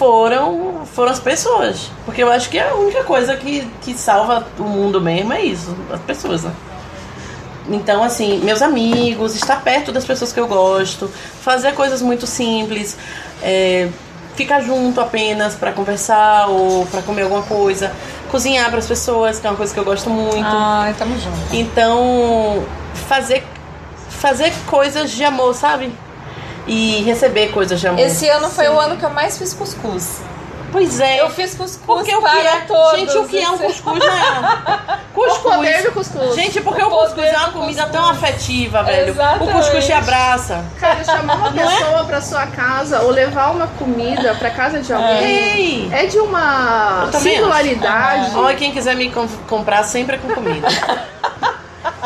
foram, 0.02 0.82
foram 0.96 1.12
as 1.12 1.20
pessoas. 1.20 1.92
Porque 2.06 2.24
eu 2.24 2.32
acho 2.32 2.50
que 2.50 2.58
a 2.58 2.74
única 2.74 3.04
coisa 3.04 3.36
que, 3.36 3.68
que 3.82 3.94
salva 3.94 4.48
o 4.58 4.64
mundo 4.64 5.00
mesmo 5.00 5.32
é 5.32 5.46
isso, 5.46 5.78
as 5.94 6.02
pessoas, 6.02 6.42
né? 6.42 6.52
Então, 7.70 8.04
assim, 8.04 8.40
meus 8.40 8.64
amigos, 8.64 9.36
estar 9.36 9.62
perto 9.62 9.92
das 9.92 10.04
pessoas 10.04 10.34
que 10.34 10.40
eu 10.40 10.48
gosto, 10.48 11.08
fazer 11.44 11.74
coisas 11.74 12.02
muito 12.02 12.26
simples, 12.26 12.98
é, 13.44 13.90
ficar 14.36 14.62
junto 14.62 15.00
apenas 15.00 15.54
pra 15.54 15.72
conversar 15.72 16.48
ou 16.48 16.84
pra 16.88 17.04
comer 17.04 17.22
alguma 17.22 17.44
coisa, 17.44 17.92
cozinhar 18.32 18.72
para 18.72 18.80
as 18.80 18.88
pessoas, 18.88 19.40
que 19.40 19.46
é 19.46 19.52
uma 19.52 19.56
coisa 19.56 19.72
que 19.72 19.80
eu 19.80 19.86
gosto 19.86 20.10
muito. 20.10 20.44
Ai, 20.44 20.96
tamo 20.98 21.16
junto. 21.20 21.56
Então, 21.56 22.66
fazer 23.08 23.46
fazer 24.10 24.52
coisas 24.66 25.12
de 25.12 25.24
amor, 25.24 25.54
sabe? 25.54 25.92
E 26.74 27.04
receber 27.04 27.50
coisas 27.52 27.80
de 27.80 27.88
amor. 27.88 28.00
Esse 28.00 28.30
ano 28.30 28.50
foi 28.50 28.70
o 28.70 28.80
ano 28.80 28.96
que 28.98 29.04
eu 29.04 29.10
mais 29.10 29.38
fiz 29.38 29.54
cuscuz. 29.54 30.22
Pois 30.72 31.02
é. 31.02 31.20
Eu 31.20 31.30
fiz 31.30 31.52
cuscuz 31.54 31.82
porque 31.86 32.16
o 32.16 32.22
que 32.22 32.28
é, 32.48 32.62
todos. 32.62 32.98
gente, 33.00 33.18
o 33.18 33.28
que 33.28 33.44
é 33.44 33.50
um 33.50 33.58
cuscuz, 33.58 34.00
né? 34.00 34.98
O 35.14 35.26
poder 35.40 35.74
Cuscuz. 35.74 35.84
do 35.84 35.92
cuscuz. 35.92 36.36
Gente, 36.36 36.62
porque 36.62 36.82
O 36.82 36.88
o 36.88 36.90
cuscuz 36.90 37.28
é 37.28 37.38
uma 37.38 37.52
comida 37.52 37.84
cuscuz. 37.84 37.92
tão 38.02 38.10
afetiva, 38.10 38.82
velho. 38.84 39.10
Exatamente. 39.10 39.52
O 39.52 39.58
cuscuz 39.58 39.86
te 39.86 39.92
abraça. 39.92 40.64
Cara, 40.80 41.04
chamar 41.04 41.36
uma 41.36 41.52
Não 41.52 41.70
é? 41.70 41.76
pessoa 41.78 42.04
pra 42.06 42.22
sua 42.22 42.48
casa 42.48 43.02
ou 43.02 43.12
levar 43.12 43.52
uma 43.52 43.68
comida 43.68 44.34
pra 44.36 44.50
casa 44.50 44.80
de 44.80 44.92
alguém 44.94 45.24
Ei! 45.26 45.90
é 45.92 46.06
de 46.06 46.18
uma 46.18 47.10
singularidade. 47.12 48.32
Olha, 48.36 48.56
quem 48.56 48.72
quiser 48.72 48.96
me 48.96 49.12
com- 49.12 49.28
comprar 49.50 49.84
sempre 49.84 50.16
é 50.16 50.20
com 50.20 50.30
comida. 50.34 50.68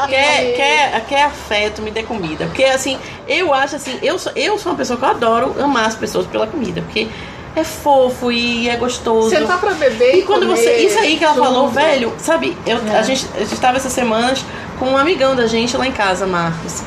quer, 0.07 0.55
quer, 0.55 1.05
quer 1.07 1.23
afeto, 1.23 1.81
me 1.81 1.91
dê 1.91 2.03
comida. 2.03 2.45
Porque 2.45 2.63
assim, 2.63 2.97
eu 3.27 3.53
acho 3.53 3.75
assim, 3.75 3.97
eu 4.01 4.19
sou, 4.19 4.31
eu 4.35 4.57
sou 4.57 4.71
uma 4.71 4.77
pessoa 4.77 4.97
que 4.97 5.05
eu 5.05 5.09
adoro 5.09 5.55
amar 5.61 5.85
as 5.85 5.95
pessoas 5.95 6.27
pela 6.27 6.47
comida. 6.47 6.81
Porque 6.81 7.07
é 7.55 7.63
fofo 7.63 8.31
e 8.31 8.67
é 8.67 8.75
gostoso. 8.75 9.29
Sentar 9.29 9.59
pra 9.59 9.73
beber 9.73 10.15
e, 10.15 10.19
E 10.19 10.23
quando 10.23 10.41
comer 10.45 10.57
você. 10.57 10.77
Isso 10.77 10.99
aí 10.99 11.17
que 11.17 11.23
ela 11.23 11.33
junto. 11.35 11.45
falou, 11.45 11.69
velho, 11.69 12.13
sabe, 12.17 12.55
eu, 12.65 12.77
a, 12.93 13.01
gente, 13.01 13.25
a 13.35 13.39
gente 13.39 13.59
tava 13.59 13.77
essas 13.77 13.93
semanas 13.93 14.43
com 14.77 14.87
um 14.87 14.97
amigão 14.97 15.35
da 15.35 15.47
gente 15.47 15.75
lá 15.77 15.87
em 15.87 15.91
casa, 15.91 16.27
Marcos. 16.27 16.83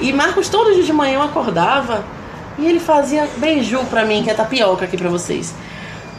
E 0.00 0.12
Marcos, 0.12 0.48
todo 0.48 0.72
dia 0.72 0.84
de 0.84 0.92
manhã 0.92 1.14
eu 1.14 1.22
acordava 1.22 2.04
e 2.58 2.66
ele 2.66 2.78
fazia 2.78 3.28
beiju 3.36 3.80
pra 3.90 4.04
mim, 4.04 4.22
que 4.22 4.30
é 4.30 4.34
tapioca 4.34 4.84
aqui 4.84 4.96
pra 4.96 5.08
vocês. 5.08 5.52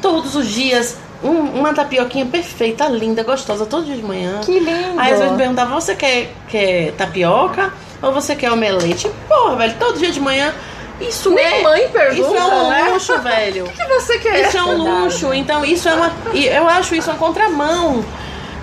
Todos 0.01 0.35
os 0.35 0.47
dias, 0.47 0.97
um- 1.23 1.59
uma 1.59 1.73
tapioquinha 1.73 2.25
perfeita, 2.25 2.85
linda, 2.87 3.23
gostosa, 3.23 3.65
todo 3.65 3.85
dia 3.85 3.95
de 3.95 4.03
manhã. 4.03 4.39
Que 4.43 4.59
lindo. 4.59 4.99
Aí 4.99 5.11
às 5.13 5.17
vezes 5.19 5.31
me 5.31 5.37
perguntava, 5.37 5.73
você 5.79 5.95
quer, 5.95 6.31
quer 6.47 6.91
tapioca 6.93 7.73
ou 8.01 8.11
você 8.13 8.35
quer 8.35 8.51
omelete? 8.51 9.09
Porra, 9.27 9.55
velho, 9.55 9.75
todo 9.79 9.97
dia 9.97 10.11
de 10.11 10.19
manhã. 10.19 10.53
Isso 10.99 11.29
Nem 11.29 11.45
é. 11.45 11.61
mãe 11.61 11.87
pergunta, 11.89 12.27
isso 12.27 12.35
é 12.35 12.43
um 12.43 12.69
né? 12.69 12.89
luxo, 12.91 13.17
velho. 13.19 13.65
O 13.69 13.69
que 13.69 13.83
você 13.85 14.17
quer? 14.17 14.47
Isso 14.47 14.57
é 14.57 14.63
um 14.63 14.77
luxo. 15.03 15.31
Então, 15.33 15.63
isso 15.63 15.87
é 15.87 15.93
uma. 15.93 16.11
Eu 16.33 16.67
acho 16.67 16.95
isso 16.95 17.09
uma 17.11 17.17
contramão 17.19 18.03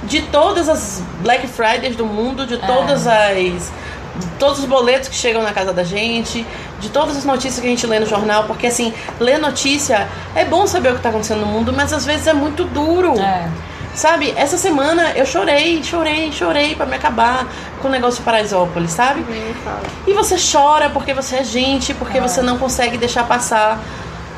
de 0.03 0.21
todas 0.23 0.69
as 0.69 1.01
Black 1.21 1.47
Fridays 1.47 1.95
do 1.95 2.05
mundo, 2.05 2.45
de 2.45 2.57
todas 2.59 3.07
as. 3.07 3.71
De 4.17 4.27
todos 4.39 4.61
os 4.61 4.65
boletos 4.65 5.09
que 5.09 5.15
chegam 5.15 5.43
na 5.43 5.53
casa 5.53 5.73
da 5.73 5.83
gente, 5.83 6.47
de 6.81 6.89
todas 6.89 7.17
as 7.17 7.25
notícias 7.25 7.61
que 7.61 7.67
a 7.67 7.71
gente 7.71 7.87
lê 7.87 7.99
no 7.99 8.07
jornal, 8.07 8.45
porque 8.45 8.67
assim, 8.67 8.93
ler 9.19 9.39
notícia 9.39 10.09
é 10.35 10.45
bom 10.45 10.67
saber 10.67 10.93
o 10.93 10.97
que 10.97 11.03
tá 11.03 11.09
acontecendo 11.09 11.41
no 11.41 11.47
mundo, 11.47 11.73
mas 11.73 11.93
às 11.93 12.05
vezes 12.05 12.27
é 12.27 12.33
muito 12.33 12.65
duro. 12.65 13.19
É. 13.19 13.49
Sabe, 13.95 14.35
essa 14.37 14.59
semana 14.59 15.13
eu 15.15 15.25
chorei, 15.25 15.81
chorei, 15.85 16.33
chorei 16.33 16.75
pra 16.75 16.85
me 16.85 16.97
acabar 16.97 17.47
com 17.81 17.87
o 17.87 17.91
negócio 17.91 18.19
de 18.19 18.25
Paraisópolis, 18.25 18.91
sabe? 18.91 19.25
Fala. 19.63 19.83
E 20.05 20.13
você 20.13 20.35
chora 20.37 20.91
porque 20.91 21.15
você 21.15 21.37
é 21.37 21.45
gente, 21.45 21.95
porque 21.95 22.21
você 22.21 22.43
não 22.43 22.59
consegue 22.59 22.99
deixar 22.99 23.23
passar, 23.25 23.81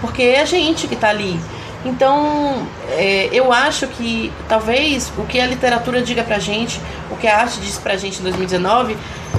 porque 0.02 0.22
é 0.22 0.44
gente 0.44 0.86
que 0.86 0.94
tá 0.94 1.08
ali. 1.08 1.40
Então, 1.86 2.66
é, 2.90 3.28
eu 3.32 3.52
acho 3.52 3.86
que 3.86 4.32
talvez 4.48 5.12
o 5.16 5.22
que 5.22 5.38
a 5.40 5.46
literatura 5.46 6.02
diga 6.02 6.24
pra 6.24 6.38
gente, 6.40 6.80
o 7.10 7.16
que 7.16 7.28
a 7.28 7.38
arte 7.38 7.60
diz 7.60 7.78
pra 7.78 7.96
gente 7.96 8.18
em 8.18 8.22
2019, 8.22 8.96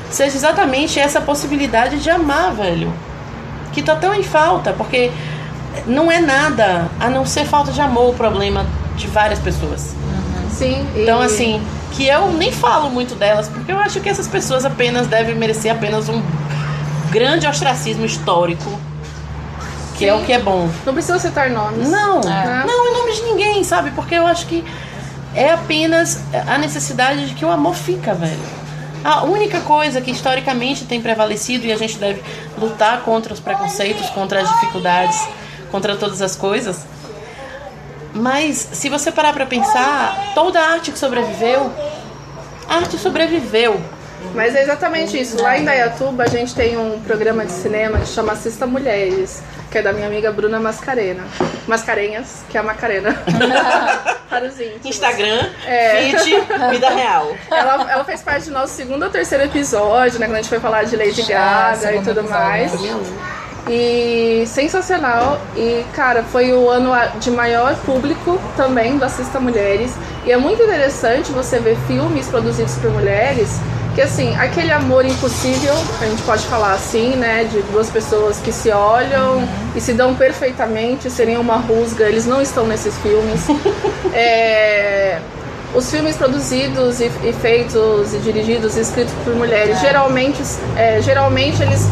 seja 0.10 0.38
exatamente 0.38 0.98
essa 0.98 1.20
possibilidade 1.20 2.00
de 2.00 2.10
amar, 2.10 2.54
velho. 2.54 2.92
Que 3.74 3.82
tá 3.82 3.96
tão 3.98 4.14
em 4.14 4.24
falta, 4.24 4.72
porque 4.72 5.12
não 5.86 6.10
é 6.10 6.20
nada 6.22 6.88
a 7.00 7.10
não 7.10 7.26
ser 7.26 7.46
falta 7.46 7.72
de 7.72 7.82
amor 7.82 8.12
o 8.12 8.14
problema 8.14 8.66
de 8.96 9.08
várias 9.08 9.40
pessoas. 9.40 9.94
Sim. 10.50 10.88
e- 10.96 11.04
Então, 11.04 11.22
assim, 11.22 11.62
que 11.92 12.08
eu 12.08 12.32
nem 12.32 12.52
falo 12.52 12.90
muito 12.90 13.14
delas, 13.14 13.50
porque 13.50 13.72
eu 13.72 13.78
acho 13.80 14.00
que 14.00 14.08
essas 14.08 14.28
pessoas 14.28 14.64
apenas 14.64 15.06
devem 15.08 15.36
merecer 15.36 15.72
apenas 15.72 16.08
um 16.08 16.24
grande 17.12 17.46
ostracismo 17.46 18.06
histórico, 18.06 18.80
que 19.98 20.06
é 20.06 20.14
o 20.14 20.24
que 20.24 20.32
é 20.34 20.40
bom. 20.40 20.70
Não 20.86 20.94
precisa 20.94 21.18
citar 21.20 21.50
nomes. 21.50 21.90
Não, 21.90 22.20
É. 22.22 22.66
não 22.66 22.88
em 22.88 22.94
nome 22.94 23.14
de 23.14 23.22
ninguém, 23.24 23.64
sabe? 23.64 23.92
Porque 23.92 24.16
eu 24.16 24.28
acho 24.28 24.46
que 24.46 24.64
é 25.36 25.52
apenas 25.52 26.20
a 26.48 26.58
necessidade 26.58 27.28
de 27.28 27.34
que 27.34 27.44
o 27.46 27.52
amor 27.52 27.76
fica, 27.76 28.14
velho. 28.14 28.40
A 29.04 29.24
única 29.24 29.62
coisa 29.62 30.02
que 30.02 30.12
historicamente 30.12 30.86
tem 30.86 31.02
prevalecido 31.02 31.66
e 31.66 31.72
a 31.72 31.78
gente 31.78 31.98
deve 31.98 32.22
lutar 32.60 33.02
contra 33.02 33.34
os 33.34 33.40
preconceitos, 33.40 34.10
contra 34.10 34.42
as 34.42 34.50
dificuldades, 34.50 35.28
contra 35.72 35.96
todas 35.96 36.22
as 36.22 36.36
coisas. 36.36 36.86
Mas 38.14 38.68
se 38.72 38.90
você 38.90 39.12
parar 39.12 39.34
pra 39.34 39.46
pensar, 39.46 40.32
toda 40.34 40.60
a 40.60 40.72
arte 40.74 40.92
que 40.92 40.98
sobreviveu, 40.98 41.72
a 42.68 42.76
arte 42.76 42.98
sobreviveu. 42.98 43.80
Mas 44.34 44.56
é 44.56 44.62
exatamente 44.64 45.20
isso. 45.20 45.42
Lá 45.42 45.58
em 45.58 45.66
Dayatuba 45.66 46.24
a 46.24 46.28
gente 46.28 46.54
tem 46.56 46.78
um 46.78 47.00
programa 47.02 47.46
de 47.46 47.52
cinema 47.52 47.98
que 48.00 48.08
chama 48.08 48.34
Assista 48.34 48.66
Mulheres, 48.68 49.42
que 49.72 49.78
é 49.78 49.82
da 49.82 49.92
minha 49.94 50.08
amiga 50.08 50.32
Bruna 50.32 50.60
Mascarena. 50.60 51.24
Mascarenhas, 51.68 52.44
que 52.50 52.58
é 52.58 52.60
a 52.60 52.64
Macarena. 52.64 53.14
Para 54.30 54.46
os 54.46 54.60
íntimos. 54.60 54.86
Instagram, 54.86 55.50
É. 55.66 56.12
fit, 56.12 56.36
vida 56.70 56.90
real. 56.90 57.36
Ela, 57.50 57.92
ela 57.92 58.04
fez 58.04 58.22
parte 58.22 58.46
do 58.46 58.52
nosso 58.52 58.74
segundo 58.74 59.04
ou 59.04 59.10
terceiro 59.10 59.46
episódio, 59.46 60.20
né? 60.20 60.28
Quando 60.28 60.36
a 60.36 60.42
gente 60.42 60.50
foi 60.50 60.60
falar 60.60 60.84
de 60.84 60.96
Lady 60.98 61.22
É, 61.22 61.26
Gaga 61.26 61.94
e 61.96 62.02
tudo 62.02 62.24
mais. 62.30 62.74
né? 62.82 62.96
E 63.70 64.44
sensacional. 64.48 65.40
E, 65.56 65.84
cara, 65.94 66.24
foi 66.24 66.54
o 66.54 66.70
ano 66.70 66.92
de 67.20 67.32
maior 67.32 67.76
público 67.86 68.40
também 68.56 68.98
do 68.98 69.04
Assista 69.06 69.40
Mulheres. 69.40 69.94
E 70.26 70.32
é 70.32 70.38
muito 70.38 70.62
interessante 70.64 71.32
você 71.32 71.60
ver 71.60 71.78
filmes 71.88 72.28
produzidos 72.28 72.76
por 72.76 72.92
mulheres 72.92 73.60
que 73.98 74.02
assim, 74.04 74.36
aquele 74.36 74.72
amor 74.72 75.08
impossível, 75.08 75.74
a 76.00 76.06
gente 76.06 76.22
pode 76.22 76.46
falar 76.46 76.74
assim, 76.74 77.16
né? 77.16 77.46
De 77.46 77.64
duas 77.72 77.90
pessoas 77.90 78.38
que 78.38 78.52
se 78.52 78.70
olham 78.70 79.38
uhum. 79.38 79.48
e 79.76 79.82
se 79.82 79.92
dão 79.92 80.14
perfeitamente, 80.14 81.10
seriam 81.10 81.42
uma 81.42 81.58
rusga, 81.58 82.04
eles 82.04 82.28
não 82.28 82.40
estão 82.40 82.68
nesses 82.68 82.96
filmes. 83.00 83.48
é, 84.14 85.18
os 85.74 85.90
filmes 85.90 86.16
produzidos 86.16 87.00
e, 87.00 87.06
e, 87.24 87.34
feitos 87.42 88.14
e 88.14 88.20
dirigidos 88.20 88.78
e 88.78 88.82
escritos 88.82 89.16
por 89.26 89.34
mulheres, 89.34 89.78
é. 89.78 89.80
geralmente, 89.80 90.44
é, 90.76 91.02
geralmente 91.02 91.64
eles 91.64 91.88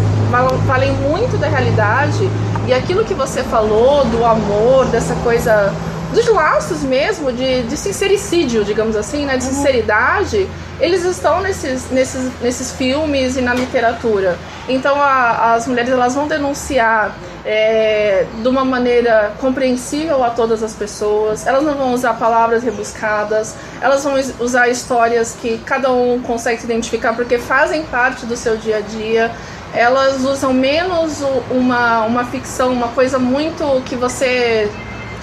valem 0.68 0.91
muito 1.10 1.39
da 1.39 1.47
realidade 1.47 2.30
e 2.68 2.74
aquilo 2.76 3.03
que 3.03 3.16
você 3.16 3.41
falou 3.41 4.06
do 4.06 4.24
amor, 4.24 4.86
dessa 4.91 5.16
coisa 5.24 5.74
dos 6.14 6.28
laços 6.28 6.84
mesmo, 6.84 7.32
de, 7.32 7.64
de 7.64 7.78
sincericídio, 7.78 8.64
digamos 8.64 8.95
assim, 8.95 9.26
né, 9.26 9.38
de 9.38 9.45
uhum. 9.45 9.51
sinceridade, 9.51 10.49
eles 10.80 11.03
estão 11.06 11.41
nesses, 11.41 11.89
nesses, 11.91 12.32
nesses 12.41 12.72
filmes 12.72 13.38
e 13.38 13.41
na 13.41 13.53
literatura. 13.53 14.38
Então 14.68 15.01
a, 15.01 15.53
as 15.53 15.68
mulheres 15.68 15.91
elas 15.91 16.16
vão 16.16 16.28
denunciar 16.28 17.16
é, 17.45 18.26
de 18.41 18.47
uma 18.47 18.66
maneira 18.66 19.34
compreensível 19.39 20.24
a 20.24 20.32
todas 20.32 20.64
as 20.64 20.74
pessoas, 20.74 21.45
elas 21.45 21.64
não 21.64 21.76
vão 21.76 21.93
usar 21.93 22.16
palavras 22.16 22.64
rebuscadas, 22.64 23.56
elas 23.80 24.03
vão 24.03 24.16
usar 24.39 24.68
histórias 24.68 25.38
que 25.39 25.60
cada 25.60 25.91
um 25.91 26.20
consegue 26.22 26.60
se 26.60 26.66
identificar 26.66 27.14
porque 27.14 27.38
fazem 27.38 27.84
parte 27.84 28.26
do 28.26 28.36
seu 28.36 28.58
dia 28.58 28.78
a 28.78 28.82
dia. 28.82 29.32
Elas 29.74 30.24
usam 30.24 30.53
menos 30.53 31.22
uma, 31.51 32.06
uma 32.06 32.26
ficção, 32.26 32.72
uma 32.72 32.88
coisa 32.89 33.20
muito 33.20 33.82
que 33.84 33.95
você 33.95 34.72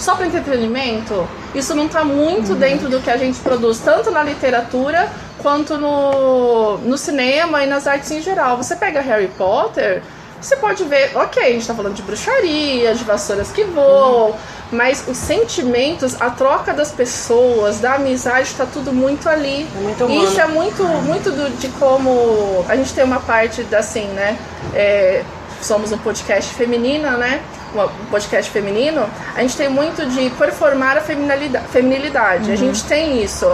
só 0.02 0.16
para 0.16 0.26
entretenimento, 0.26 1.28
isso 1.54 1.74
não 1.74 1.86
está 1.86 2.04
muito 2.04 2.54
dentro 2.56 2.88
do 2.88 3.00
que 3.00 3.10
a 3.10 3.16
gente 3.16 3.38
produz, 3.38 3.78
tanto 3.78 4.10
na 4.10 4.22
literatura 4.22 5.08
quanto 5.38 5.78
no, 5.78 6.78
no 6.78 6.98
cinema 6.98 7.62
e 7.62 7.66
nas 7.68 7.86
artes 7.86 8.10
em 8.10 8.20
geral. 8.20 8.56
Você 8.56 8.74
pega 8.74 9.00
Harry 9.00 9.28
Potter, 9.28 10.02
você 10.40 10.56
pode 10.56 10.82
ver, 10.84 11.16
ok, 11.16 11.40
a 11.40 11.50
gente 11.52 11.60
está 11.60 11.72
falando 11.72 11.94
de 11.94 12.02
bruxaria, 12.02 12.92
de 12.96 13.04
vassouras 13.04 13.52
que 13.52 13.62
voam, 13.62 14.34
mas 14.72 15.04
os 15.06 15.16
sentimentos, 15.16 16.20
a 16.20 16.30
troca 16.30 16.72
das 16.72 16.90
pessoas, 16.90 17.78
da 17.78 17.94
amizade, 17.94 18.48
está 18.48 18.66
tudo 18.66 18.92
muito 18.92 19.28
ali. 19.28 19.68
É 19.76 19.80
muito 19.80 20.10
Isso 20.24 20.40
é 20.40 20.48
muito, 20.48 20.82
muito 20.82 21.30
do, 21.30 21.48
de 21.58 21.68
como 21.78 22.64
a 22.68 22.74
gente 22.74 22.92
tem 22.92 23.04
uma 23.04 23.20
parte 23.20 23.64
assim, 23.72 24.06
né? 24.06 24.36
É, 24.74 25.22
somos 25.60 25.92
um 25.92 25.98
podcast 25.98 26.52
feminina, 26.54 27.16
né? 27.16 27.40
Um 27.74 28.06
podcast 28.10 28.50
feminino, 28.50 29.08
a 29.34 29.40
gente 29.40 29.56
tem 29.56 29.68
muito 29.68 30.04
de 30.06 30.30
performar 30.30 30.96
a 30.96 31.00
feminilidade. 31.00 32.48
Uhum. 32.48 32.52
A 32.52 32.56
gente 32.56 32.84
tem 32.84 33.22
isso. 33.22 33.46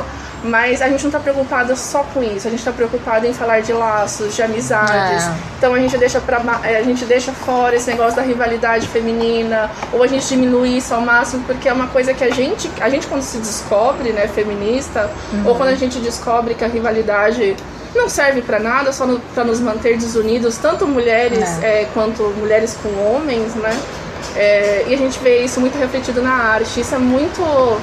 Mas 0.43 0.81
a 0.81 0.89
gente 0.89 1.03
não 1.03 1.09
está 1.09 1.19
preocupada 1.19 1.75
só 1.75 2.05
com 2.15 2.23
isso, 2.23 2.47
a 2.47 2.51
gente 2.51 2.61
está 2.61 2.71
preocupada 2.71 3.27
em 3.27 3.33
falar 3.33 3.61
de 3.61 3.73
laços, 3.73 4.37
de 4.37 4.43
amizades. 4.43 5.25
É. 5.25 5.33
Então 5.57 5.75
a 5.75 5.81
gente 5.81 5.99
deixa 5.99 6.21
pra, 6.21 6.41
é, 6.63 6.77
a 6.77 6.83
gente 6.83 7.05
deixa 7.05 7.33
fora 7.33 7.75
esse 7.75 7.91
negócio 7.91 8.15
da 8.15 8.23
rivalidade 8.23 8.87
feminina, 8.87 9.69
ou 9.93 10.01
a 10.01 10.07
gente 10.07 10.29
diminui 10.29 10.77
isso 10.77 10.95
ao 10.95 11.01
máximo, 11.01 11.43
porque 11.45 11.69
é 11.69 11.73
uma 11.73 11.89
coisa 11.89 12.15
que 12.15 12.23
a 12.23 12.31
gente, 12.31 12.71
a 12.81 12.89
gente 12.89 13.09
quando 13.09 13.23
se 13.23 13.39
descobre, 13.39 14.13
né, 14.13 14.29
feminista, 14.29 15.11
uhum. 15.33 15.43
ou 15.47 15.57
quando 15.57 15.71
a 15.71 15.75
gente 15.75 15.99
descobre 15.99 16.55
que 16.55 16.65
a 16.65 16.69
rivalidade 16.69 17.57
não 17.95 18.09
serve 18.09 18.43
para 18.43 18.61
nada, 18.61 18.93
só 18.93 19.07
para 19.35 19.45
nos 19.45 19.59
manter 19.59 19.97
desunidos, 19.97 20.57
tanto 20.57 20.87
mulheres 20.87 21.61
é. 21.63 21.83
É, 21.83 21.89
quanto 21.93 22.23
mulheres 22.39 22.77
com 22.81 22.89
homens, 23.03 23.55
né? 23.57 23.77
É, 24.37 24.85
e 24.89 24.95
a 24.95 24.97
gente 24.97 25.19
vê 25.21 25.45
isso 25.45 25.61
muito 25.61 25.79
refletido 25.79 26.23
na 26.23 26.33
arte. 26.33 26.81
Isso 26.81 26.95
é 26.95 26.99
muito. 26.99 27.81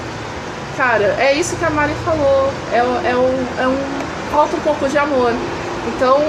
Cara, 0.78 1.16
é 1.20 1.34
isso 1.34 1.56
que 1.56 1.66
a 1.66 1.70
Mari 1.70 1.94
falou. 2.04 2.52
É, 2.72 2.78
é, 2.78 3.16
um, 3.16 3.64
é 3.64 3.68
um. 3.68 3.78
Falta 4.32 4.56
um 4.56 4.60
pouco 4.62 4.88
de 4.88 4.98
amor. 4.98 5.32
Então, 5.88 6.20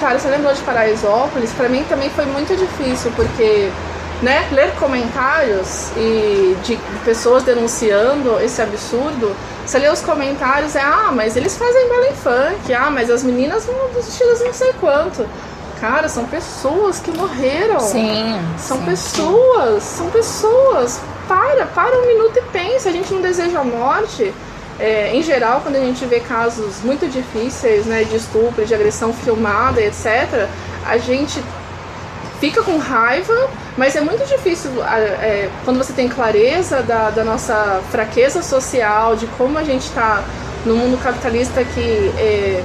cara, 0.00 0.18
você 0.18 0.28
lembrou 0.28 0.52
de 0.54 0.60
Paraisópolis? 0.62 1.52
Para 1.52 1.68
mim 1.68 1.84
também 1.88 2.08
foi 2.10 2.24
muito 2.26 2.56
difícil, 2.56 3.12
porque 3.16 3.70
né, 4.22 4.48
ler 4.50 4.72
comentários 4.76 5.90
e 5.96 6.56
de, 6.64 6.78
pessoas 7.04 7.42
denunciando 7.42 8.38
esse 8.40 8.60
absurdo, 8.60 9.34
você 9.64 9.78
lê 9.78 9.88
os 9.88 10.00
comentários 10.00 10.74
é 10.74 10.80
ah, 10.80 11.12
mas 11.14 11.36
eles 11.36 11.56
fazem 11.56 11.88
ballet 11.88 12.14
funk, 12.14 12.74
ah, 12.74 12.90
mas 12.90 13.10
as 13.10 13.22
meninas 13.22 13.66
vão 13.66 13.90
dos 13.92 14.18
não 14.40 14.52
sei 14.52 14.72
quanto. 14.80 15.26
Cara, 15.80 16.08
são 16.08 16.24
pessoas 16.24 16.98
que 16.98 17.10
morreram. 17.10 17.80
Sim. 17.80 18.40
São 18.58 18.78
sim, 18.78 18.84
pessoas, 18.84 19.82
sim. 19.82 19.96
são 19.98 20.10
pessoas. 20.10 21.00
Para, 21.28 21.66
para 21.66 21.96
um 21.98 22.06
minuto 22.06 22.38
e 22.38 22.42
pensa. 22.50 22.88
A 22.88 22.92
gente 22.92 23.12
não 23.12 23.20
deseja 23.20 23.60
a 23.60 23.64
morte. 23.64 24.32
É, 24.80 25.14
em 25.14 25.22
geral, 25.22 25.60
quando 25.60 25.76
a 25.76 25.80
gente 25.80 26.04
vê 26.06 26.20
casos 26.20 26.82
muito 26.84 27.08
difíceis, 27.08 27.84
né, 27.84 28.04
de 28.04 28.16
estupro, 28.16 28.64
de 28.64 28.72
agressão 28.74 29.12
filmada, 29.12 29.80
etc., 29.80 30.48
a 30.86 30.96
gente 30.98 31.42
fica 32.40 32.62
com 32.62 32.78
raiva, 32.78 33.50
mas 33.76 33.96
é 33.96 34.00
muito 34.00 34.24
difícil 34.24 34.70
é, 34.84 35.48
quando 35.64 35.78
você 35.78 35.92
tem 35.92 36.08
clareza 36.08 36.82
da, 36.82 37.10
da, 37.10 37.24
nossa 37.24 37.80
fraqueza 37.90 38.42
social, 38.42 39.16
de 39.16 39.26
como 39.26 39.58
a 39.58 39.64
gente 39.64 39.82
está 39.82 40.22
no 40.64 40.76
mundo 40.76 41.02
capitalista 41.02 41.64
que 41.64 42.12
é, 42.16 42.62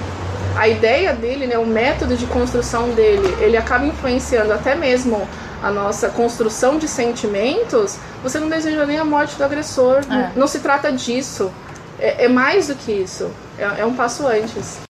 a 0.55 0.67
ideia 0.67 1.13
dele, 1.13 1.47
né, 1.47 1.57
o 1.57 1.65
método 1.65 2.15
de 2.15 2.25
construção 2.27 2.89
dele, 2.89 3.35
ele 3.39 3.57
acaba 3.57 3.85
influenciando 3.85 4.53
até 4.53 4.75
mesmo 4.75 5.27
a 5.63 5.71
nossa 5.71 6.09
construção 6.09 6.77
de 6.77 6.87
sentimentos, 6.87 7.97
você 8.21 8.39
não 8.39 8.49
deseja 8.49 8.85
nem 8.85 8.99
a 8.99 9.05
morte 9.05 9.35
do 9.35 9.43
agressor. 9.43 10.01
É. 10.11 10.31
Não, 10.35 10.45
se 10.45 10.59
trata 10.59 10.91
disso. 10.91 11.51
É, 11.97 12.25
é 12.25 12.27
mais 12.27 12.67
do 12.67 12.75
que 12.75 12.91
isso. 12.91 13.31
É, 13.57 13.81
é 13.81 13.85
um 13.85 13.95
passo 13.95 14.27
antes. 14.27 14.81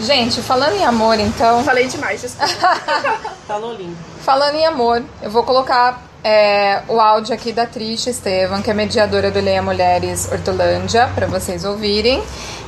Gente, 0.00 0.40
falando 0.42 0.76
em 0.76 0.84
amor, 0.84 1.18
então. 1.18 1.64
Falei 1.64 1.88
demais, 1.88 2.22
desculpa. 2.22 2.46
Falou 3.46 3.72
lindo. 3.74 3.96
Falando 4.22 4.56
em 4.56 4.66
amor, 4.66 5.02
eu 5.22 5.30
vou 5.30 5.44
colocar 5.44 6.04
é, 6.24 6.82
o 6.88 7.00
áudio 7.00 7.32
aqui 7.32 7.52
da 7.52 7.64
Trisha 7.64 8.10
Estevam, 8.10 8.60
que 8.60 8.68
é 8.68 8.74
mediadora 8.74 9.30
do 9.30 9.38
Leia 9.38 9.62
Mulheres 9.62 10.28
Hortolândia, 10.30 11.08
para 11.14 11.28
vocês 11.28 11.64
ouvirem. 11.64 12.20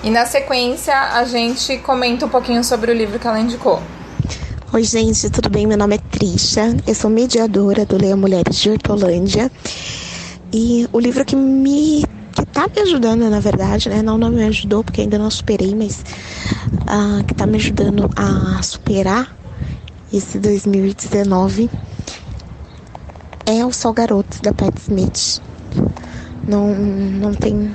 E 0.05 0.11
na 0.11 0.25
sequência 0.25 0.95
a 0.95 1.25
gente 1.25 1.79
comenta 1.79 2.27
um 2.27 2.29
pouquinho 2.29 2.63
sobre 2.63 2.93
o 2.93 2.95
livro 2.95 3.19
que 3.19 3.27
ela 3.27 3.41
indicou. 3.41 3.83
Oi, 4.73 4.85
gente, 4.85 5.29
tudo 5.31 5.51
bem? 5.51 5.67
Meu 5.67 5.77
nome 5.77 5.97
é 5.97 5.99
Trisha, 5.99 6.77
eu 6.87 6.95
sou 6.95 7.11
mediadora 7.11 7.85
do 7.85 8.01
Leia 8.01 8.17
Mulheres 8.17 8.57
de 8.57 8.71
Hortolândia. 8.71 9.51
E 10.53 10.89
o 10.93 11.01
livro 11.01 11.25
que 11.25 11.35
me 11.35 12.05
que 12.33 12.47
tá 12.47 12.69
me 12.69 12.83
ajudando, 12.83 13.29
na 13.29 13.41
verdade, 13.41 13.89
né? 13.89 14.01
Não, 14.01 14.17
não 14.17 14.31
me 14.31 14.45
ajudou 14.45 14.85
porque 14.85 15.01
ainda 15.01 15.19
não 15.19 15.29
superei, 15.29 15.75
mas 15.75 16.05
uh, 16.83 17.25
que 17.27 17.35
tá 17.35 17.45
me 17.45 17.57
ajudando 17.57 18.09
a 18.15 18.63
superar 18.63 19.38
esse 20.13 20.39
2019 20.39 21.69
é 23.45 23.65
o 23.65 23.73
Sol 23.73 23.93
Garoto 23.93 24.41
da 24.41 24.55
Pat 24.55 24.75
Smith. 24.79 25.43
Não, 26.47 26.75
não 26.75 27.35
tem 27.35 27.75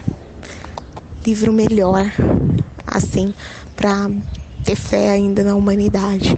livro 1.23 1.53
melhor 1.53 2.11
assim 2.87 3.33
para 3.75 4.09
ter 4.63 4.75
fé 4.75 5.11
ainda 5.11 5.43
na 5.43 5.55
humanidade. 5.55 6.37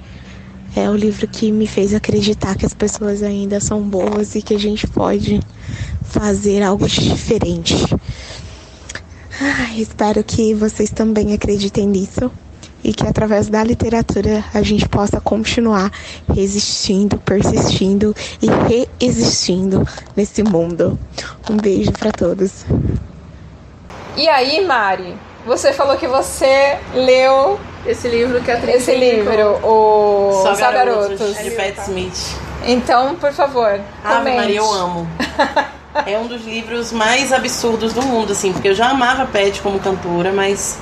É 0.75 0.89
o 0.89 0.95
livro 0.95 1.27
que 1.29 1.49
me 1.49 1.65
fez 1.65 1.93
acreditar 1.93 2.55
que 2.57 2.65
as 2.65 2.73
pessoas 2.73 3.23
ainda 3.23 3.61
são 3.61 3.81
boas 3.81 4.35
e 4.35 4.41
que 4.41 4.53
a 4.53 4.59
gente 4.59 4.85
pode 4.87 5.39
fazer 6.03 6.61
algo 6.61 6.87
diferente. 6.89 7.75
espero 9.77 10.21
que 10.25 10.53
vocês 10.53 10.89
também 10.91 11.33
acreditem 11.33 11.87
nisso 11.87 12.29
e 12.85 12.93
que 12.93 13.07
através 13.07 13.49
da 13.49 13.63
literatura 13.63 14.43
a 14.53 14.61
gente 14.61 14.87
possa 14.87 15.19
continuar 15.19 15.91
resistindo, 16.31 17.17
persistindo 17.17 18.15
e 18.39 18.47
reexistindo 18.47 19.85
nesse 20.15 20.43
mundo. 20.43 20.97
Um 21.49 21.57
beijo 21.57 21.91
para 21.91 22.11
todos. 22.11 22.63
E 24.15 24.29
aí, 24.29 24.63
Mari, 24.63 25.15
você 25.47 25.73
falou 25.73 25.97
que 25.97 26.07
você 26.07 26.77
leu 26.93 27.59
esse 27.87 28.07
livro 28.07 28.39
que 28.41 28.51
a 28.51 28.75
Esse 28.75 28.95
livro, 28.95 29.59
o 29.63 30.43
Só, 30.43 30.55
Só 30.55 30.71
Garotos, 30.71 31.19
Garotos, 31.19 31.43
de 31.43 31.51
Pat 31.51 31.77
Smith. 31.79 32.37
Então, 32.67 33.15
por 33.15 33.31
favor, 33.33 33.79
Ave 34.03 34.31
Maria, 34.31 34.57
eu 34.57 34.71
amo. 34.71 35.07
é 36.05 36.17
um 36.19 36.27
dos 36.27 36.45
livros 36.45 36.91
mais 36.91 37.33
absurdos 37.33 37.93
do 37.93 38.03
mundo, 38.03 38.31
assim, 38.31 38.53
porque 38.53 38.69
eu 38.69 38.75
já 38.75 38.89
amava 38.89 39.25
Pet 39.25 39.59
como 39.61 39.79
cantora, 39.79 40.31
mas 40.31 40.77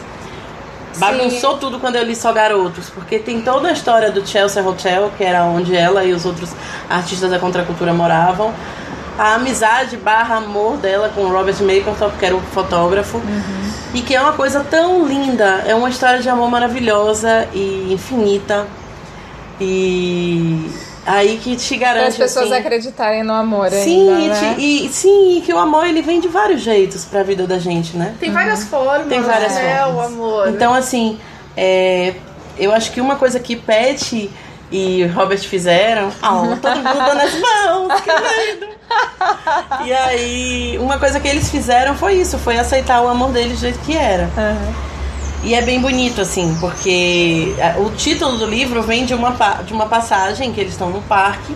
bagunçou 0.97 1.53
Sim. 1.53 1.59
tudo 1.59 1.79
quando 1.79 1.95
eu 1.95 2.03
li 2.03 2.15
Só 2.15 2.31
Garotos, 2.31 2.89
porque 2.89 3.19
tem 3.19 3.41
toda 3.41 3.69
a 3.69 3.71
história 3.71 4.11
do 4.11 4.25
Chelsea 4.25 4.63
Hotel, 4.63 5.11
que 5.17 5.23
era 5.23 5.43
onde 5.45 5.75
ela 5.75 6.03
e 6.03 6.13
os 6.13 6.25
outros 6.25 6.51
artistas 6.89 7.29
da 7.29 7.39
contracultura 7.39 7.93
moravam. 7.93 8.53
A 9.17 9.35
amizade 9.35 9.95
barra 9.95 10.37
amor 10.37 10.77
dela 10.77 11.09
com 11.13 11.27
Robert 11.27 11.61
Mapplethorpe, 11.61 12.17
que 12.17 12.25
era 12.25 12.35
o 12.35 12.41
fotógrafo. 12.41 13.17
Uhum. 13.17 13.71
E 13.93 14.01
que 14.01 14.15
é 14.15 14.19
uma 14.19 14.33
coisa 14.33 14.63
tão 14.63 15.05
linda. 15.05 15.63
É 15.67 15.75
uma 15.75 15.89
história 15.89 16.19
de 16.19 16.27
amor 16.27 16.49
maravilhosa 16.49 17.47
e 17.53 17.93
infinita. 17.93 18.65
E 19.61 20.67
Aí 21.05 21.37
que 21.43 21.55
te 21.57 21.75
garante. 21.75 22.15
Para 22.15 22.25
as 22.25 22.31
pessoas 22.31 22.51
assim, 22.51 22.61
acreditarem 22.61 23.23
no 23.23 23.33
amor 23.33 23.69
sim, 23.71 24.09
ainda, 24.09 24.19
e, 24.19 24.27
né? 24.29 24.55
e- 24.57 24.89
sim, 24.89 25.37
e 25.37 25.41
que 25.41 25.53
o 25.53 25.57
amor 25.59 25.85
ele 25.85 26.01
vem 26.01 26.21
de 26.21 26.29
vários 26.29 26.61
jeitos 26.61 27.03
pra 27.03 27.23
vida 27.23 27.45
da 27.45 27.59
gente, 27.59 27.97
né? 27.97 28.15
Tem 28.19 28.31
várias 28.31 28.63
formas, 28.63 29.07
Tem 29.07 29.21
várias 29.21 29.53
né? 29.53 29.79
formas. 29.79 29.95
O 29.95 30.01
amor. 30.01 30.47
Então, 30.49 30.73
assim, 30.73 31.19
é, 31.57 32.13
eu 32.57 32.71
acho 32.73 32.91
que 32.91 33.01
uma 33.01 33.17
coisa 33.17 33.37
que 33.39 33.55
Pet 33.55 34.29
e 34.71 35.05
Robert 35.07 35.39
fizeram, 35.41 36.09
ó, 36.21 36.55
todo 36.55 36.75
mundo 36.77 36.97
dando 37.05 37.21
as 37.21 37.33
mãos, 37.39 38.01
que 38.01 38.09
lindo! 38.55 38.67
E 39.85 39.93
aí, 39.93 40.77
uma 40.79 40.97
coisa 40.97 41.19
que 41.19 41.27
eles 41.27 41.49
fizeram 41.49 41.95
foi 41.95 42.13
isso, 42.13 42.37
foi 42.37 42.57
aceitar 42.57 43.01
o 43.01 43.07
amor 43.09 43.31
deles 43.31 43.57
do 43.57 43.59
jeito 43.59 43.79
que 43.79 43.95
era. 43.95 44.29
Aham. 44.37 44.92
E 45.43 45.53
é 45.53 45.61
bem 45.61 45.81
bonito, 45.81 46.21
assim, 46.21 46.55
porque 46.59 47.53
é, 47.57 47.75
o 47.77 47.89
título 47.91 48.37
do 48.37 48.45
livro 48.45 48.81
vem 48.81 49.05
de 49.05 49.13
uma, 49.13 49.31
de 49.65 49.73
uma 49.73 49.87
passagem 49.87 50.53
que 50.53 50.61
eles 50.61 50.71
estão 50.71 50.89
no 50.89 51.01
parque 51.01 51.53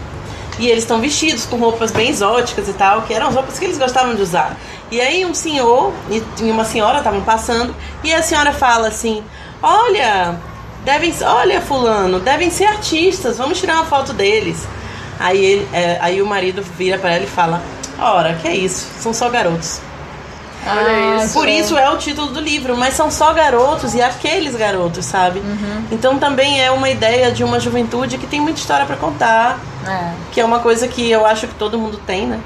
e 0.59 0.67
eles 0.67 0.83
estão 0.83 0.99
vestidos 0.99 1.45
com 1.45 1.57
roupas 1.57 1.91
bem 1.91 2.09
exóticas 2.09 2.67
e 2.67 2.73
tal, 2.73 3.03
que 3.03 3.13
eram 3.13 3.27
as 3.27 3.35
roupas 3.35 3.57
que 3.57 3.63
eles 3.63 3.77
gostavam 3.77 4.13
de 4.13 4.21
usar. 4.21 4.57
E 4.91 4.99
aí 4.99 5.25
um 5.25 5.33
senhor 5.33 5.93
e 6.09 6.51
uma 6.51 6.65
senhora 6.65 6.97
estavam 6.97 7.21
passando 7.21 7.73
e 8.03 8.13
a 8.13 8.21
senhora 8.21 8.51
fala 8.51 8.89
assim: 8.89 9.23
Olha, 9.63 10.37
devem, 10.83 11.13
olha, 11.23 11.61
fulano, 11.61 12.19
devem 12.19 12.49
ser 12.49 12.65
artistas, 12.65 13.37
vamos 13.37 13.59
tirar 13.59 13.75
uma 13.75 13.85
foto 13.85 14.11
deles. 14.11 14.67
Aí, 15.19 15.43
ele, 15.43 15.67
é, 15.73 15.97
aí 16.01 16.21
o 16.21 16.25
marido 16.25 16.61
vira 16.77 16.97
pra 16.97 17.13
ela 17.13 17.23
e 17.23 17.27
fala: 17.27 17.61
Ora, 17.99 18.33
que 18.35 18.47
é 18.47 18.55
isso? 18.55 18.87
São 18.99 19.13
só 19.13 19.29
garotos. 19.29 19.79
Olha 20.69 21.23
isso. 21.23 21.33
Por 21.33 21.47
isso 21.47 21.77
é 21.77 21.89
o 21.89 21.97
título 21.97 22.27
do 22.27 22.39
livro, 22.39 22.75
mas 22.77 22.93
são 22.93 23.09
só 23.09 23.33
garotos 23.33 23.93
e 23.93 24.01
aqueles 24.01 24.55
garotos, 24.55 25.05
sabe? 25.05 25.39
Uhum. 25.39 25.85
Então 25.91 26.17
também 26.17 26.61
é 26.61 26.69
uma 26.71 26.89
ideia 26.89 27.31
de 27.31 27.43
uma 27.43 27.59
juventude 27.59 28.17
que 28.17 28.27
tem 28.27 28.39
muita 28.41 28.59
história 28.59 28.85
pra 28.85 28.95
contar, 28.97 29.59
É. 29.87 30.11
que 30.31 30.41
é 30.41 30.45
uma 30.45 30.59
coisa 30.59 30.87
que 30.87 31.09
eu 31.09 31.25
acho 31.25 31.47
que 31.47 31.55
todo 31.55 31.77
mundo 31.77 31.99
tem, 32.05 32.27
né? 32.27 32.39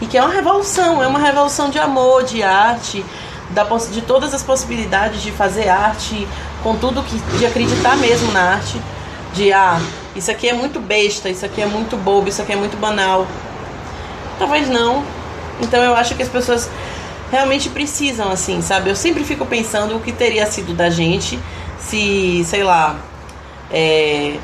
E 0.00 0.06
que 0.06 0.16
é 0.16 0.22
uma 0.22 0.32
revolução, 0.32 1.02
é 1.02 1.06
uma 1.06 1.18
revolução 1.18 1.68
de 1.70 1.78
amor, 1.78 2.22
de 2.24 2.42
arte, 2.42 3.04
da, 3.50 3.64
de 3.64 4.00
todas 4.02 4.32
as 4.32 4.42
possibilidades 4.42 5.20
de 5.20 5.30
fazer 5.32 5.68
arte, 5.68 6.26
com 6.62 6.76
tudo 6.76 7.02
que 7.02 7.16
de 7.38 7.46
acreditar 7.46 7.96
mesmo 7.96 8.30
na 8.32 8.40
arte, 8.52 8.80
de 9.34 9.52
ah, 9.52 9.78
isso 10.14 10.30
aqui 10.30 10.48
é 10.48 10.52
muito 10.52 10.80
besta, 10.80 11.28
isso 11.28 11.44
aqui 11.44 11.60
é 11.60 11.66
muito 11.66 11.96
bobo, 11.96 12.28
isso 12.28 12.40
aqui 12.42 12.52
é 12.52 12.56
muito 12.56 12.76
banal. 12.78 13.26
Talvez 14.38 14.68
não. 14.68 15.02
Então 15.60 15.82
eu 15.82 15.94
acho 15.94 16.14
que 16.14 16.22
as 16.22 16.28
pessoas 16.28 16.68
realmente 17.30 17.68
precisam, 17.68 18.30
assim, 18.30 18.60
sabe? 18.62 18.90
Eu 18.90 18.96
sempre 18.96 19.24
fico 19.24 19.46
pensando 19.46 19.96
o 19.96 20.00
que 20.00 20.12
teria 20.12 20.46
sido 20.46 20.74
da 20.74 20.90
gente 20.90 21.38
se, 21.78 22.44
sei 22.44 22.62
lá, 22.62 22.96
é, 23.72 24.34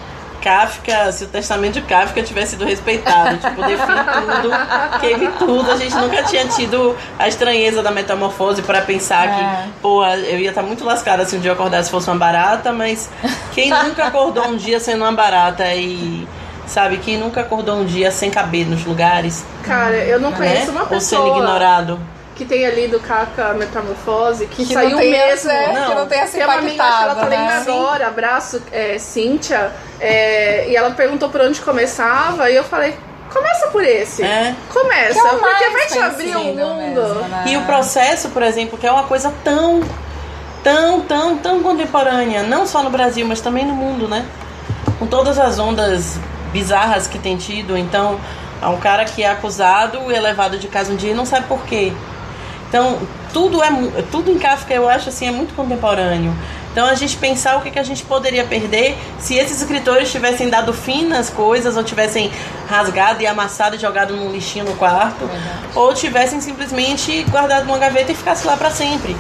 Kafka, 0.41 1.11
se 1.11 1.25
o 1.25 1.27
testamento 1.27 1.75
de 1.75 1.81
Kafka 1.83 2.23
tivesse 2.23 2.53
sido 2.53 2.65
respeitado, 2.65 3.37
tipo, 3.43 3.63
define 3.63 3.99
tudo, 4.15 4.51
queime 5.01 5.29
tudo. 5.39 5.71
A 5.73 5.77
gente 5.77 5.95
nunca 5.97 6.23
tinha 6.23 6.47
tido 6.47 6.95
a 7.19 7.27
estranheza 7.27 7.83
da 7.83 7.91
metamorfose 7.91 8.63
para 8.63 8.81
pensar 8.83 9.27
É. 9.29 9.31
que, 9.65 9.71
pô, 9.83 10.05
eu 10.07 10.39
ia 10.39 10.51
estar 10.51 10.63
muito 10.63 10.85
lascada 10.85 11.25
se 11.25 11.35
um 11.37 11.41
dia 11.41 11.51
eu 11.51 11.55
acordasse 11.55 11.91
fosse 11.91 12.09
uma 12.09 12.17
barata, 12.17 12.73
mas 12.73 13.11
quem 13.53 13.71
nunca 13.71 14.05
acordou 14.07 14.47
um 14.47 14.57
dia 14.57 14.79
sendo 14.79 15.03
uma 15.03 15.13
barata 15.13 15.67
e. 15.75 16.27
Sabe, 16.67 16.97
quem 16.99 17.17
nunca 17.17 17.43
acordou 17.43 17.77
um 17.77 17.85
dia 17.85 18.11
sem 18.11 18.29
caber 18.29 18.67
nos 18.67 18.85
lugares, 18.85 19.45
Cara, 19.63 19.95
eu 19.99 20.19
não 20.19 20.31
né? 20.31 20.37
conheço 20.37 20.73
uma 20.73 20.81
Ou 20.81 20.87
sendo 20.89 20.99
pessoa 20.99 21.37
ignorado. 21.39 22.01
Que 22.37 22.45
tenha 22.45 22.71
lido 22.71 23.01
Kafka 23.01 23.55
Metamorfose 23.55 24.47
que, 24.47 24.67
Que 24.67 24.75
saiu 24.75 24.99
mesmo. 24.99 25.51
é, 25.51 25.73
Não. 25.73 25.89
que 25.89 25.95
não 25.95 26.07
tenha 26.07 26.27
se 26.27 26.37
Tem 26.37 26.45
uma 26.45 26.55
amiga, 26.55 26.85
ela 26.85 27.15
tá 27.15 27.27
lendo 27.27 27.41
né? 27.41 27.57
agora, 27.67 28.07
abraço, 28.07 28.63
é, 28.71 28.99
Cíntia, 28.99 29.73
é, 29.99 30.69
e 30.69 30.77
ela 30.77 30.91
perguntou 30.91 31.31
por 31.31 31.41
onde 31.41 31.61
começava, 31.63 32.51
e 32.51 32.55
eu 32.57 32.63
falei, 32.63 32.95
começa 33.33 33.69
por 33.69 33.83
esse. 33.83 34.23
É. 34.23 34.55
Começa, 34.73 35.19
é 35.19 35.31
porque 35.31 35.69
vai 35.71 35.87
te 35.87 35.99
abrir 35.99 36.37
um 36.37 36.45
mundo. 36.45 36.77
mesmo, 37.05 37.29
né? 37.29 37.45
E 37.47 37.57
o 37.57 37.63
processo, 37.63 38.29
por 38.29 38.43
exemplo, 38.43 38.77
que 38.79 38.87
é 38.87 38.93
uma 38.93 39.05
coisa 39.05 39.33
tão, 39.43 39.81
tão, 40.63 41.01
tão, 41.01 41.39
tão 41.39 41.63
contemporânea, 41.63 42.43
não 42.43 42.67
só 42.67 42.83
no 42.83 42.91
Brasil, 42.91 43.27
mas 43.27 43.41
também 43.41 43.65
no 43.65 43.75
mundo, 43.75 44.07
né? 44.09 44.27
Com 44.99 45.07
todas 45.07 45.39
as 45.39 45.59
ondas 45.59 46.19
bizarras 46.53 47.07
que 47.07 47.19
tem 47.19 47.37
tido. 47.37 47.77
Então, 47.79 48.21
há 48.61 48.69
um 48.71 48.79
cara 48.79 49.05
que 49.07 49.23
é 49.23 49.31
acusado 49.31 50.11
e 50.11 50.15
é 50.15 50.21
levado 50.21 50.59
de 50.59 50.69
casa 50.69 50.93
um 50.93 50.97
dia 50.97 51.13
e 51.13 51.15
não 51.15 51.25
sabe 51.27 51.47
por 51.47 51.63
quê. 51.65 51.93
Então, 52.77 52.99
tudo 53.33 53.63
é 53.65 53.71
tudo 54.11 54.31
em 54.31 54.39
Kafka, 54.39 54.75
eu 54.75 54.87
acho 54.87 55.09
assim, 55.09 55.27
é 55.27 55.31
muito 55.31 55.55
contemporâneo. 55.55 56.37
Então, 56.71 56.87
a 56.87 56.95
gente 56.95 57.17
pensar 57.17 57.57
o 57.57 57.63
que, 57.63 57.71
que 57.71 57.79
a 57.79 57.83
gente 57.83 58.05
poderia 58.05 58.45
perder 58.45 58.99
se 59.19 59.35
esses 59.35 59.63
escritores 59.63 60.13
tivessem 60.13 60.51
dado 60.51 60.75
fim 60.75 61.07
nas 61.07 61.31
coisas, 61.31 61.75
ou 61.75 61.83
tivessem 61.83 62.31
rasgado 62.69 63.23
e 63.23 63.27
amassado 63.27 63.77
e 63.77 63.79
jogado 63.79 64.15
num 64.15 64.31
lixinho 64.31 64.67
no 64.67 64.77
quarto, 64.77 65.27
ou 65.75 65.95
tivessem 65.95 66.39
simplesmente 66.43 67.23
guardado 67.31 67.65
numa 67.65 67.79
gaveta 67.79 68.13
e 68.13 68.15
ficasse 68.15 68.47
lá 68.47 68.59
para 68.59 68.71
sempre. 68.71 69.17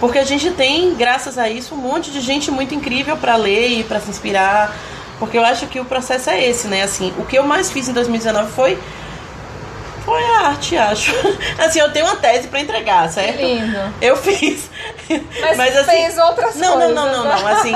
Porque 0.00 0.18
a 0.18 0.24
gente 0.24 0.50
tem, 0.50 0.92
graças 0.96 1.38
a 1.38 1.48
isso, 1.48 1.76
um 1.76 1.78
monte 1.78 2.10
de 2.10 2.20
gente 2.20 2.50
muito 2.50 2.74
incrível 2.74 3.16
para 3.16 3.36
ler 3.36 3.78
e 3.78 3.84
para 3.84 4.00
se 4.00 4.10
inspirar. 4.10 4.74
Porque 5.20 5.38
eu 5.38 5.44
acho 5.44 5.68
que 5.68 5.78
o 5.78 5.84
processo 5.84 6.30
é 6.30 6.44
esse, 6.44 6.66
né? 6.66 6.82
Assim, 6.82 7.12
o 7.16 7.24
que 7.24 7.38
eu 7.38 7.44
mais 7.44 7.70
fiz 7.70 7.88
em 7.88 7.92
2019 7.92 8.50
foi 8.50 8.76
foi 10.04 10.22
a 10.22 10.48
arte, 10.48 10.76
acho. 10.76 11.12
Assim, 11.58 11.78
eu 11.78 11.90
tenho 11.92 12.06
uma 12.06 12.16
tese 12.16 12.48
para 12.48 12.60
entregar, 12.60 13.08
certo? 13.10 13.40
Lindo. 13.40 13.78
Eu 14.00 14.16
fiz. 14.16 14.70
Mas, 15.56 15.76
assim, 15.76 15.90
fez 15.90 16.18
outras 16.18 16.54
não, 16.56 16.72
coisas. 16.74 16.94
não, 16.94 17.06
não, 17.06 17.24
não, 17.24 17.24
não. 17.24 17.44
né? 17.44 17.52
Assim, 17.52 17.72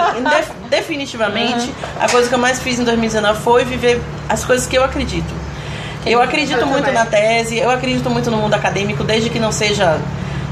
definitivamente, 0.68 1.72
a 2.00 2.08
coisa 2.08 2.28
que 2.28 2.34
eu 2.34 2.38
mais 2.38 2.60
fiz 2.60 2.78
em 2.78 2.84
2019 2.84 3.42
foi 3.42 3.64
viver 3.64 4.00
as 4.28 4.44
coisas 4.44 4.66
que 4.66 4.76
eu 4.76 4.84
acredito. 4.84 5.34
Eu 6.06 6.20
acredito 6.20 6.60
Eu 6.60 6.66
muito 6.66 6.84
também. 6.84 6.98
na 6.98 7.06
tese, 7.06 7.58
eu 7.58 7.70
acredito 7.70 8.08
muito 8.10 8.30
no 8.30 8.36
mundo 8.36 8.54
acadêmico, 8.54 9.02
desde 9.02 9.30
que 9.30 9.38
não 9.38 9.50
seja 9.50 9.98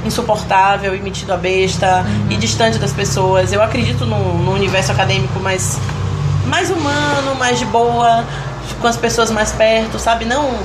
insuportável 0.04 0.94
e 0.94 1.00
metido 1.00 1.32
a 1.32 1.36
besta 1.36 2.04
e 2.28 2.36
distante 2.36 2.78
das 2.78 2.92
pessoas. 2.92 3.52
Eu 3.52 3.62
acredito 3.62 4.04
no, 4.04 4.38
no 4.38 4.52
universo 4.52 4.92
acadêmico 4.92 5.38
mais, 5.40 5.78
mais 6.46 6.70
humano, 6.70 7.34
mais 7.38 7.58
de 7.58 7.66
boa, 7.66 8.24
com 8.80 8.86
as 8.86 8.96
pessoas 8.96 9.30
mais 9.30 9.52
perto, 9.52 9.98
sabe? 9.98 10.24
Não 10.24 10.58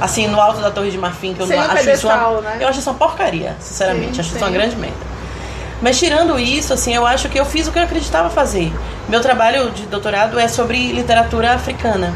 assim 0.00 0.26
no 0.26 0.40
alto 0.40 0.60
da 0.60 0.70
Torre 0.70 0.90
de 0.90 0.98
Marfim, 0.98 1.34
que 1.34 1.40
eu 1.40 1.46
Sem 1.46 1.56
não 1.56 1.64
acho 1.64 1.90
isso 1.90 2.06
uma, 2.06 2.14
pedestal, 2.14 2.42
né? 2.42 2.58
eu 2.60 2.68
acho 2.68 2.78
isso 2.80 2.90
uma 2.90 2.96
porcaria, 2.96 3.56
sinceramente, 3.60 4.14
Sim, 4.14 4.20
acho 4.20 4.28
isso 4.30 4.38
sim. 4.38 4.44
uma 4.44 4.50
grande 4.50 4.76
merda. 4.76 5.14
Mas 5.80 5.98
tirando 5.98 6.38
isso, 6.38 6.72
assim, 6.72 6.94
eu 6.94 7.06
acho 7.06 7.28
que 7.28 7.38
eu 7.38 7.44
fiz 7.44 7.68
o 7.68 7.72
que 7.72 7.78
eu 7.78 7.82
acreditava 7.82 8.30
fazer. 8.30 8.72
Meu 9.08 9.20
trabalho 9.20 9.70
de 9.70 9.84
doutorado 9.86 10.38
é 10.38 10.48
sobre 10.48 10.92
literatura 10.92 11.52
africana. 11.52 12.14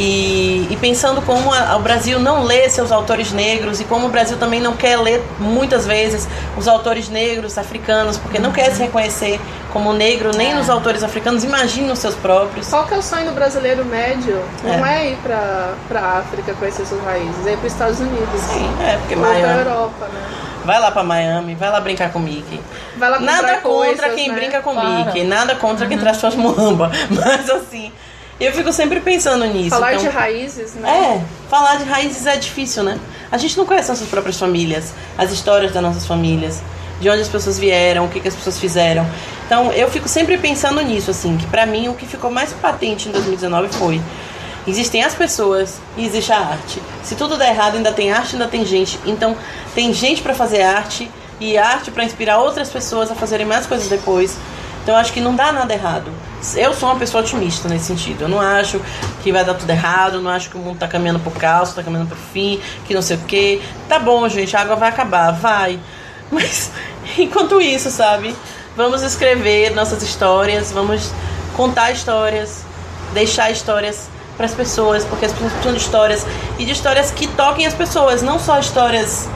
E, 0.00 0.68
e 0.70 0.76
pensando 0.80 1.20
como 1.22 1.52
a- 1.52 1.76
o 1.76 1.80
Brasil 1.80 2.20
não 2.20 2.44
lê 2.44 2.70
seus 2.70 2.92
autores 2.92 3.32
negros 3.32 3.80
e 3.80 3.84
como 3.84 4.06
o 4.06 4.08
Brasil 4.08 4.36
também 4.36 4.60
não 4.60 4.74
quer 4.76 4.96
ler 4.96 5.20
muitas 5.40 5.84
vezes 5.86 6.28
os 6.56 6.68
autores 6.68 7.08
negros 7.08 7.58
africanos, 7.58 8.16
porque 8.16 8.38
não 8.38 8.52
quer 8.52 8.70
se 8.72 8.80
reconhecer 8.80 9.40
como 9.72 9.92
negro 9.92 10.30
nem 10.36 10.52
É. 10.52 10.54
nos 10.54 10.70
autores 10.70 11.02
africanos, 11.02 11.42
imagine 11.42 11.90
os 11.90 11.98
seus 11.98 12.14
próprios. 12.14 12.68
Qual 12.68 12.86
que 12.86 12.94
é 12.94 12.96
o 12.98 13.02
sonho 13.02 13.26
do 13.26 13.32
brasileiro 13.32 13.84
médio? 13.84 14.40
Não 14.62 14.86
É. 14.86 15.00
é 15.06 15.10
ir 15.10 15.16
pra, 15.16 15.72
pra 15.88 16.00
África 16.00 16.54
conhecer 16.54 16.86
suas 16.86 17.02
raízes, 17.04 17.44
é 17.44 17.54
ir 17.54 17.56
pros 17.58 17.72
Estados 17.72 17.98
Unidos. 17.98 18.40
Sim, 18.52 18.70
é, 18.80 18.96
porque 18.98 19.16
Ou 19.16 19.20
pra 19.20 19.30
Miami. 19.32 19.58
Europa, 19.58 20.06
né? 20.06 20.20
Vai 20.64 20.80
lá 20.80 20.90
pra 20.92 21.02
Miami, 21.02 21.54
vai 21.56 21.70
lá 21.70 21.80
brincar 21.80 22.12
com 22.12 22.20
o 22.20 22.22
Mickey. 22.22 22.60
Vai 22.96 23.10
lá 23.10 23.18
comprar 23.18 23.32
Nada 23.42 23.48
contra 23.58 23.60
coisas, 23.60 24.14
quem 24.14 24.28
né? 24.28 24.34
brinca 24.36 24.60
com 24.60 24.70
o 24.70 24.74
Claro. 24.74 24.88
Mickey, 25.06 25.24
nada 25.24 25.56
contra 25.56 25.86
quem 25.86 25.98
traz 25.98 26.18
suas 26.18 26.34
muamba. 26.36 26.90
Mas 27.10 27.50
assim, 27.50 27.90
eu 28.40 28.52
fico 28.52 28.72
sempre 28.72 29.00
pensando 29.00 29.44
nisso. 29.46 29.70
Falar 29.70 29.94
então- 29.94 30.04
de 30.04 30.10
raízes, 30.10 30.74
né? 30.74 30.88
É, 30.88 31.48
falar 31.48 31.76
de 31.76 31.84
raízes 31.84 32.26
é 32.26 32.36
difícil, 32.36 32.82
né? 32.82 32.98
A 33.30 33.36
gente 33.36 33.56
não 33.58 33.66
conhece 33.66 33.88
nossas 33.88 34.08
próprias 34.08 34.38
famílias, 34.38 34.92
as 35.16 35.32
histórias 35.32 35.72
das 35.72 35.82
nossas 35.82 36.06
famílias, 36.06 36.60
de 37.00 37.08
onde 37.10 37.20
as 37.20 37.28
pessoas 37.28 37.58
vieram, 37.58 38.06
o 38.06 38.08
que, 38.08 38.20
que 38.20 38.28
as 38.28 38.34
pessoas 38.34 38.58
fizeram. 38.58 39.06
Então 39.46 39.72
eu 39.72 39.90
fico 39.90 40.08
sempre 40.08 40.38
pensando 40.38 40.80
nisso, 40.80 41.10
assim, 41.10 41.36
que 41.36 41.46
pra 41.46 41.66
mim 41.66 41.88
o 41.88 41.94
que 41.94 42.06
ficou 42.06 42.30
mais 42.30 42.52
patente 42.52 43.08
em 43.08 43.12
2019 43.12 43.68
foi. 43.68 44.00
Existem 44.66 45.02
as 45.02 45.14
pessoas 45.14 45.80
e 45.96 46.04
existe 46.04 46.30
a 46.30 46.38
arte. 46.38 46.82
Se 47.02 47.14
tudo 47.14 47.38
der 47.38 47.48
errado, 47.50 47.76
ainda 47.76 47.90
tem 47.90 48.12
arte, 48.12 48.34
ainda 48.34 48.46
tem 48.46 48.66
gente. 48.66 48.98
Então, 49.06 49.34
tem 49.74 49.92
gente 49.94 50.20
pra 50.20 50.34
fazer 50.34 50.60
arte 50.60 51.10
e 51.40 51.56
arte 51.56 51.90
pra 51.90 52.04
inspirar 52.04 52.38
outras 52.38 52.68
pessoas 52.68 53.10
a 53.10 53.14
fazerem 53.14 53.46
mais 53.46 53.64
coisas 53.64 53.88
depois. 53.88 54.36
Então, 54.88 54.96
eu 54.96 55.02
acho 55.02 55.12
que 55.12 55.20
não 55.20 55.36
dá 55.36 55.52
nada 55.52 55.74
errado. 55.74 56.10
Eu 56.56 56.72
sou 56.72 56.88
uma 56.88 56.98
pessoa 56.98 57.22
otimista 57.22 57.68
nesse 57.68 57.84
sentido. 57.84 58.22
Eu 58.22 58.28
não 58.30 58.40
acho 58.40 58.80
que 59.22 59.30
vai 59.30 59.44
dar 59.44 59.52
tudo 59.52 59.68
errado, 59.68 60.14
eu 60.14 60.22
não 60.22 60.30
acho 60.30 60.48
que 60.48 60.56
o 60.56 60.60
mundo 60.60 60.78
tá 60.78 60.88
caminhando 60.88 61.20
pro 61.20 61.30
caos, 61.30 61.74
tá 61.74 61.82
caminhando 61.82 62.08
pro 62.08 62.16
fim, 62.16 62.58
que 62.86 62.94
não 62.94 63.02
sei 63.02 63.18
o 63.18 63.20
quê. 63.20 63.60
Tá 63.86 63.98
bom, 63.98 64.26
gente, 64.30 64.56
a 64.56 64.62
água 64.62 64.76
vai 64.76 64.88
acabar, 64.88 65.30
vai. 65.30 65.78
Mas, 66.32 66.70
enquanto 67.18 67.60
isso, 67.60 67.90
sabe? 67.90 68.34
Vamos 68.74 69.02
escrever 69.02 69.74
nossas 69.74 70.02
histórias, 70.02 70.72
vamos 70.72 71.12
contar 71.54 71.90
histórias, 71.90 72.64
deixar 73.12 73.50
histórias 73.50 74.08
para 74.38 74.46
as 74.46 74.54
pessoas, 74.54 75.04
porque 75.04 75.26
as 75.26 75.32
pessoas 75.32 75.52
precisam 75.52 75.74
de 75.74 75.80
histórias 75.80 76.26
e 76.58 76.64
de 76.64 76.72
histórias 76.72 77.10
que 77.10 77.26
toquem 77.26 77.66
as 77.66 77.74
pessoas, 77.74 78.22
não 78.22 78.38
só 78.38 78.58
histórias 78.58 79.28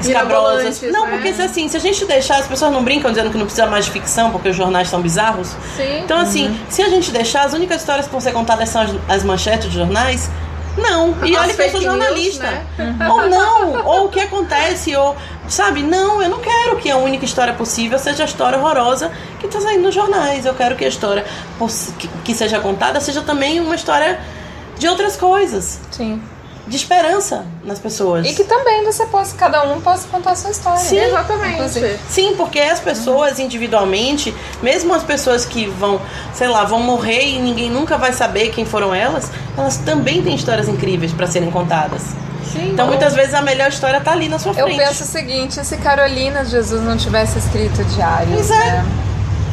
escabrosas. 0.00 0.80
Mirabolantes, 0.80 0.92
Não, 0.92 1.06
né? 1.06 1.10
porque 1.12 1.32
se, 1.34 1.42
assim, 1.42 1.68
se 1.68 1.76
a 1.76 1.80
gente 1.80 2.04
deixar, 2.04 2.38
as 2.38 2.46
pessoas 2.46 2.72
não 2.72 2.82
brincam 2.84 3.10
dizendo 3.10 3.30
que 3.30 3.36
não 3.38 3.44
precisa 3.46 3.66
mais 3.66 3.84
de 3.86 3.90
ficção, 3.90 4.30
porque 4.30 4.48
os 4.50 4.56
jornais 4.56 4.88
são 4.88 5.00
bizarros. 5.00 5.48
Sim. 5.76 6.00
Então, 6.04 6.18
assim, 6.18 6.58
se 6.68 6.82
a 6.82 6.88
gente 6.88 7.10
deixar, 7.10 7.44
as 7.44 7.52
únicas 7.52 7.80
histórias 7.80 8.06
que 8.06 8.12
vão 8.12 8.20
ser 8.20 8.32
contadas 8.32 8.68
são 8.68 8.82
as, 8.82 8.90
as 9.08 9.24
manchetes 9.24 9.66
dos 9.66 9.74
jornais. 9.74 10.30
Não, 10.76 11.16
e 11.24 11.36
olha 11.36 11.52
que 11.52 11.60
eu 11.60 11.70
sou 11.70 11.80
fake 11.80 11.84
news, 11.84 11.84
jornalista. 11.84 12.44
né? 12.44 12.64
Ou 13.10 13.26
não, 13.28 13.84
ou 13.84 14.04
o 14.04 14.08
que 14.10 14.20
acontece, 14.20 14.94
ou, 14.94 15.16
sabe, 15.48 15.82
não, 15.82 16.22
eu 16.22 16.28
não 16.28 16.38
quero 16.38 16.76
que 16.76 16.88
a 16.88 16.96
única 16.96 17.24
história 17.24 17.52
possível 17.52 17.98
seja 17.98 18.22
a 18.22 18.26
história 18.26 18.56
horrorosa 18.56 19.10
que 19.40 19.46
está 19.46 19.60
saindo 19.60 19.82
nos 19.82 19.94
jornais. 19.94 20.46
Eu 20.46 20.54
quero 20.54 20.76
que 20.76 20.84
a 20.84 20.88
história 20.88 21.24
que 22.22 22.32
seja 22.32 22.60
contada 22.60 23.00
seja 23.00 23.22
também 23.22 23.58
uma 23.58 23.74
história 23.74 24.20
de 24.78 24.86
outras 24.86 25.16
coisas, 25.16 25.80
Sim. 25.90 26.22
De 26.68 26.76
esperança 26.76 27.44
nas 27.64 27.78
pessoas. 27.78 28.26
E 28.26 28.34
que 28.34 28.44
também 28.44 28.84
você 28.84 29.06
possa, 29.06 29.34
cada 29.36 29.62
um 29.64 29.80
possa 29.80 30.06
contar 30.08 30.32
a 30.32 30.36
sua 30.36 30.50
história. 30.50 30.78
Sim, 30.78 30.96
né? 30.96 31.08
Exatamente. 31.08 31.54
Inclusive. 31.54 31.98
Sim, 32.08 32.34
porque 32.36 32.60
as 32.60 32.78
pessoas 32.78 33.38
individualmente, 33.38 34.34
mesmo 34.62 34.94
as 34.94 35.02
pessoas 35.02 35.44
que 35.44 35.66
vão, 35.66 36.00
sei 36.34 36.48
lá, 36.48 36.64
vão 36.64 36.80
morrer 36.80 37.26
e 37.26 37.38
ninguém 37.38 37.70
nunca 37.70 37.96
vai 37.96 38.12
saber 38.12 38.50
quem 38.50 38.64
foram 38.64 38.94
elas, 38.94 39.30
elas 39.56 39.78
também 39.78 40.22
têm 40.22 40.34
histórias 40.34 40.68
incríveis 40.68 41.12
para 41.12 41.26
serem 41.26 41.50
contadas. 41.50 42.02
Sim. 42.52 42.70
Então 42.72 42.86
muitas 42.86 43.14
vezes 43.14 43.34
a 43.34 43.42
melhor 43.42 43.68
história 43.68 44.00
tá 44.00 44.12
ali 44.12 44.28
na 44.28 44.38
sua 44.38 44.52
Eu 44.52 44.66
frente. 44.66 44.78
penso 44.78 45.04
o 45.04 45.06
seguinte, 45.06 45.64
se 45.64 45.76
Carolina 45.78 46.44
Jesus 46.44 46.82
não 46.82 46.96
tivesse 46.96 47.38
escrito 47.38 47.84
diário. 47.84 48.32
Pois 48.32 48.50
é. 48.50 48.54
Né? 48.54 49.07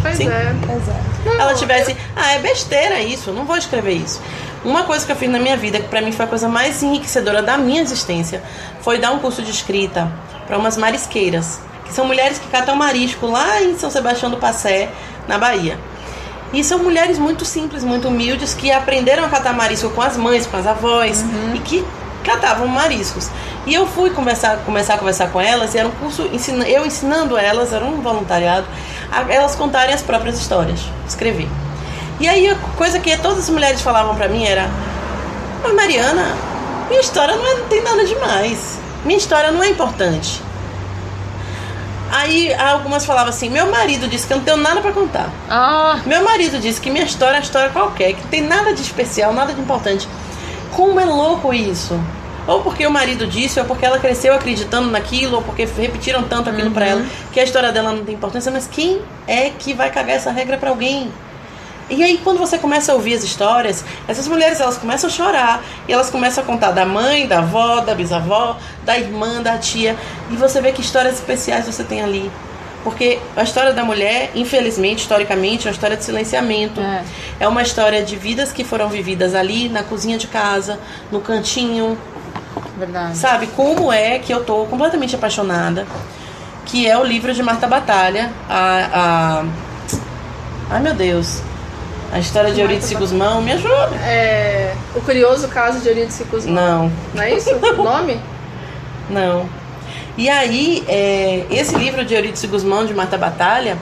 Pois 0.06 0.18
Sim. 0.18 0.30
é. 0.30 0.56
Pois 0.68 0.88
é. 0.88 1.02
Não, 1.26 1.42
ela 1.42 1.56
tivesse, 1.56 1.98
ah, 2.16 2.34
é 2.34 2.40
besteira 2.40 3.02
isso, 3.02 3.32
eu 3.32 3.34
não 3.34 3.44
vou 3.44 3.58
escrever 3.58 3.94
isso. 3.94 4.22
Uma 4.64 4.84
coisa 4.84 5.04
que 5.04 5.12
eu 5.12 5.16
fiz 5.16 5.30
na 5.30 5.40
minha 5.40 5.58
vida, 5.58 5.80
que 5.80 5.88
pra 5.88 6.00
mim 6.00 6.12
foi 6.12 6.26
a 6.26 6.28
coisa 6.28 6.48
mais 6.48 6.84
enriquecedora 6.84 7.42
da 7.42 7.58
minha 7.58 7.82
existência, 7.82 8.44
foi 8.82 9.00
dar 9.00 9.12
um 9.12 9.20
curso 9.20 9.42
de 9.42 9.50
escrita 9.50 10.12
para 10.46 10.60
umas 10.60 10.78
marisqueiras, 10.78 11.60
que 11.86 11.92
são 11.94 12.06
mulheres 12.06 12.38
que 12.38 12.48
catam 12.50 12.76
marisco 12.76 13.26
lá 13.26 13.64
em 13.64 13.76
São 13.80 13.90
Sebastião 13.90 14.30
do 14.30 14.38
Passé, 14.38 14.90
na 15.28 15.40
Bahia. 15.40 15.80
E 16.54 16.64
são 16.64 16.78
mulheres 16.80 17.18
muito 17.18 17.44
simples, 17.44 17.84
muito 17.84 18.08
humildes, 18.08 18.54
que 18.54 18.72
aprenderam 18.72 19.26
a 19.26 19.30
catar 19.30 19.54
marisco 19.54 19.90
com 19.90 20.04
as 20.04 20.16
mães, 20.16 20.46
com 20.46 20.56
as 20.56 20.68
avós, 20.68 21.26
e 21.56 21.60
que 21.60 21.84
catavam 22.26 22.68
mariscos. 22.68 23.30
E 23.66 23.74
eu 23.74 23.86
fui 23.88 24.10
conversar, 24.10 24.58
começar 24.66 24.96
a 24.96 24.98
conversar 24.98 25.28
com 25.30 25.40
elas, 25.40 25.74
e 25.74 25.78
era 25.78 25.88
um 25.88 25.92
curso, 25.92 26.24
ensina, 26.34 26.68
eu 26.68 26.86
ensinando 26.86 27.38
elas, 27.38 27.72
era 27.72 27.86
um 27.86 28.02
voluntariado, 28.02 28.66
a 29.12 29.22
elas 29.32 29.56
contarem 29.56 29.94
as 29.94 30.02
próprias 30.02 30.38
histórias, 30.40 30.80
escrever. 31.08 31.48
E 32.20 32.28
aí 32.28 32.48
a 32.50 32.56
coisa 32.78 33.00
que 33.00 33.16
todas 33.18 33.40
as 33.40 33.50
mulheres 33.50 33.82
falavam 33.82 34.16
pra 34.16 34.28
mim 34.28 34.46
era: 34.46 34.70
Mas 35.64 35.74
Mariana, 35.74 36.36
minha 36.90 37.02
história 37.02 37.36
não, 37.36 37.46
é- 37.46 37.56
não 37.56 37.66
tem 37.68 37.82
nada 37.84 38.06
demais. 38.06 38.80
Minha 39.04 39.18
história 39.18 39.52
não 39.52 39.62
é 39.64 39.70
importante. 39.70 40.42
Aí 42.12 42.54
algumas 42.54 43.06
falavam 43.06 43.30
assim: 43.30 43.50
Meu 43.50 43.70
marido 43.70 44.08
disse 44.08 44.26
que 44.28 44.34
eu 44.34 44.38
não 44.38 44.46
tenho 44.46 44.58
nada 44.58 44.80
pra 44.80 44.92
contar. 44.92 45.30
Ah, 45.50 46.00
Meu 46.06 46.24
marido 46.24 46.60
disse 46.60 46.80
que 46.80 46.90
minha 46.90 47.04
história 47.04 47.34
é 47.36 47.40
uma 47.40 47.44
história 47.44 47.70
qualquer, 47.70 48.14
que 48.14 48.22
não 48.22 48.30
tem 48.30 48.42
nada 48.42 48.74
de 48.74 48.82
especial, 48.82 49.34
nada 49.34 49.54
de 49.54 49.60
importante. 49.60 50.08
Como 50.76 51.00
é 51.00 51.06
louco 51.06 51.54
isso? 51.54 51.98
Ou 52.46 52.62
porque 52.62 52.86
o 52.86 52.92
marido 52.92 53.26
disse, 53.26 53.58
ou 53.62 53.66
porque 53.66 53.86
ela 53.86 53.98
cresceu 53.98 54.34
acreditando 54.34 54.92
naquilo, 54.92 55.38
ou 55.38 55.42
porque 55.42 55.64
repetiram 55.64 56.24
tanto 56.24 56.50
aquilo 56.50 56.70
pra 56.70 56.86
ela, 56.86 57.06
que 57.32 57.40
a 57.40 57.44
história 57.44 57.72
dela 57.72 57.94
não 57.94 58.04
tem 58.04 58.14
importância, 58.14 58.52
mas 58.52 58.68
quem 58.68 59.02
é 59.26 59.52
que 59.52 59.74
vai 59.74 59.90
cagar 59.90 60.18
essa 60.18 60.32
regra 60.32 60.58
pra 60.58 60.70
alguém? 60.70 61.10
E 61.90 62.04
aí 62.04 62.20
quando 62.22 62.40
você 62.40 62.58
começa 62.58 62.92
a 62.92 62.96
ouvir 62.96 63.14
as 63.14 63.24
histórias, 63.24 63.86
essas 64.06 64.28
mulheres 64.28 64.60
elas 64.60 64.78
começam 64.78 65.10
a 65.10 65.14
chorar, 65.14 65.64
e 65.88 65.94
elas 65.94 66.10
começam 66.10 66.44
a 66.44 66.46
contar 66.46 66.72
da 66.72 66.86
mãe, 66.86 67.26
da 67.26 67.40
avó, 67.40 67.80
da 67.80 67.96
bisavó, 67.96 68.58
da 68.84 68.98
irmã, 68.98 69.42
da 69.42 69.58
tia, 69.58 69.96
e 70.30 70.36
você 70.36 70.60
vê 70.60 70.74
que 70.74 70.82
histórias 70.82 71.16
especiais 71.16 71.66
você 71.66 71.86
tem 71.86 72.04
ali. 72.04 72.30
Porque 72.86 73.18
a 73.36 73.42
história 73.42 73.74
da 73.74 73.84
mulher, 73.84 74.30
infelizmente, 74.36 75.00
historicamente, 75.00 75.68
é 75.68 75.72
uma 75.72 75.74
história 75.74 75.98
de 75.98 76.06
silenciamento. 76.06 76.80
É. 76.80 77.04
É 77.40 77.48
uma 77.48 77.64
história 77.64 78.04
de 78.04 78.16
vidas 78.16 78.52
que 78.52 78.64
foram 78.64 78.88
vividas 78.90 79.34
ali, 79.34 79.68
na 79.68 79.82
cozinha 79.82 80.20
de 80.20 80.28
casa, 80.28 80.80
no 81.12 81.20
cantinho. 81.20 81.98
verdade. 82.78 83.18
Sabe 83.18 83.48
como 83.48 83.92
é 83.92 84.20
que 84.20 84.32
eu 84.32 84.44
tô 84.44 84.66
completamente 84.66 85.16
apaixonada? 85.16 85.88
Que 86.68 86.88
é 86.88 86.96
o 86.96 87.04
livro 87.04 87.34
de 87.34 87.42
Marta 87.42 87.66
Batalha. 87.66 88.32
A. 88.48 88.90
a... 88.94 89.46
Ai 90.70 90.80
meu 90.80 90.94
Deus. 90.94 91.42
A 92.14 92.20
história 92.20 92.54
de 92.54 92.62
Eurídice 92.62 92.94
Guzmão. 92.94 93.42
Me 93.42 93.52
ajuda. 93.54 93.96
É, 94.06 94.76
o 94.96 95.02
curioso 95.02 95.48
caso 95.48 95.80
de 95.80 95.90
Eurídice 95.90 96.24
Guzmão. 96.26 96.84
Não, 96.84 96.92
Não 97.16 97.24
é 97.24 97.34
isso? 97.34 97.50
O 97.50 97.84
nome? 97.84 98.22
não. 99.10 99.50
E 100.18 100.30
aí, 100.30 100.84
é, 100.88 101.46
esse 101.52 101.76
livro 101.76 102.06
de 102.06 102.14
Eurídice 102.14 102.48
Guzmão, 102.48 102.86
de 102.86 102.94
Marta 102.94 103.18
Batalha, 103.18 103.78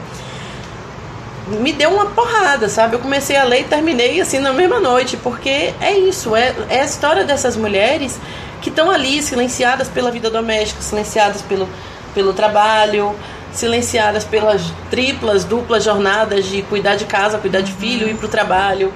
me 1.48 1.72
deu 1.74 1.92
uma 1.92 2.08
porrada, 2.08 2.68
sabe? 2.70 2.96
Eu 2.96 3.00
comecei 3.00 3.36
a 3.36 3.44
ler 3.44 3.62
e 3.62 3.64
terminei 3.66 4.20
assim 4.20 4.40
na 4.40 4.54
mesma 4.54 4.80
noite, 4.80 5.18
porque 5.18 5.74
é 5.80 5.92
isso, 5.92 6.36
é, 6.36 6.56
é 6.70 6.82
a 6.82 6.86
história 6.86 7.24
dessas 7.24 7.56
mulheres 7.56 8.20
que 8.62 8.70
estão 8.70 8.90
ali 8.90 9.22
silenciadas 9.22 9.90
pela 9.90 10.10
vida 10.10 10.30
doméstica, 10.30 10.82
silenciadas 10.82 11.42
pelo, 11.42 11.68
pelo 12.16 12.34
trabalho, 12.34 13.14
silenciadas 13.52 14.24
pelas 14.24 14.64
triplas, 14.90 15.44
duplas 15.44 15.84
jornadas 15.84 16.46
de 16.46 16.62
cuidar 16.64 16.96
de 16.96 17.06
casa, 17.06 17.38
cuidar 17.38 17.62
de 17.62 17.74
filho, 17.74 18.08
ir 18.08 18.16
pro 18.16 18.28
trabalho, 18.28 18.92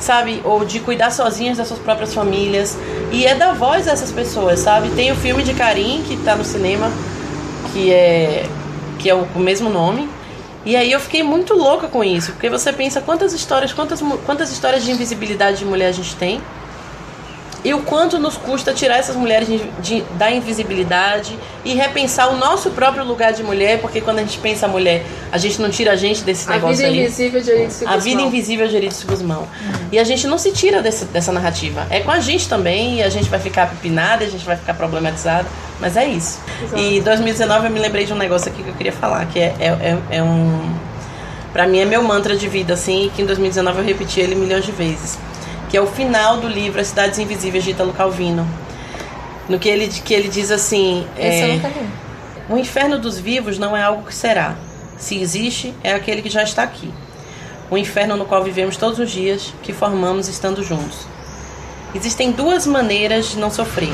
sabe? 0.00 0.40
Ou 0.44 0.64
de 0.64 0.80
cuidar 0.80 1.10
sozinhas 1.10 1.58
das 1.58 1.68
suas 1.68 1.80
próprias 1.80 2.14
famílias. 2.14 2.76
E 3.12 3.26
é 3.26 3.34
da 3.34 3.52
voz 3.52 3.86
dessas 3.86 4.12
pessoas, 4.12 4.60
sabe? 4.60 4.90
Tem 4.90 5.10
o 5.12 5.16
filme 5.16 5.42
de 5.42 5.54
Karim, 5.54 6.02
que 6.06 6.16
tá 6.18 6.34
no 6.36 6.44
cinema, 6.44 6.90
que 7.72 7.92
é, 7.92 8.46
que 8.98 9.08
é 9.08 9.14
o, 9.14 9.26
o 9.34 9.38
mesmo 9.38 9.70
nome. 9.70 10.08
E 10.64 10.76
aí 10.76 10.92
eu 10.92 11.00
fiquei 11.00 11.22
muito 11.22 11.54
louca 11.54 11.88
com 11.88 12.04
isso, 12.04 12.32
porque 12.32 12.50
você 12.50 12.72
pensa 12.72 13.00
quantas 13.00 13.32
histórias, 13.32 13.72
quantas, 13.72 14.02
quantas 14.26 14.52
histórias 14.52 14.84
de 14.84 14.90
invisibilidade 14.90 15.58
de 15.58 15.64
mulher 15.64 15.88
a 15.88 15.92
gente 15.92 16.14
tem. 16.16 16.40
E 17.64 17.74
o 17.74 17.80
quanto 17.82 18.18
nos 18.18 18.36
custa 18.36 18.72
tirar 18.72 18.98
essas 18.98 19.16
mulheres 19.16 19.48
de, 19.48 19.58
de- 19.82 20.02
da 20.16 20.30
invisibilidade 20.30 21.36
e 21.64 21.74
repensar 21.74 22.28
o 22.32 22.36
nosso 22.36 22.70
próprio 22.70 23.04
lugar 23.04 23.32
de 23.32 23.42
mulher, 23.42 23.80
porque 23.80 24.00
quando 24.00 24.18
a 24.18 24.22
gente 24.22 24.38
pensa 24.38 24.66
a 24.66 24.68
mulher, 24.68 25.04
a 25.32 25.38
gente 25.38 25.60
não 25.60 25.68
tira 25.68 25.92
a 25.92 25.96
gente 25.96 26.22
desse 26.22 26.48
A 26.48 26.52
negócio 26.54 26.76
vida 26.76 26.88
ali. 26.88 27.00
invisível 27.02 27.40
de 27.40 27.50
Eurídice 27.50 27.84
A 27.86 27.96
vida 27.96 28.22
invisível 28.22 28.68
de 28.68 28.74
Eurídice 28.76 29.04
Guzmão. 29.04 29.46
E 29.90 29.98
a 29.98 30.04
gente 30.04 30.26
não 30.28 30.38
se 30.38 30.52
tira 30.52 30.80
desse- 30.80 31.04
dessa 31.06 31.32
narrativa. 31.32 31.84
É 31.90 32.00
com 32.00 32.10
a 32.12 32.20
gente 32.20 32.48
também, 32.48 32.98
e 32.98 33.02
a 33.02 33.08
gente 33.08 33.28
vai 33.28 33.40
ficar 33.40 33.68
pipinada, 33.68 34.24
a 34.24 34.28
gente 34.28 34.44
vai 34.44 34.56
ficar 34.56 34.74
problematizada, 34.74 35.46
mas 35.80 35.96
é 35.96 36.06
isso. 36.06 36.38
Exato. 36.62 36.80
E 36.80 37.00
2019 37.00 37.66
eu 37.66 37.70
me 37.72 37.80
lembrei 37.80 38.04
de 38.06 38.12
um 38.12 38.16
negócio 38.16 38.50
aqui 38.52 38.62
que 38.62 38.68
eu 38.68 38.74
queria 38.74 38.92
falar, 38.92 39.26
que 39.26 39.38
é, 39.40 39.54
é, 39.58 39.66
é, 39.66 39.98
é 40.18 40.22
um. 40.22 40.70
Pra 41.52 41.66
mim 41.66 41.80
é 41.80 41.84
meu 41.84 42.02
mantra 42.04 42.36
de 42.36 42.46
vida, 42.46 42.74
assim, 42.74 43.06
e 43.06 43.10
que 43.10 43.22
em 43.22 43.26
2019 43.26 43.78
eu 43.78 43.84
repeti 43.84 44.20
ele 44.20 44.34
milhões 44.34 44.64
de 44.64 44.70
vezes. 44.70 45.18
Que 45.68 45.76
é 45.76 45.80
o 45.80 45.86
final 45.86 46.38
do 46.38 46.48
livro 46.48 46.80
As 46.80 46.88
Cidades 46.88 47.18
Invisíveis 47.18 47.64
de 47.64 47.70
Italo 47.70 47.92
Calvino. 47.92 48.48
No 49.48 49.58
que 49.58 49.68
ele, 49.68 49.88
que 49.88 50.14
ele 50.14 50.28
diz 50.28 50.50
assim. 50.50 51.06
É, 51.16 51.60
o 52.48 52.56
inferno 52.56 52.98
dos 52.98 53.18
vivos 53.18 53.58
não 53.58 53.76
é 53.76 53.82
algo 53.82 54.04
que 54.04 54.14
será. 54.14 54.54
Se 54.96 55.20
existe, 55.20 55.74
é 55.84 55.92
aquele 55.92 56.22
que 56.22 56.30
já 56.30 56.42
está 56.42 56.62
aqui. 56.62 56.92
O 57.70 57.76
inferno 57.76 58.16
no 58.16 58.24
qual 58.24 58.42
vivemos 58.42 58.76
todos 58.76 58.98
os 58.98 59.10
dias, 59.10 59.52
que 59.62 59.72
formamos 59.72 60.28
estando 60.28 60.62
juntos. 60.64 61.06
Existem 61.94 62.32
duas 62.32 62.66
maneiras 62.66 63.30
de 63.30 63.38
não 63.38 63.50
sofrer. 63.50 63.92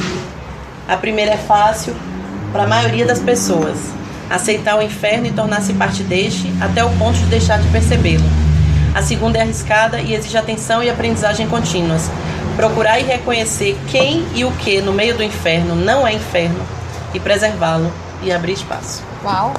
A 0.89 0.97
primeira 0.97 1.33
é 1.33 1.37
fácil 1.37 1.95
para 2.53 2.65
a 2.65 2.67
maioria 2.67 3.05
das 3.05 3.19
pessoas: 3.19 3.77
aceitar 4.31 4.79
o 4.79 4.83
inferno 4.83 5.27
e 5.27 5.33
tornar-se 5.33 5.73
parte 5.75 6.03
deste 6.03 6.53
até 6.61 6.85
o 6.85 6.91
ponto 6.91 7.19
de 7.19 7.27
deixar 7.27 7.61
de 7.61 7.69
percebê-lo. 7.69 8.44
A 8.95 9.03
segunda 9.03 9.39
é 9.39 9.43
arriscada 9.43 10.01
e 10.01 10.15
exige 10.15 10.37
atenção 10.37 10.83
e 10.83 10.89
aprendizagem 10.89 11.49
contínuas. 11.49 12.11
Procurar 12.57 13.01
e 13.01 13.03
reconhecer 13.03 13.77
quem 13.89 14.25
e 14.35 14.45
o 14.45 14.53
que 14.53 14.81
no 14.81 14.93
meio 14.93 15.17
do 15.17 15.23
inferno 15.23 15.75
não 15.75 16.07
é 16.07 16.13
inferno 16.13 16.65
e 17.13 17.19
preservá-lo 17.19 17.93
e 18.23 18.33
abrir 18.33 18.53
espaço. 18.53 19.03
Uau, 19.25 19.53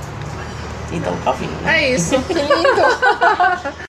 Então, 0.91 1.15
Calvino. 1.23 1.51
né? 1.61 1.83
É 1.83 1.95
isso. 1.95 2.17
que 2.21 2.33
lindo. 2.33 3.85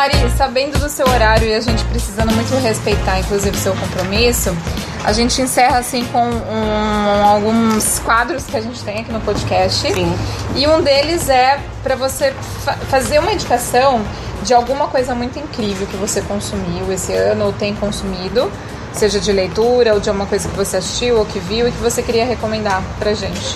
Mari, 0.00 0.16
sabendo 0.34 0.78
do 0.78 0.88
seu 0.88 1.06
horário 1.06 1.46
e 1.46 1.52
a 1.54 1.60
gente 1.60 1.84
precisando 1.84 2.32
muito 2.32 2.54
respeitar, 2.56 3.18
inclusive, 3.20 3.54
o 3.54 3.60
seu 3.60 3.74
compromisso, 3.74 4.56
a 5.04 5.12
gente 5.12 5.42
encerra 5.42 5.76
assim 5.76 6.06
com 6.06 6.24
um- 6.24 7.26
alguns 7.26 7.98
quadros 7.98 8.44
que 8.46 8.56
a 8.56 8.62
gente 8.62 8.82
tem 8.82 9.00
aqui 9.00 9.12
no 9.12 9.20
podcast. 9.20 9.92
Sim. 9.92 10.10
E 10.56 10.66
um 10.66 10.80
deles 10.80 11.28
é 11.28 11.60
para 11.82 11.96
você 11.96 12.32
fa- 12.64 12.78
fazer 12.88 13.18
uma 13.18 13.30
indicação 13.30 14.00
de 14.42 14.54
alguma 14.54 14.88
coisa 14.88 15.14
muito 15.14 15.38
incrível 15.38 15.86
que 15.86 15.98
você 15.98 16.22
consumiu 16.22 16.90
esse 16.90 17.12
ano 17.12 17.44
ou 17.44 17.52
tem 17.52 17.74
consumido, 17.74 18.50
seja 18.94 19.20
de 19.20 19.30
leitura 19.30 19.92
ou 19.92 20.00
de 20.00 20.08
alguma 20.08 20.24
coisa 20.24 20.48
que 20.48 20.56
você 20.56 20.78
assistiu 20.78 21.18
ou 21.18 21.26
que 21.26 21.38
viu 21.40 21.68
e 21.68 21.72
que 21.72 21.78
você 21.82 22.02
queria 22.02 22.24
recomendar 22.24 22.82
pra 22.98 23.12
gente. 23.12 23.54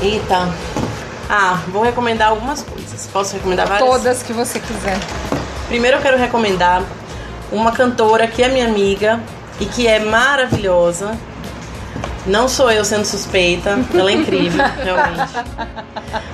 Eita. 0.00 0.48
Ah, 1.28 1.58
vou 1.66 1.82
recomendar 1.82 2.28
algumas 2.28 2.62
coisas. 2.62 3.08
Posso 3.12 3.34
recomendar 3.34 3.66
várias? 3.66 3.88
Todas 3.88 4.22
que 4.22 4.32
você 4.32 4.60
quiser. 4.60 4.96
Primeiro 5.68 5.96
eu 5.98 6.02
quero 6.02 6.16
recomendar 6.18 6.82
uma 7.50 7.72
cantora 7.72 8.26
que 8.26 8.42
é 8.42 8.48
minha 8.48 8.66
amiga 8.66 9.20
e 9.60 9.66
que 9.66 9.86
é 9.86 9.98
maravilhosa. 9.98 11.16
Não 12.26 12.48
sou 12.48 12.70
eu 12.70 12.84
sendo 12.84 13.04
suspeita, 13.04 13.78
ela 13.92 14.10
é 14.10 14.14
incrível, 14.14 14.64
realmente. 14.82 15.34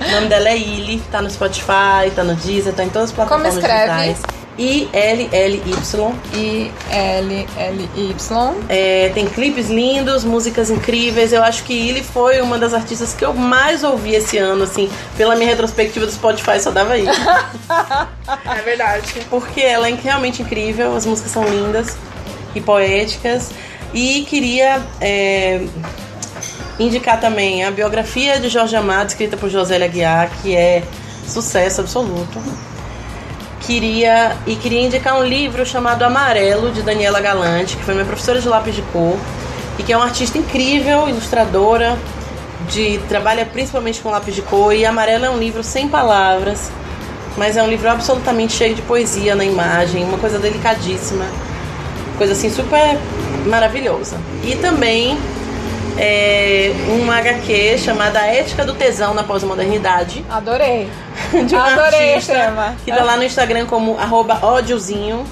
O 0.07 0.11
nome 0.11 0.27
dela 0.27 0.49
é 0.49 0.57
Illy, 0.57 1.01
tá 1.11 1.21
no 1.21 1.29
Spotify, 1.29 2.09
tá 2.15 2.23
no 2.23 2.33
Deezer, 2.35 2.73
tá 2.73 2.83
em 2.83 2.89
todas 2.89 3.09
as 3.09 3.15
Como 3.15 3.27
plataformas 3.27 3.57
escreve? 3.57 4.03
digitais. 4.13 4.40
I-L-L-Y. 4.57 6.15
I-L-L-Y. 6.33 8.15
É, 8.69 9.11
tem 9.13 9.27
clipes 9.27 9.69
lindos, 9.69 10.23
músicas 10.23 10.69
incríveis. 10.69 11.31
Eu 11.33 11.43
acho 11.43 11.63
que 11.63 11.73
Illy 11.73 12.03
foi 12.03 12.41
uma 12.41 12.57
das 12.57 12.73
artistas 12.73 13.13
que 13.13 13.23
eu 13.23 13.33
mais 13.33 13.83
ouvi 13.83 14.15
esse 14.15 14.37
ano, 14.37 14.63
assim, 14.63 14.89
pela 15.17 15.35
minha 15.35 15.49
retrospectiva 15.49 16.05
do 16.05 16.11
Spotify, 16.11 16.59
só 16.59 16.71
dava 16.71 16.97
Illy. 16.97 17.09
É 18.45 18.61
verdade. 18.61 19.25
porque 19.29 19.59
ela 19.59 19.89
é 19.89 19.93
realmente 19.93 20.41
incrível, 20.41 20.95
as 20.95 21.05
músicas 21.05 21.31
são 21.31 21.43
lindas 21.43 21.97
e 22.55 22.61
poéticas. 22.61 23.51
E 23.93 24.23
queria 24.23 24.81
é, 25.01 25.61
indicar 26.79 27.19
também 27.19 27.65
a 27.65 27.71
biografia 27.71 28.39
de 28.39 28.47
Jorge 28.47 28.75
Amado, 28.75 29.09
escrita 29.09 29.35
por 29.35 29.49
Josélia 29.49 29.85
Aguiar, 29.85 30.29
que 30.41 30.55
é 30.55 30.83
sucesso 31.27 31.81
absoluto. 31.81 32.41
Queria 33.61 34.35
e 34.47 34.55
queria 34.55 34.81
indicar 34.81 35.17
um 35.19 35.23
livro 35.23 35.65
chamado 35.65 36.03
Amarelo 36.03 36.71
de 36.71 36.81
Daniela 36.81 37.21
Galante, 37.21 37.77
que 37.77 37.83
foi 37.83 37.93
minha 37.93 38.05
professora 38.05 38.41
de 38.41 38.47
lápis 38.47 38.75
de 38.75 38.81
cor 38.81 39.17
e 39.77 39.83
que 39.83 39.93
é 39.93 39.97
uma 39.97 40.05
artista 40.05 40.37
incrível, 40.37 41.07
ilustradora, 41.07 41.97
de 42.69 42.99
trabalha 43.07 43.45
principalmente 43.45 44.01
com 44.01 44.09
lápis 44.09 44.35
de 44.35 44.41
cor 44.41 44.73
e 44.73 44.85
Amarelo 44.85 45.25
é 45.25 45.29
um 45.29 45.37
livro 45.37 45.63
sem 45.63 45.87
palavras, 45.87 46.71
mas 47.37 47.55
é 47.55 47.63
um 47.63 47.67
livro 47.67 47.89
absolutamente 47.89 48.53
cheio 48.53 48.75
de 48.75 48.81
poesia 48.81 49.35
na 49.35 49.45
imagem, 49.45 50.03
uma 50.03 50.17
coisa 50.17 50.37
delicadíssima, 50.37 51.25
coisa 52.17 52.33
assim 52.33 52.49
super 52.49 52.97
maravilhosa. 53.45 54.17
E 54.43 54.55
também 54.55 55.17
é, 55.97 56.50
uma 56.87 57.17
HQ 57.17 57.77
chamada 57.77 58.19
A 58.19 58.27
Ética 58.27 58.65
do 58.65 58.73
Tesão 58.73 59.13
na 59.13 59.23
Pós-Modernidade, 59.23 60.25
Adorei. 60.29 60.89
de 61.45 61.55
uma 61.55 61.73
Adorei 61.73 62.13
artista 62.13 62.33
tema. 62.33 62.75
que 62.83 62.91
tá 62.91 63.03
lá 63.03 63.17
no 63.17 63.23
Instagram 63.23 63.65
como 63.65 63.97
arroba 63.97 64.39
ódiozinho, 64.41 65.25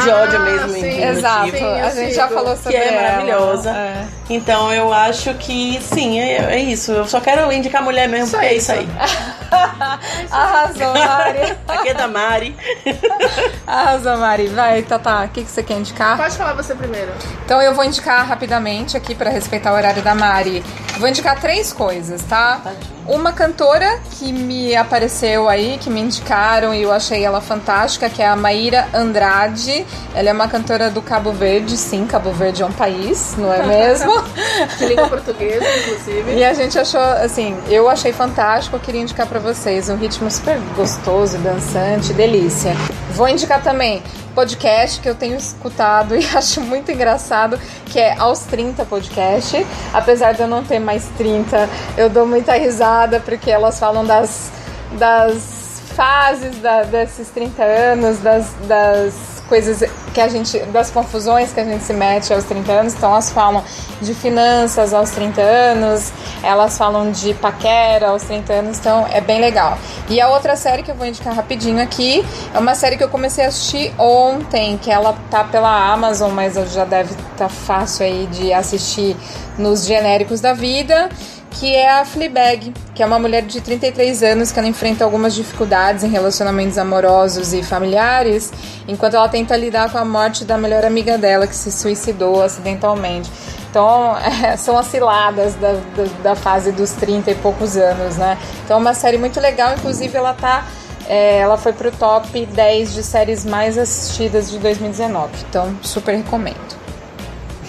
de 0.00 0.10
Ah, 0.10 0.16
ódio 0.16 0.40
mesmo, 0.40 0.68
sim. 0.70 1.02
Exato. 1.04 1.44
diminutivo. 1.46 1.74
Sim, 1.74 1.80
a 1.80 1.90
gente 1.90 2.14
já 2.14 2.28
falou 2.28 2.56
sobre 2.56 2.72
Que 2.72 2.76
é 2.76 2.88
ela. 2.94 3.02
maravilhosa. 3.02 3.70
É. 3.70 4.04
Então 4.30 4.72
eu 4.72 4.92
acho 4.92 5.34
que 5.34 5.78
sim, 5.82 6.18
é, 6.20 6.54
é 6.54 6.58
isso. 6.58 6.92
Eu 6.92 7.06
só 7.06 7.20
quero 7.20 7.52
indicar 7.52 7.82
mulher 7.82 8.08
mesmo, 8.08 8.28
Só 8.28 8.38
porque 8.38 8.54
é 8.54 8.56
isso. 8.56 8.72
isso 8.72 8.80
aí. 8.80 8.88
Arrasou, 10.30 10.94
Mari. 10.94 11.56
Aqui 11.68 11.88
é 11.90 11.94
da 11.94 12.08
Mari. 12.08 12.56
Arrasou, 13.66 14.16
Mari. 14.16 14.48
Vai, 14.48 14.82
Tatá, 14.82 15.24
o 15.24 15.28
que, 15.28 15.44
que 15.44 15.50
você 15.50 15.62
quer 15.62 15.74
indicar? 15.74 16.16
Pode 16.16 16.36
falar 16.36 16.54
você 16.54 16.74
primeiro. 16.74 17.12
Então 17.44 17.60
eu 17.60 17.74
vou 17.74 17.84
indicar 17.84 18.26
rapidamente 18.26 18.96
aqui 18.96 19.14
para 19.14 19.30
respeitar 19.30 19.72
o 19.72 19.76
horário 19.76 20.02
da 20.02 20.14
Mari. 20.14 20.64
Vou 20.98 21.08
indicar 21.08 21.38
três 21.40 21.72
coisas, 21.72 22.22
tá? 22.22 22.60
Uma 23.06 23.32
cantora 23.32 24.00
que 24.12 24.32
me 24.32 24.76
apareceu 24.76 25.48
aí, 25.48 25.76
que 25.78 25.90
me 25.90 26.00
indicaram 26.00 26.72
e 26.72 26.82
eu 26.82 26.92
achei 26.92 27.24
ela 27.24 27.40
fantástica, 27.40 28.08
que 28.08 28.22
é 28.22 28.26
a 28.26 28.36
Maíra 28.36 28.86
Andrade. 28.94 29.84
Ela 30.14 30.30
é 30.30 30.32
uma 30.32 30.46
cantora 30.46 30.88
do 30.88 31.02
Cabo 31.02 31.32
Verde, 31.32 31.76
sim, 31.76 32.06
Cabo 32.06 32.30
Verde 32.30 32.62
é 32.62 32.66
um 32.66 32.72
país, 32.72 33.34
não 33.36 33.52
é 33.52 33.66
mesmo? 33.66 34.12
De 34.78 34.86
língua 34.86 35.08
portuguesa, 35.08 35.64
inclusive. 35.78 36.34
E 36.34 36.44
a 36.44 36.54
gente 36.54 36.78
achou, 36.78 37.00
assim, 37.00 37.56
eu 37.68 37.88
achei 37.88 38.12
fantástico, 38.12 38.76
eu 38.76 38.80
queria 38.80 39.00
indicar 39.00 39.26
pra 39.26 39.40
vocês. 39.40 39.88
Um 39.88 39.96
ritmo 39.96 40.30
super 40.30 40.58
gostoso, 40.76 41.38
dançante, 41.38 42.12
delícia. 42.12 42.72
Vou 43.10 43.28
indicar 43.28 43.62
também 43.62 44.00
podcast 44.34 45.00
que 45.00 45.08
eu 45.08 45.14
tenho 45.14 45.36
escutado 45.36 46.14
e 46.18 46.24
acho 46.36 46.60
muito 46.60 46.90
engraçado, 46.90 47.58
que 47.86 47.98
é 47.98 48.16
Aos 48.18 48.40
30 48.40 48.84
Podcast. 48.84 49.64
Apesar 49.92 50.32
de 50.32 50.42
eu 50.42 50.48
não 50.48 50.62
ter 50.64 50.78
mais 50.78 51.06
30, 51.16 51.68
eu 51.96 52.08
dou 52.10 52.26
muita 52.26 52.52
risada 52.54 53.20
porque 53.20 53.50
elas 53.50 53.78
falam 53.78 54.04
das, 54.04 54.50
das 54.92 55.82
fases 55.94 56.56
da- 56.58 56.82
desses 56.84 57.28
30 57.28 57.62
anos, 57.62 58.18
das, 58.18 58.46
das 58.66 59.31
coisas 59.52 59.84
que 60.14 60.18
a 60.18 60.28
gente, 60.28 60.58
das 60.72 60.90
confusões 60.90 61.52
que 61.52 61.60
a 61.60 61.64
gente 61.64 61.84
se 61.84 61.92
mete 61.92 62.32
aos 62.32 62.44
30 62.44 62.72
anos. 62.72 62.94
Então 62.94 63.10
elas 63.10 63.30
falam 63.30 63.62
de 64.00 64.14
finanças 64.14 64.94
aos 64.94 65.10
30 65.10 65.42
anos, 65.42 66.10
elas 66.42 66.78
falam 66.78 67.10
de 67.10 67.34
paquera 67.34 68.08
aos 68.08 68.22
30 68.22 68.50
anos, 68.50 68.78
então 68.78 69.06
é 69.12 69.20
bem 69.20 69.42
legal. 69.42 69.76
E 70.08 70.22
a 70.22 70.30
outra 70.30 70.56
série 70.56 70.82
que 70.82 70.90
eu 70.90 70.94
vou 70.94 71.06
indicar 71.06 71.34
rapidinho 71.34 71.82
aqui 71.82 72.24
é 72.54 72.58
uma 72.58 72.74
série 72.74 72.96
que 72.96 73.04
eu 73.04 73.10
comecei 73.10 73.44
a 73.44 73.48
assistir 73.48 73.92
ontem, 73.98 74.78
que 74.78 74.90
ela 74.90 75.14
tá 75.30 75.44
pela 75.44 75.92
Amazon, 75.92 76.32
mas 76.32 76.54
já 76.72 76.86
deve 76.86 77.12
estar 77.12 77.36
tá 77.36 77.48
fácil 77.50 78.06
aí 78.06 78.26
de 78.32 78.54
assistir 78.54 79.14
nos 79.58 79.84
genéricos 79.84 80.40
da 80.40 80.54
vida 80.54 81.10
que 81.52 81.74
é 81.74 82.00
a 82.00 82.04
Fleabag, 82.04 82.72
que 82.94 83.02
é 83.02 83.06
uma 83.06 83.18
mulher 83.18 83.42
de 83.42 83.60
33 83.60 84.22
anos 84.22 84.50
que 84.50 84.58
ela 84.58 84.68
enfrenta 84.68 85.04
algumas 85.04 85.34
dificuldades 85.34 86.02
em 86.02 86.08
relacionamentos 86.08 86.78
amorosos 86.78 87.52
e 87.52 87.62
familiares, 87.62 88.52
enquanto 88.88 89.14
ela 89.14 89.28
tenta 89.28 89.56
lidar 89.56 89.90
com 89.90 89.98
a 89.98 90.04
morte 90.04 90.44
da 90.44 90.58
melhor 90.58 90.84
amiga 90.84 91.16
dela 91.16 91.46
que 91.46 91.54
se 91.54 91.70
suicidou 91.70 92.42
acidentalmente. 92.42 93.30
Então, 93.70 94.16
é, 94.44 94.56
são 94.56 94.76
as 94.76 94.86
ciladas 94.86 95.54
da, 95.54 95.72
da, 95.72 96.04
da 96.22 96.36
fase 96.36 96.72
dos 96.72 96.92
30 96.92 97.30
e 97.30 97.34
poucos 97.36 97.76
anos, 97.76 98.16
né? 98.16 98.38
Então, 98.64 98.76
é 98.76 98.80
uma 98.80 98.94
série 98.94 99.18
muito 99.18 99.40
legal, 99.40 99.74
inclusive 99.74 100.16
ela 100.16 100.34
tá 100.34 100.66
é, 101.08 101.38
ela 101.38 101.58
foi 101.58 101.72
pro 101.72 101.90
top 101.90 102.46
10 102.46 102.94
de 102.94 103.02
séries 103.02 103.44
mais 103.44 103.76
assistidas 103.76 104.50
de 104.50 104.58
2019. 104.58 105.30
Então, 105.48 105.76
super 105.82 106.14
recomendo. 106.14 106.76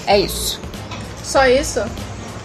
É 0.06 0.18
isso. 0.18 0.60
Só 1.24 1.46
isso? 1.48 1.84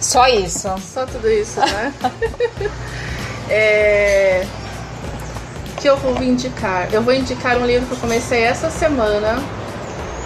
Só 0.01 0.27
isso. 0.27 0.69
Só 0.93 1.05
tudo 1.05 1.29
isso, 1.29 1.59
né? 1.59 1.93
é... 3.49 4.45
que 5.77 5.89
eu 5.89 5.97
vou 5.97 6.21
indicar? 6.23 6.87
Eu 6.91 7.01
vou 7.01 7.13
indicar 7.13 7.57
um 7.57 7.65
livro 7.65 7.87
que 7.87 7.93
eu 7.93 7.99
comecei 7.99 8.43
essa 8.43 8.69
semana. 8.69 9.41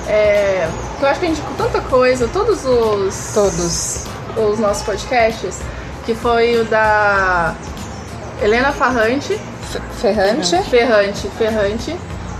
É... 0.07 0.69
Que 0.99 1.05
eu 1.05 1.09
acho 1.09 1.19
que 1.19 1.25
eu 1.25 1.29
indico 1.29 1.53
tanta 1.57 1.81
coisa, 1.81 2.27
todos 2.27 2.65
os. 2.65 3.33
Todos. 3.33 4.05
Os 4.37 4.59
nossos 4.59 4.83
podcasts. 4.83 5.59
Que 6.05 6.13
foi 6.13 6.59
o 6.59 6.65
da 6.65 7.55
Helena 8.41 8.71
Farrante. 8.71 9.39
Ferrante. 9.99 10.63
Ferrante, 10.69 11.27
Ferrante. 11.37 11.95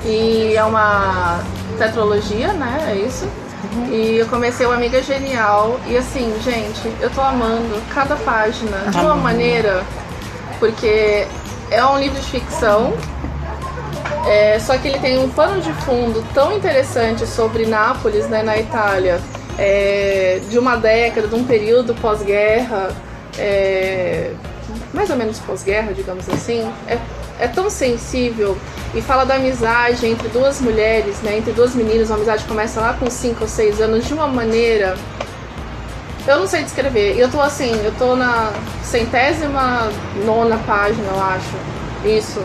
E 0.06 0.54
é 0.56 0.64
uma 0.64 1.40
tetralogia, 1.78 2.52
né? 2.54 2.90
É 2.92 2.96
isso. 2.96 3.28
E 3.92 4.18
eu 4.18 4.28
comecei 4.28 4.66
o 4.66 4.72
Amiga 4.72 5.02
Genial. 5.02 5.80
E 5.88 5.98
assim, 5.98 6.34
gente, 6.42 6.92
eu 7.02 7.10
tô 7.10 7.22
amando 7.22 7.82
cada 7.94 8.16
página 8.16 8.78
de 8.90 8.98
uma 8.98 9.16
maneira. 9.16 9.84
Porque 10.60 11.28
é 11.72 11.86
um 11.86 12.00
livro 12.00 12.20
de 12.20 12.28
ficção. 12.28 12.94
é, 14.28 14.60
só 14.60 14.78
que 14.78 14.88
ele 14.88 15.00
tem 15.00 15.18
um 15.20 15.30
pano 15.30 15.62
de 15.62 15.74
fundo 15.74 16.24
tão 16.34 16.56
interessante 16.56 17.26
sobre 17.28 17.66
Nápoles, 17.66 18.28
né, 18.28 18.42
na 18.44 18.58
Itália, 18.58 19.20
é, 19.58 20.40
de 20.50 20.58
uma 20.58 20.76
década, 20.76 21.28
de 21.28 21.36
um 21.36 21.44
período 21.44 21.94
pós-guerra, 21.96 22.92
é, 23.38 24.32
mais 24.94 25.10
ou 25.10 25.16
menos 25.16 25.40
pós-guerra, 25.40 25.94
digamos 25.94 26.30
assim. 26.30 26.72
É, 26.88 26.98
é 27.40 27.48
tão 27.48 27.70
sensível 27.70 28.58
e 28.94 29.02
fala 29.02 29.26
da 29.26 29.36
amizade 29.36 30.06
entre 30.06 30.28
duas 30.30 30.62
mulheres, 30.62 31.18
né, 31.22 31.38
entre 31.38 31.52
duas 31.52 31.74
meninas. 31.74 32.12
A 32.12 32.16
amizade 32.16 32.44
começa 32.46 32.80
lá 32.80 32.94
com 32.94 33.10
5 33.10 33.42
ou 33.42 33.48
6 33.48 33.82
anos 33.82 34.06
de 34.06 34.14
uma 34.14 34.28
maneira. 34.28 34.96
Eu 36.26 36.40
não 36.40 36.48
sei 36.48 36.64
descrever. 36.64 37.18
Eu 37.18 37.30
tô 37.30 37.42
assim, 37.42 37.74
eu 37.84 37.92
tô 37.98 38.16
na 38.16 38.54
centésima 38.84 39.90
nona 40.26 40.58
página, 40.60 41.08
eu 41.12 41.22
acho. 41.22 41.56
Isso. 42.06 42.42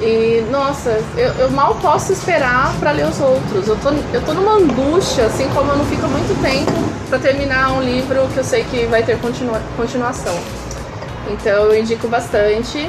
E, 0.00 0.44
nossa, 0.50 0.90
eu, 1.16 1.32
eu 1.34 1.50
mal 1.50 1.74
posso 1.76 2.12
esperar 2.12 2.72
pra 2.78 2.92
ler 2.92 3.06
os 3.06 3.20
outros. 3.20 3.66
Eu 3.66 3.76
tô, 3.76 3.90
eu 4.12 4.22
tô 4.24 4.32
numa 4.32 4.52
angústia, 4.52 5.26
assim 5.26 5.48
como 5.48 5.72
eu 5.72 5.78
não 5.78 5.84
fico 5.86 6.06
muito 6.06 6.40
tempo 6.40 6.72
pra 7.08 7.18
terminar 7.18 7.72
um 7.72 7.82
livro 7.82 8.28
que 8.32 8.38
eu 8.38 8.44
sei 8.44 8.62
que 8.64 8.86
vai 8.86 9.02
ter 9.02 9.18
continua, 9.18 9.60
continuação. 9.76 10.38
Então 11.30 11.64
eu 11.64 11.78
indico 11.78 12.06
bastante. 12.06 12.88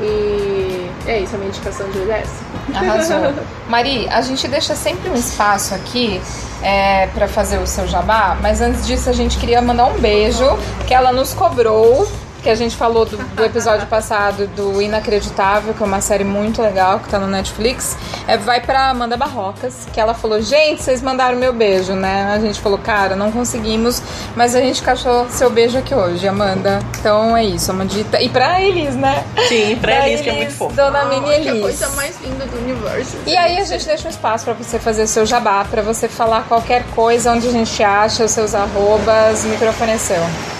E 0.00 0.90
é 1.06 1.20
isso, 1.20 1.34
a 1.34 1.38
minha 1.38 1.50
indicação 1.50 1.88
de 1.90 1.98
hoje 1.98 2.10
é 2.10 2.20
essa. 2.20 2.44
Arrasou. 2.74 3.34
Mari, 3.68 4.08
a 4.08 4.20
gente 4.20 4.46
deixa 4.48 4.74
sempre 4.74 5.10
um 5.10 5.14
espaço 5.14 5.74
aqui 5.74 6.20
é, 6.62 7.06
para 7.08 7.28
fazer 7.28 7.58
o 7.58 7.66
seu 7.66 7.86
jabá, 7.86 8.36
mas 8.40 8.60
antes 8.60 8.86
disso 8.86 9.08
a 9.08 9.12
gente 9.12 9.38
queria 9.38 9.60
mandar 9.62 9.86
um 9.86 9.98
beijo 9.98 10.44
que 10.86 10.94
ela 10.94 11.12
nos 11.12 11.32
cobrou 11.32 12.06
que 12.40 12.48
a 12.48 12.54
gente 12.54 12.76
falou 12.76 13.04
do, 13.04 13.16
do, 13.16 13.44
episódio 13.44 13.86
passado 13.86 14.46
do 14.48 14.80
Inacreditável, 14.80 15.74
que 15.74 15.82
é 15.82 15.86
uma 15.86 16.00
série 16.00 16.24
muito 16.24 16.62
legal 16.62 17.00
que 17.00 17.08
tá 17.08 17.18
no 17.18 17.26
Netflix, 17.26 17.96
é, 18.26 18.36
vai 18.36 18.60
pra 18.60 18.90
Amanda 18.90 19.16
Barrocas, 19.16 19.86
que 19.92 20.00
ela 20.00 20.14
falou: 20.14 20.40
Gente, 20.40 20.82
vocês 20.82 21.02
mandaram 21.02 21.38
meu 21.38 21.52
beijo, 21.52 21.92
né? 21.92 22.32
A 22.34 22.38
gente 22.38 22.60
falou: 22.60 22.78
Cara, 22.78 23.14
não 23.14 23.30
conseguimos, 23.30 24.02
mas 24.34 24.54
a 24.54 24.60
gente 24.60 24.82
cachou 24.82 25.28
seu 25.28 25.50
beijo 25.50 25.78
aqui 25.78 25.94
hoje, 25.94 26.26
Amanda. 26.26 26.80
Então 26.98 27.36
é 27.36 27.44
isso, 27.44 27.72
uma 27.72 27.84
dita. 27.84 28.20
E 28.20 28.28
pra 28.28 28.60
Elis, 28.60 28.94
né? 28.94 29.24
Sim, 29.48 29.76
pra, 29.76 29.96
pra 29.96 30.08
Elis, 30.08 30.20
que 30.20 30.30
é 30.30 30.32
muito 30.32 30.52
fofo. 30.52 30.74
Dona 30.74 31.04
oh, 31.04 31.08
Mini 31.08 31.30
Elis. 31.34 31.44
Que 31.44 31.58
a 31.58 31.60
coisa 31.60 31.88
mais 31.90 32.20
linda 32.20 32.46
do 32.46 32.58
universo. 32.58 33.16
E 33.26 33.36
aí 33.36 33.58
a 33.58 33.64
gente 33.64 33.84
deixa 33.84 34.08
um 34.08 34.10
espaço 34.10 34.44
pra 34.44 34.54
você 34.54 34.78
fazer 34.78 35.06
seu 35.06 35.26
jabá, 35.26 35.64
pra 35.64 35.82
você 35.82 36.08
falar 36.08 36.44
qualquer 36.44 36.84
coisa, 36.94 37.32
onde 37.32 37.48
a 37.48 37.52
gente 37.52 37.82
acha, 37.82 38.24
os 38.24 38.30
seus 38.30 38.54
arrobas, 38.54 39.44
o 39.44 39.48
microfone 39.48 39.92
é 39.92 39.98
seu. 39.98 40.59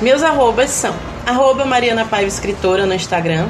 Meus 0.00 0.22
arrobas 0.22 0.70
são 0.70 0.94
arroba 1.26 1.64
Mariana 1.64 2.04
Paiva 2.04 2.28
Escritora 2.28 2.86
no 2.86 2.94
Instagram, 2.94 3.48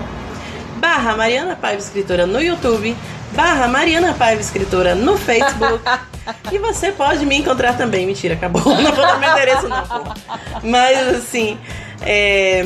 barra 0.77 1.15
Mariana 1.15 1.55
Paiva 1.55 1.79
Escritora 1.79 2.27
no 2.27 2.41
YouTube, 2.41 2.97
barra 3.33 3.69
Mariana 3.69 4.15
Paiva 4.15 4.41
Escritora 4.41 4.95
no 4.95 5.19
Facebook. 5.19 5.83
e 6.51 6.59
você 6.59 6.91
pode 6.91 7.27
me 7.27 7.37
encontrar 7.37 7.77
também. 7.77 8.07
Mentira, 8.07 8.35
acabou. 8.35 8.63
Não 8.81 8.93
vou 8.93 9.07
dar 9.07 9.19
meu 9.19 9.31
endereço, 9.31 9.69
não. 9.69 9.87
Pô. 9.87 10.05
Mas 10.63 11.17
assim. 11.17 11.59
É... 12.01 12.65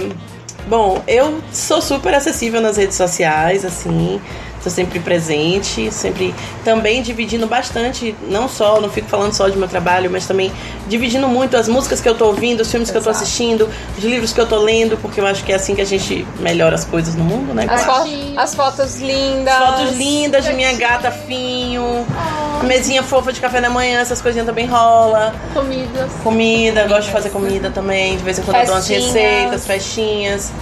Bom, 0.66 1.02
eu 1.06 1.40
sou 1.52 1.82
super 1.82 2.14
acessível 2.14 2.60
nas 2.60 2.76
redes 2.76 2.96
sociais, 2.96 3.64
assim. 3.64 4.20
Estou 4.56 4.70
sempre 4.70 5.00
presente, 5.00 5.90
sempre 5.90 6.32
também 6.64 7.02
dividindo 7.02 7.48
bastante, 7.48 8.14
não 8.28 8.48
só, 8.48 8.80
não 8.80 8.88
fico 8.88 9.08
falando 9.08 9.32
só 9.32 9.48
de 9.48 9.58
meu 9.58 9.66
trabalho, 9.66 10.08
mas 10.08 10.24
também 10.24 10.52
dividindo 10.86 11.26
muito 11.26 11.56
as 11.56 11.66
músicas 11.66 12.00
que 12.00 12.08
eu 12.08 12.12
estou 12.12 12.28
ouvindo, 12.28 12.60
os 12.60 12.70
filmes 12.70 12.88
Exato. 12.88 13.02
que 13.02 13.08
eu 13.08 13.12
estou 13.12 13.24
assistindo, 13.24 13.68
os 13.98 14.04
livros 14.04 14.32
que 14.32 14.38
eu 14.38 14.44
estou 14.44 14.60
lendo, 14.60 14.96
porque 14.98 15.20
eu 15.20 15.26
acho 15.26 15.42
que 15.42 15.50
é 15.50 15.56
assim 15.56 15.74
que 15.74 15.80
a 15.80 15.84
gente 15.84 16.24
melhora 16.38 16.76
as 16.76 16.84
coisas 16.84 17.16
no 17.16 17.24
mundo, 17.24 17.52
né? 17.52 17.66
As, 17.68 17.82
fo 17.82 18.04
as 18.36 18.54
fotos 18.54 19.00
lindas. 19.00 19.52
Fotos 19.52 19.96
lindas 19.96 20.44
de 20.44 20.52
minha 20.52 20.72
gata 20.74 21.10
finho. 21.10 21.82
Oh. 21.82 22.51
Mesinha 22.64 23.02
fofa 23.02 23.32
de 23.32 23.40
café 23.40 23.60
da 23.60 23.70
manhã, 23.70 24.00
essas 24.00 24.20
coisinhas 24.20 24.46
também 24.46 24.66
rola. 24.66 25.34
Comidas. 25.52 26.12
Comida, 26.22 26.86
gosto 26.86 27.06
de 27.06 27.12
fazer 27.12 27.30
comida 27.30 27.70
também. 27.70 28.16
De 28.16 28.22
vez 28.22 28.38
em 28.38 28.42
quando 28.42 28.58
eu 28.58 28.66
dou 28.66 28.74
umas 28.74 28.88
receitas, 28.88 29.66
festinhas. 29.66 30.52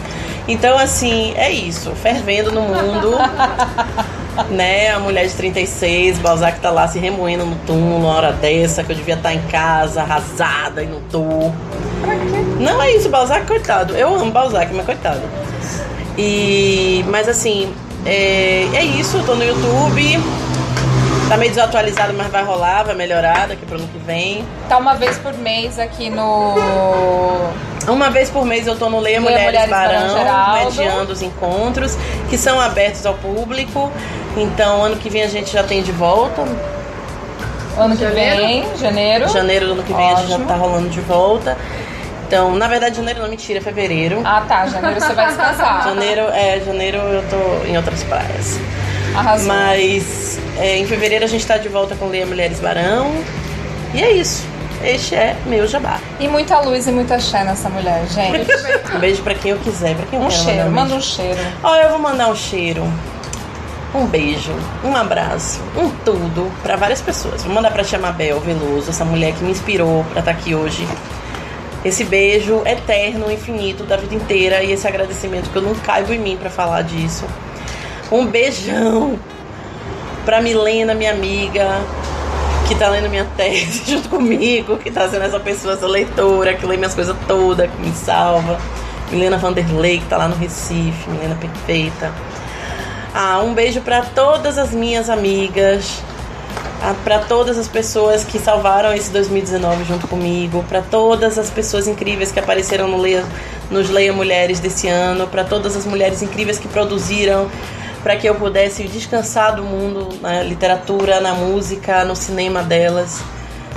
Então, 0.49 0.79
assim, 0.79 1.35
é 1.37 1.51
isso. 1.51 1.93
Fervendo 1.93 2.51
no 2.51 2.63
mundo. 2.63 3.17
né? 4.51 4.91
A 4.91 4.99
mulher 4.99 5.27
de 5.27 5.35
36, 5.35 6.19
Balzac 6.19 6.61
tá 6.61 6.71
lá 6.71 6.89
se 6.89 6.99
remoendo 6.99 7.45
no 7.45 7.57
túmulo 7.67 7.97
uma 7.97 8.09
hora 8.15 8.33
dessa, 8.33 8.83
que 8.83 8.93
eu 8.93 8.97
devia 8.97 9.15
estar 9.15 9.31
tá 9.31 9.35
em 9.35 9.43
casa, 9.43 10.03
arrasada 10.03 10.83
e 10.83 10.87
não 10.87 11.01
tô. 11.03 11.53
Não 12.59 12.83
é 12.83 12.93
isso, 12.93 13.09
Balzac, 13.09 13.47
coitado. 13.47 13.95
Eu 13.95 14.15
amo 14.15 14.31
Balzac, 14.31 14.73
mas 14.73 14.87
coitado. 14.87 15.23
E. 16.17 17.05
Mas 17.09 17.29
assim, 17.29 17.73
é, 18.05 18.69
é 18.75 18.85
isso, 18.85 19.19
eu 19.19 19.25
tô 19.25 19.35
no 19.35 19.45
YouTube. 19.45 20.19
Tá 21.31 21.37
meio 21.37 21.53
desatualizado, 21.53 22.13
mas 22.13 22.27
vai 22.27 22.43
rolar, 22.43 22.83
vai 22.83 22.97
melhorar 22.97 23.47
daqui 23.47 23.65
pro 23.65 23.77
ano 23.77 23.87
que 23.87 23.99
vem. 23.99 24.45
Tá 24.69 24.77
uma 24.79 24.95
vez 24.95 25.17
por 25.17 25.33
mês 25.39 25.79
aqui 25.79 26.11
no. 26.11 26.57
Uma 27.87 28.11
vez 28.11 28.29
por 28.29 28.45
mês 28.45 28.67
eu 28.67 28.75
tô 28.75 28.91
no 28.91 28.99
Leia, 28.99 29.21
Leia 29.21 29.31
Mulheres, 29.31 29.45
Mulheres 29.45 29.71
Barão, 29.71 30.25
Barão 30.25 30.65
mediando 30.65 31.13
os 31.13 31.23
encontros, 31.23 31.97
que 32.29 32.37
são 32.37 32.61
abertos 32.61 33.07
ao 33.07 33.15
público. 33.15 33.93
Então, 34.37 34.83
ano 34.83 34.97
que 34.97 35.09
vem 35.09 35.23
a 35.23 35.29
gente 35.29 35.53
já 35.53 35.63
tem 35.63 35.85
de 35.85 35.93
volta. 35.93 36.43
Ano 37.79 37.97
que 37.97 38.03
janeiro? 38.03 38.37
vem, 38.37 38.77
janeiro. 38.77 39.29
Janeiro 39.29 39.67
do 39.67 39.73
ano 39.75 39.83
que 39.85 39.93
vem 39.93 40.07
Ótimo. 40.07 40.19
a 40.19 40.23
gente 40.23 40.41
já 40.41 40.47
tá 40.47 40.55
rolando 40.57 40.89
de 40.89 41.01
volta. 41.01 41.57
Então, 42.27 42.57
na 42.57 42.67
verdade, 42.67 42.97
janeiro 42.97 43.23
não, 43.23 43.29
mentira, 43.29 43.61
é 43.61 43.63
fevereiro. 43.63 44.21
Ah, 44.25 44.43
tá. 44.49 44.67
Janeiro 44.67 45.01
você 45.01 45.13
vai 45.13 45.29
descansar. 45.29 45.85
janeiro, 45.95 46.23
é, 46.33 46.59
janeiro 46.59 46.99
eu 46.99 47.23
tô 47.31 47.67
em 47.69 47.77
outras 47.77 48.03
praias. 48.03 48.59
Arrasou. 49.15 49.47
Mas 49.49 50.39
é, 50.59 50.79
em 50.79 50.87
fevereiro 50.87 51.25
a 51.25 51.29
gente 51.29 51.41
está 51.41 51.57
de 51.57 51.69
volta 51.69 51.95
com 51.97 52.07
Leia 52.07 52.27
Mulheres 52.27 52.61
Barão. 52.61 53.13
E 53.95 54.03
é 54.03 54.13
isso. 54.13 54.47
Este 54.83 55.15
é 55.15 55.37
meu 55.47 55.67
jabá. 55.67 56.01
E 56.19 56.27
muita 56.27 56.59
luz 56.61 56.87
e 56.87 56.93
muita 56.93 57.17
axé 57.17 57.45
nessa 57.45 57.69
mulher, 57.69 58.07
gente. 58.09 58.47
um 58.95 58.99
beijo 58.99 59.23
pra 59.23 59.35
quem 59.35 59.51
eu 59.51 59.59
quiser, 59.59 59.95
pra 59.95 60.07
quem 60.07 60.19
eu 60.19 60.25
Um 60.25 60.29
quero, 60.29 60.43
cheiro, 60.43 60.71
manda 60.71 60.95
um 60.95 61.01
cheiro. 61.01 61.39
Ó, 61.63 61.77
eu 61.77 61.91
vou 61.91 61.99
mandar 61.99 62.29
um 62.29 62.37
cheiro. 62.37 62.83
Um 63.93 64.07
beijo, 64.07 64.55
um 64.85 64.95
abraço, 64.95 65.61
um 65.77 65.91
tudo 66.05 66.51
para 66.63 66.77
várias 66.77 67.03
pessoas. 67.03 67.43
Vou 67.43 67.53
mandar 67.53 67.73
pra 67.73 67.83
Tia 67.83 67.99
Mabel 67.99 68.39
Veloso, 68.41 68.89
essa 68.89 69.05
mulher 69.05 69.35
que 69.35 69.43
me 69.43 69.51
inspirou 69.51 70.05
para 70.05 70.21
estar 70.21 70.33
tá 70.33 70.39
aqui 70.39 70.55
hoje. 70.55 70.87
Esse 71.85 72.05
beijo 72.05 72.63
eterno, 72.65 73.31
infinito, 73.33 73.85
da 73.85 73.97
vida 73.97 74.15
inteira 74.15 74.63
e 74.63 74.71
esse 74.71 74.87
agradecimento 74.87 75.51
que 75.51 75.57
eu 75.57 75.63
não 75.63 75.75
caibo 75.75 76.13
em 76.13 76.19
mim 76.19 76.37
para 76.37 76.49
falar 76.49 76.83
disso. 76.83 77.25
Um 78.11 78.27
beijão 78.27 79.19
pra 80.25 80.41
Milena, 80.41 80.95
minha 80.95 81.13
amiga, 81.13 81.81
que 82.67 82.75
tá 82.75 82.89
lendo 82.89 83.09
minha 83.09 83.25
tese 83.37 83.83
junto 83.91 84.09
comigo, 84.09 84.77
que 84.79 84.91
tá 84.91 85.09
sendo 85.09 85.25
essa 85.25 85.39
pessoa, 85.39 85.75
essa 85.75 85.87
leitora, 85.87 86.55
que 86.55 86.67
lê 86.67 86.77
minhas 86.77 86.95
coisas 86.95 87.17
todas, 87.29 87.71
que 87.71 87.81
me 87.81 87.93
salva. 87.93 88.59
Milena 89.11 89.37
Vanderlei, 89.39 89.99
que 89.99 90.07
tá 90.07 90.17
lá 90.17 90.29
no 90.29 90.37
Recife, 90.37 91.09
Milena 91.09 91.37
Perfeita. 91.37 92.13
Ah, 93.15 93.41
um 93.43 93.55
beijo 93.55 93.81
para 93.81 94.03
todas 94.03 94.57
as 94.57 94.71
minhas 94.71 95.11
amigas, 95.11 96.01
ah, 96.81 96.95
para 97.03 97.19
todas 97.21 97.59
as 97.59 97.67
pessoas 97.67 98.25
que 98.25 98.39
salvaram 98.39 98.93
esse 98.93 99.11
2019 99.11 99.85
junto 99.85 100.07
comigo, 100.07 100.65
para 100.69 100.81
todas 100.81 101.39
as 101.39 101.51
pessoas 101.51 101.89
incríveis 101.89 102.31
que 102.31 102.39
apareceram 102.39 102.87
no 102.87 102.99
Leia, 102.99 103.25
nos 103.69 103.91
Leia 103.91 104.13
Mulheres 104.13 104.61
desse 104.61 104.87
ano, 104.87 105.27
para 105.27 105.43
todas 105.43 105.77
as 105.77 105.85
mulheres 105.87 106.23
incríveis 106.23 106.59
que 106.59 106.69
produziram 106.69 107.49
para 108.03 108.17
que 108.17 108.27
eu 108.27 108.35
pudesse 108.35 108.85
descansar 108.85 109.57
do 109.57 109.63
mundo 109.63 110.09
na 110.21 110.43
literatura, 110.43 111.21
na 111.21 111.35
música, 111.35 112.05
no 112.05 112.17
cinema 112.17 112.63
delas, 112.63 113.23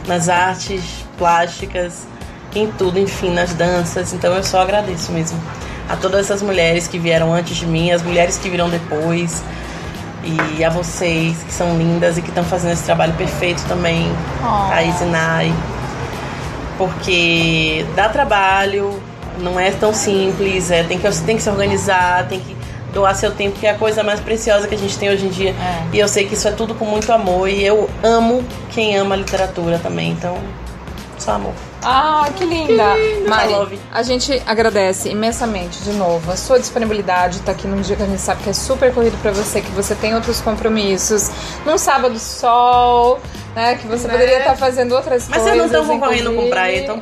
nas 0.07 0.30
artes 0.30 0.84
plásticas, 1.17 2.07
em 2.55 2.71
tudo, 2.71 2.99
enfim, 2.99 3.32
nas 3.32 3.53
danças. 3.53 4.13
Então 4.13 4.34
eu 4.34 4.43
só 4.43 4.61
agradeço 4.61 5.11
mesmo 5.11 5.39
a 5.89 5.97
todas 5.97 6.21
essas 6.21 6.41
mulheres 6.41 6.88
que 6.88 6.97
vieram 6.97 7.34
antes 7.34 7.57
de 7.57 7.65
mim, 7.65 7.91
as 7.91 8.01
mulheres 8.01 8.38
que 8.38 8.49
virão 8.49 8.69
depois. 8.69 9.43
E 10.26 10.63
a 10.63 10.69
vocês 10.69 11.36
que 11.43 11.51
são 11.51 11.78
lindas 11.78 12.17
e 12.17 12.21
que 12.21 12.30
estão 12.30 12.45
fazendo 12.45 12.71
esse 12.71 12.84
trabalho 12.84 13.11
perfeito 13.13 13.61
também, 13.67 14.09
oh. 14.41 14.71
a 14.71 14.82
Isinai. 14.82 15.53
Porque 16.78 17.86
dá 17.93 18.07
trabalho, 18.07 19.03
não 19.39 19.59
é 19.59 19.69
tão 19.71 19.93
simples, 19.93 20.71
é, 20.71 20.84
tem, 20.84 20.97
que, 20.97 21.11
tem 21.24 21.36
que 21.36 21.43
se 21.43 21.49
organizar, 21.49 22.26
tem 22.30 22.39
que 22.39 22.62
doar 22.94 23.16
seu 23.16 23.32
tempo, 23.32 23.60
que 23.60 23.66
é 23.66 23.72
a 23.72 23.78
coisa 23.78 24.04
mais 24.04 24.20
preciosa 24.20 24.68
que 24.68 24.76
a 24.76 24.78
gente 24.78 24.98
tem 24.98 25.10
hoje 25.10 25.26
em 25.26 25.30
dia. 25.30 25.52
É. 25.52 25.96
E 25.96 26.00
eu 26.00 26.08
sei 26.08 26.26
que 26.26 26.36
isso 26.36 26.48
é 26.48 26.52
tudo 26.52 26.76
com 26.76 26.86
muito 26.86 27.12
amor. 27.12 27.50
E 27.50 27.66
eu 27.66 27.89
amo 28.04 28.44
quem 28.70 28.96
ama 28.96 29.16
literatura 29.16 29.80
também. 29.80 30.12
Então, 30.12 30.38
só 31.18 31.34
amor. 31.34 31.54
Ah, 31.86 32.30
que 32.36 32.46
linda! 32.46 32.94
Que 32.96 33.28
Mari, 33.28 33.80
a 33.91 34.04
gente 34.04 34.41
agradece 34.46 35.10
imensamente 35.10 35.84
de 35.84 35.91
novo 35.91 36.32
a 36.32 36.36
sua 36.38 36.58
disponibilidade 36.58 37.41
tá 37.41 37.52
aqui 37.52 37.68
num 37.68 37.82
dia 37.82 37.96
que 37.96 38.04
a 38.04 38.06
gente 38.06 38.22
sabe 38.22 38.41
que 38.44 38.50
é 38.50 38.54
super 38.54 38.94
corrido 38.94 39.18
para 39.22 39.32
você, 39.32 39.62
que 39.62 39.72
você 39.72 39.94
tem 39.96 40.16
outros 40.16 40.39
compromissos. 40.39 41.30
Num 41.66 41.78
sábado 41.78 42.18
sol, 42.18 43.20
né? 43.56 43.76
Que 43.76 43.88
você 43.88 44.08
né? 44.08 44.14
poderia 44.14 44.39
estar 44.39 44.56
fazendo 44.56 44.93
outras 44.93 45.28
Mas 45.28 45.41
coisas. 45.41 45.58
Mas 45.58 45.72
vocês 45.72 45.72
não 45.72 45.82
estão 45.82 45.99
concorrendo 45.99 46.34
com 46.34 46.49
praia, 46.49 46.80
então. 46.80 46.99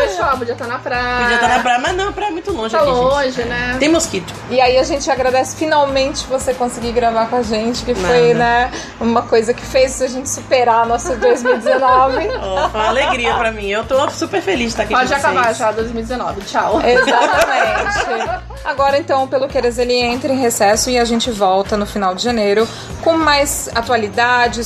Fechou, 0.00 0.26
podia 0.38 0.52
estar 0.52 0.66
na 0.66 0.78
praia. 0.78 1.20
Podia 1.20 1.34
estar 1.34 1.48
na 1.48 1.58
praia, 1.60 1.78
mas 1.78 1.96
não, 1.96 2.08
a 2.08 2.12
praia 2.12 2.28
é 2.28 2.32
muito 2.32 2.52
longe 2.52 2.70
tá 2.70 2.80
aqui. 2.82 2.90
longe, 2.90 3.30
gente. 3.30 3.48
né? 3.48 3.76
Tem 3.78 3.88
mosquito. 3.88 4.32
E 4.50 4.60
aí 4.60 4.78
a 4.78 4.82
gente 4.82 5.10
agradece 5.10 5.56
finalmente 5.56 6.26
você 6.26 6.54
conseguir 6.54 6.92
gravar 6.92 7.26
com 7.26 7.36
a 7.36 7.42
gente, 7.42 7.84
que 7.84 7.94
foi, 7.94 8.34
né, 8.34 8.70
uma 9.00 9.22
coisa 9.22 9.54
que 9.54 9.64
fez 9.64 10.00
a 10.02 10.06
gente 10.06 10.28
superar 10.28 10.86
nosso 10.86 11.14
2019. 11.16 12.28
oh, 12.42 12.68
foi 12.68 12.80
uma 12.80 12.88
alegria 12.88 13.34
pra 13.34 13.50
mim. 13.50 13.68
Eu 13.68 13.84
tô 13.84 14.08
super 14.10 14.40
feliz 14.40 14.66
de 14.66 14.68
estar 14.68 14.82
aqui 14.84 14.94
Pode 14.94 15.08
com 15.08 15.14
acabar 15.14 15.44
vocês. 15.44 15.58
já 15.58 15.72
2019. 15.72 16.40
Tchau. 16.42 16.80
Exatamente. 16.82 18.42
Agora 18.64 18.98
então, 18.98 19.26
pelo 19.26 19.48
Queres, 19.48 19.78
ele 19.78 19.94
entra 19.94 20.32
em 20.32 20.38
recesso 20.38 20.88
e 20.90 20.98
a 20.98 21.04
gente 21.04 21.30
volta 21.30 21.76
no 21.76 21.86
final 21.86 22.14
de 22.14 22.22
janeiro 22.22 22.66
com 23.02 23.14
mais 23.16 23.68
atualidades, 23.74 24.21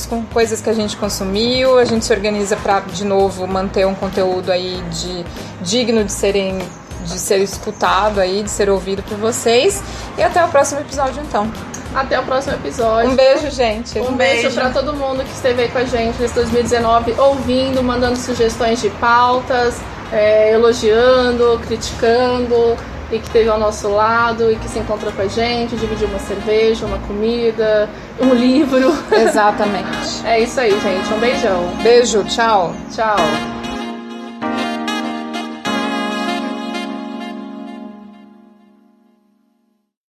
com 0.09 0.23
coisas 0.23 0.61
que 0.61 0.69
a 0.69 0.73
gente 0.73 0.97
consumiu. 0.97 1.77
A 1.77 1.85
gente 1.85 2.05
se 2.05 2.13
organiza 2.13 2.55
para 2.55 2.81
de 2.81 3.05
novo 3.05 3.47
manter 3.47 3.85
um 3.85 3.95
conteúdo 3.95 4.51
aí 4.51 4.81
de 4.91 5.25
digno 5.61 6.03
de 6.03 6.11
serem 6.11 6.59
de 7.05 7.19
ser 7.19 7.37
escutado 7.37 8.19
aí, 8.19 8.43
de 8.43 8.49
ser 8.49 8.69
ouvido 8.69 9.01
por 9.03 9.17
vocês. 9.17 9.81
E 10.17 10.23
até 10.23 10.43
o 10.43 10.47
próximo 10.49 10.81
episódio 10.81 11.23
então. 11.23 11.49
Até 11.95 12.19
o 12.19 12.23
próximo 12.23 12.55
episódio. 12.55 13.11
Um 13.11 13.15
beijo, 13.15 13.49
gente. 13.49 13.97
Um, 13.99 14.09
um 14.09 14.15
beijo, 14.15 14.41
beijo 14.43 14.55
para 14.55 14.69
todo 14.69 14.93
mundo 14.93 15.23
que 15.23 15.31
esteve 15.31 15.63
aí 15.63 15.69
com 15.69 15.77
a 15.79 15.85
gente 15.85 16.21
nesse 16.21 16.35
2019, 16.35 17.15
ouvindo, 17.17 17.81
mandando 17.81 18.17
sugestões 18.17 18.81
de 18.81 18.89
pautas, 18.91 19.75
é, 20.11 20.53
elogiando, 20.53 21.59
criticando 21.65 22.77
e 23.11 23.19
que 23.19 23.25
esteve 23.25 23.49
ao 23.49 23.59
nosso 23.59 23.89
lado 23.89 24.51
e 24.51 24.55
que 24.55 24.67
se 24.67 24.79
encontrou 24.79 25.11
com 25.13 25.21
a 25.21 25.27
gente, 25.27 25.75
dividiu 25.75 26.07
uma 26.07 26.19
cerveja, 26.19 26.85
uma 26.85 26.99
comida, 26.99 27.89
um 28.19 28.33
livro. 28.33 28.93
Exatamente. 29.11 30.25
é 30.25 30.39
isso 30.41 30.59
aí, 30.59 30.71
gente. 30.79 31.13
Um 31.13 31.19
beijão. 31.19 31.69
Beijo, 31.81 32.23
tchau. 32.25 32.73
Tchau. 32.93 33.56